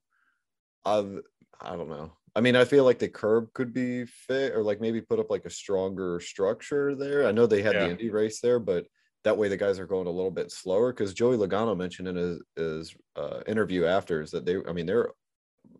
I've, 0.85 1.19
I 1.61 1.75
don't 1.75 1.89
know. 1.89 2.11
I 2.35 2.41
mean, 2.41 2.55
I 2.55 2.65
feel 2.65 2.83
like 2.83 2.99
the 2.99 3.07
curb 3.07 3.53
could 3.53 3.73
be 3.73 4.05
fit, 4.05 4.53
or 4.53 4.63
like 4.63 4.81
maybe 4.81 5.01
put 5.01 5.19
up 5.19 5.29
like 5.29 5.45
a 5.45 5.49
stronger 5.49 6.19
structure 6.19 6.95
there. 6.95 7.25
I 7.27 7.31
know 7.31 7.45
they 7.47 7.61
had 7.61 7.73
Yeah. 7.75 7.85
the 7.85 7.91
Indy 7.91 8.09
race 8.09 8.41
there, 8.41 8.59
but 8.59 8.85
that 9.23 9.37
way 9.37 9.47
the 9.47 9.57
guys 9.57 9.79
are 9.79 9.87
going 9.87 10.07
a 10.07 10.11
little 10.11 10.31
bit 10.31 10.51
slower. 10.51 10.91
Because 10.91 11.13
Joey 11.13 11.37
Logano 11.37 11.77
mentioned 11.77 12.07
in 12.09 12.15
his, 12.15 12.41
his 12.55 12.95
uh, 13.15 13.41
interview 13.47 13.85
after 13.85 14.21
is 14.21 14.31
that 14.31 14.45
they, 14.45 14.57
I 14.67 14.73
mean, 14.73 14.85
they're 14.85 15.11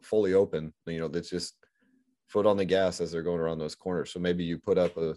fully 0.06 0.34
open. 0.34 0.74
You 0.86 1.00
know, 1.00 1.08
that's 1.08 1.30
just 1.30 1.56
foot 2.28 2.46
on 2.46 2.58
the 2.58 2.66
gas 2.66 3.02
as 3.02 3.12
they're 3.12 3.24
going 3.24 3.40
around 3.40 3.60
those 3.60 3.76
corners. 3.76 4.12
So 4.12 4.20
maybe 4.20 4.44
you 4.44 4.58
put 4.58 4.78
up 4.78 4.98
a 4.98 5.16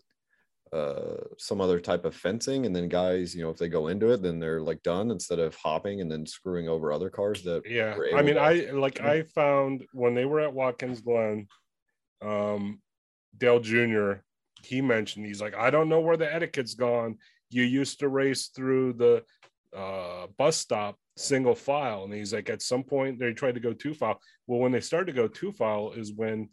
uh 0.73 1.23
some 1.39 1.61
other 1.61 1.79
type 1.79 2.05
of 2.05 2.15
fencing 2.15 2.67
and 2.67 2.75
then 2.75 2.89
guys 2.89 3.33
you 3.33 3.41
know 3.41 3.51
if 3.51 3.57
they 3.57 3.69
go 3.69 3.87
into 3.87 4.11
it 4.11 4.21
then 4.21 4.41
they're 4.41 4.61
like 4.61 4.83
done 4.83 5.13
instead 5.13 5.39
of 5.39 5.55
hopping 5.55 6.01
and 6.01 6.11
then 6.11 6.27
screwing 6.27 6.69
over 6.69 6.91
other 6.91 7.09
cars 7.09 7.43
that 7.43 7.63
Yeah, 7.69 7.97
I 8.15 8.23
mean, 8.23 8.37
I 8.37 8.71
like 8.73 9.01
I 9.01 9.23
found 9.23 9.85
when 9.93 10.15
they 10.15 10.25
were 10.25 10.41
at 10.41 10.53
Watkins 10.53 11.01
Glen, 11.01 11.47
um, 12.21 12.81
Dale 13.39 13.61
Jr. 13.61 14.15
He 14.65 14.81
mentioned 14.81 15.25
he's 15.25 15.41
like, 15.41 15.55
I 15.55 15.71
don't 15.71 15.89
know 15.89 16.01
where 16.01 16.17
the 16.17 16.33
etiquette's 16.33 16.75
gone. 16.75 17.19
You 17.49 17.63
used 17.63 18.01
to 18.01 18.09
race 18.09 18.49
through 18.49 18.95
the 18.95 19.23
uh, 19.75 20.27
bus 20.39 20.57
stop 20.57 20.97
single 21.17 21.55
file, 21.55 22.05
and 22.05 22.13
he's 22.13 22.33
like, 22.35 22.51
at 22.51 22.63
some 22.63 22.83
point 22.83 23.19
they 23.19 23.33
tried 23.33 23.55
to 23.55 23.61
go 23.61 23.73
two 23.73 23.95
file. 23.95 24.21
Well, 24.47 24.61
when 24.61 24.73
they 24.73 24.81
started 24.81 25.07
to 25.15 25.21
go 25.23 25.29
two 25.29 25.53
file 25.53 25.93
is 25.97 26.13
when 26.13 26.51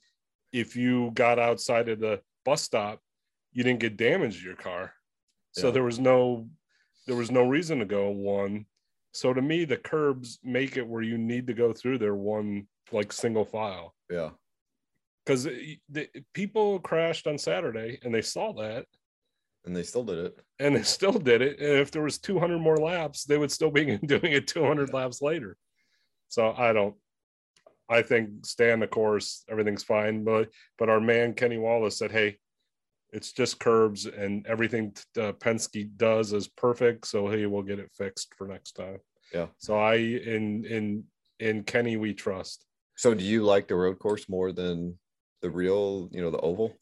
if 0.52 0.76
you 0.76 1.12
got 1.14 1.40
outside 1.40 1.90
of 1.90 2.00
the 2.00 2.22
bus 2.46 2.62
stop, 2.62 3.00
you 3.52 3.64
didn't 3.64 3.80
get 3.80 3.98
damage 3.98 4.40
to 4.40 4.46
your 4.46 4.56
car. 4.56 4.94
So 5.52 5.68
Yeah. 5.68 5.74
there 5.74 5.84
was 5.84 6.00
no 6.00 6.50
there 7.06 7.16
was 7.18 7.32
no 7.32 7.44
reason 7.48 7.80
to 7.80 7.86
go 7.86 8.10
one. 8.12 8.66
So 9.12 9.34
to 9.34 9.42
me, 9.42 9.66
the 9.66 9.78
curbs 9.78 10.40
make 10.44 10.78
it 10.78 10.88
where 10.88 11.02
you 11.02 11.18
need 11.18 11.48
to 11.48 11.54
go 11.54 11.74
through 11.74 11.98
there 11.98 12.16
one 12.16 12.68
like 12.92 13.12
single 13.14 13.46
file 13.46 13.96
yeah 14.10 14.30
because 15.26 15.46
the 15.46 16.08
people 16.34 16.80
crashed 16.80 17.28
on 17.28 17.38
Saturday 17.38 18.00
and 18.04 18.14
they 18.14 18.22
saw 18.22 18.52
that. 18.54 18.86
And 19.66 19.76
they 19.76 19.84
still 19.84 20.04
did 20.04 20.18
it. 20.20 20.40
and 20.60 20.76
they 20.76 20.84
still 20.84 21.14
did 21.14 21.42
it. 21.42 21.60
And 21.60 21.80
if 21.80 21.92
there 21.92 22.02
was 22.02 22.18
200 22.18 22.60
more 22.60 22.78
laps, 22.78 23.24
they 23.24 23.38
would 23.38 23.52
still 23.52 23.72
be 23.72 23.98
doing 24.06 24.32
it 24.34 24.48
200 24.48 24.94
laps 24.94 25.22
later. 25.22 25.58
So 26.30 26.54
I 26.58 26.74
don't. 26.74 26.96
I 27.90 28.02
think 28.02 28.46
stay 28.46 28.72
on 28.72 28.80
the 28.80 28.88
course, 28.88 29.44
everything's 29.50 29.84
fine. 29.84 30.24
But 30.24 30.50
but 30.78 30.90
our 30.90 31.00
man 31.02 31.34
Kenny 31.34 31.58
Wallace 31.58 31.98
said, 31.98 32.12
"Hey, 32.12 32.38
it's 33.12 33.34
just 33.34 33.60
curbs, 33.60 34.06
and 34.06 34.48
everything 34.48 34.96
uh, 35.18 35.34
Penske 35.34 35.96
does 35.98 36.34
is 36.34 36.48
perfect. 36.48 37.06
So 37.08 37.28
hey, 37.30 37.46
we'll 37.46 37.62
get 37.62 37.80
it 37.80 37.92
fixed 37.94 38.34
for 38.36 38.48
next 38.48 38.72
time." 38.74 39.00
Yeah. 39.34 39.48
So 39.58 39.78
I 39.78 39.96
in 39.96 40.66
in 40.66 41.04
in 41.40 41.64
Kenny 41.64 41.98
we 41.98 42.14
trust. 42.14 42.66
So 42.96 43.14
do 43.14 43.24
you 43.24 43.44
like 43.44 43.68
the 43.68 43.76
road 43.76 44.00
course 44.00 44.30
more 44.30 44.52
than 44.52 44.98
the 45.42 45.50
real, 45.50 46.10
you 46.12 46.22
know, 46.22 46.32
the 46.32 46.40
oval? 46.40 46.74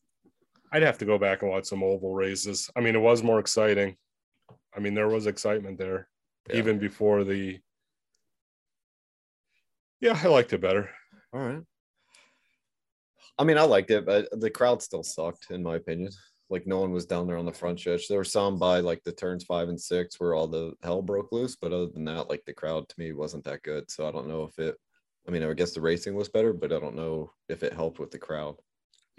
I'd 0.71 0.83
have 0.83 0.97
to 0.99 1.05
go 1.05 1.17
back 1.17 1.41
and 1.41 1.51
watch 1.51 1.65
some 1.65 1.83
oval 1.83 2.13
races. 2.15 2.69
I 2.75 2.79
mean, 2.81 2.95
it 2.95 2.99
was 3.01 3.23
more 3.23 3.39
exciting. 3.39 3.97
I 4.75 4.79
mean, 4.79 4.93
there 4.93 5.09
was 5.09 5.27
excitement 5.27 5.77
there 5.77 6.07
Yeah. 6.49 6.57
even 6.57 6.79
before 6.79 7.23
the. 7.23 7.59
Yeah, 9.99 10.19
I 10.23 10.27
liked 10.27 10.53
it 10.53 10.61
better. 10.61 10.89
All 11.33 11.41
right. 11.41 11.61
I 13.37 13.43
mean, 13.43 13.57
I 13.57 13.63
liked 13.63 13.91
it, 13.91 14.05
but 14.05 14.27
the 14.39 14.49
crowd 14.49 14.81
still 14.81 15.03
sucked, 15.03 15.51
in 15.51 15.61
my 15.63 15.75
opinion. 15.75 16.11
Like 16.49 16.67
no 16.67 16.79
one 16.79 16.91
was 16.91 17.05
down 17.05 17.27
there 17.27 17.37
on 17.37 17.45
the 17.45 17.53
front 17.53 17.79
stretch. 17.79 18.07
There 18.07 18.17
were 18.17 18.23
some 18.25 18.59
by 18.59 18.81
like 18.81 19.01
the 19.03 19.11
turns 19.13 19.45
five 19.45 19.69
and 19.69 19.79
six 19.79 20.19
where 20.19 20.33
all 20.33 20.47
the 20.47 20.73
hell 20.83 21.01
broke 21.01 21.31
loose, 21.31 21.55
but 21.55 21.71
other 21.71 21.87
than 21.87 22.03
that, 22.05 22.29
like 22.29 22.43
the 22.45 22.53
crowd 22.53 22.89
to 22.89 22.95
me 22.97 23.13
wasn't 23.13 23.45
that 23.45 23.63
good. 23.63 23.89
So 23.89 24.07
I 24.07 24.11
don't 24.11 24.27
know 24.27 24.43
if 24.43 24.59
it. 24.59 24.75
I 25.27 25.31
mean, 25.31 25.43
I 25.43 25.53
guess 25.53 25.71
the 25.71 25.81
racing 25.81 26.13
was 26.15 26.29
better, 26.29 26.51
but 26.51 26.73
I 26.73 26.79
don't 26.79 26.95
know 26.95 27.31
if 27.47 27.63
it 27.63 27.73
helped 27.73 27.99
with 27.99 28.11
the 28.11 28.17
crowd. 28.19 28.55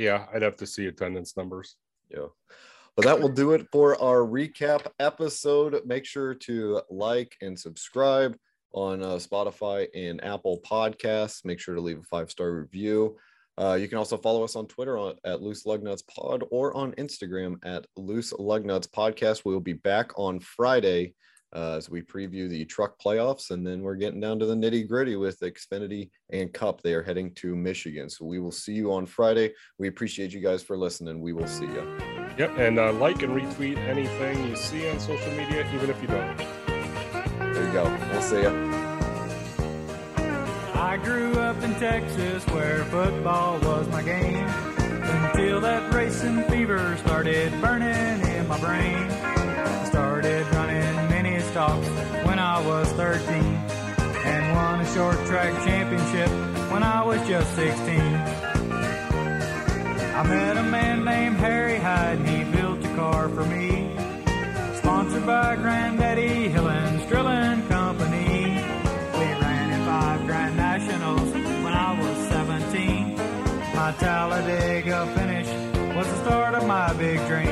Yeah, 0.03 0.27
I'd 0.35 0.43
have 0.43 0.57
to 0.57 0.67
see 0.67 0.87
attendance 0.87 1.37
numbers. 1.37 1.77
Yeah. 2.11 2.27
But 2.97 3.05
that 3.05 3.21
will 3.21 3.29
do 3.29 3.53
it 3.53 3.69
for 3.71 3.97
our 4.03 4.19
recap 4.19 4.85
episode. 4.99 5.81
Make 5.87 6.05
sure 6.05 6.35
to 6.35 6.83
like 6.91 7.37
and 7.41 7.57
subscribe 7.57 8.37
on 8.73 9.01
uh, 9.01 9.15
Spotify 9.15 9.87
and 9.95 10.23
Apple 10.25 10.61
Podcasts. 10.69 11.45
Make 11.45 11.61
sure 11.61 11.77
to 11.77 11.81
leave 11.81 12.01
a 12.01 12.03
five 12.03 12.33
star 12.33 12.51
review. 12.53 13.17
Uh, 13.57 13.79
you 13.81 13.87
can 13.87 13.97
also 13.97 14.17
follow 14.17 14.43
us 14.43 14.57
on 14.57 14.67
Twitter 14.67 14.99
on, 14.99 15.15
at 15.25 15.41
Loose 15.41 15.63
Lugnuts 15.67 16.03
Pod 16.09 16.43
or 16.51 16.77
on 16.77 16.91
Instagram 16.95 17.59
at 17.65 17.87
Loose 17.97 18.33
Lugnuts 18.33 18.91
Podcast. 18.91 19.45
We'll 19.45 19.61
be 19.61 19.75
back 19.75 20.19
on 20.19 20.41
Friday 20.41 21.15
uh, 21.55 21.75
as 21.77 21.91
we 21.91 22.03
preview 22.03 22.49
the 22.49 22.65
truck 22.65 22.99
playoffs, 22.99 23.51
and 23.51 23.67
then 23.67 23.83
we're 23.83 23.95
getting 23.95 24.21
down 24.21 24.39
to 24.39 24.47
the 24.47 24.55
nitty 24.55 24.89
gritty 24.89 25.17
with 25.17 25.41
Xfinity 25.41 26.11
and 26.31 26.53
Cup. 26.53 26.81
They 26.81 26.95
are 26.95 27.03
heading 27.03 27.33
to 27.35 27.55
Michigan, 27.55 28.09
so 28.09 28.25
we 28.25 28.39
will 28.39 28.53
see 28.53 28.73
you 28.73 28.93
on 28.93 29.07
Friday. 29.07 29.53
We 29.79 29.89
appreciate 29.89 30.33
you 30.33 30.41
guys 30.41 30.63
for 30.63 30.77
listening. 30.77 31.21
We 31.21 31.33
will 31.33 31.47
see 31.47 31.67
you. 31.67 31.99
Yep, 32.39 32.59
and 32.59 32.79
uh, 32.79 32.93
like 32.95 33.23
and 33.23 33.35
retweet 33.35 33.77
anything 33.77 34.49
you 34.49 34.57
see 34.57 34.89
on 34.89 34.99
social 34.99 35.31
media, 35.33 35.67
even 35.75 35.91
if 35.91 36.01
you 36.01 36.09
don't. 36.09 36.37
There 37.53 37.67
you 37.67 37.73
go. 37.73 37.99
We'll 38.11 38.23
see 38.23 38.41
you. 38.41 38.83
I 40.75 40.99
grew 41.03 41.35
up 41.35 41.63
in 41.63 41.75
Texas 41.75 42.45
where 42.47 42.85
football 42.87 43.59
was 43.61 43.89
my 43.89 44.03
game. 44.03 44.47
Until 45.05 45.61
that 45.61 45.93
racing 45.93 46.43
fever 46.45 46.97
started 46.99 47.53
burning 47.61 48.21
in 48.29 48.49
my 48.49 48.59
brain. 48.61 49.42
When 51.63 52.41
I 52.41 52.61
was 52.67 52.91
13 52.93 53.33
and 53.35 54.57
won 54.57 54.81
a 54.81 54.95
short 54.95 55.15
track 55.27 55.53
championship 55.65 56.29
when 56.73 56.83
I 56.83 57.05
was 57.05 57.21
just 57.29 57.55
16. 57.55 58.01
I 60.11 60.23
met 60.27 60.57
a 60.57 60.63
man 60.65 61.05
named 61.05 61.37
Harry 61.37 61.79
Hyde 61.79 62.19
and 62.19 62.29
he 62.29 62.43
built 62.51 62.85
a 62.85 62.95
car 62.97 63.29
for 63.29 63.45
me. 63.45 63.89
Sponsored 64.79 65.25
by 65.25 65.55
Granddaddy 65.55 66.49
Hill 66.49 66.69
and 66.69 67.69
Company. 67.69 68.45
We 69.19 69.27
ran 69.45 69.71
in 69.71 69.87
five 69.87 70.27
Grand 70.27 70.57
Nationals 70.57 71.33
when 71.33 71.75
I 71.75 71.97
was 72.01 72.29
17. 72.29 73.17
My 73.77 73.93
Talladega 74.01 75.07
finish 75.15 75.49
was 75.95 76.09
the 76.09 76.25
start 76.25 76.55
of 76.57 76.67
my 76.67 76.93
big 76.95 77.25
dream. 77.29 77.52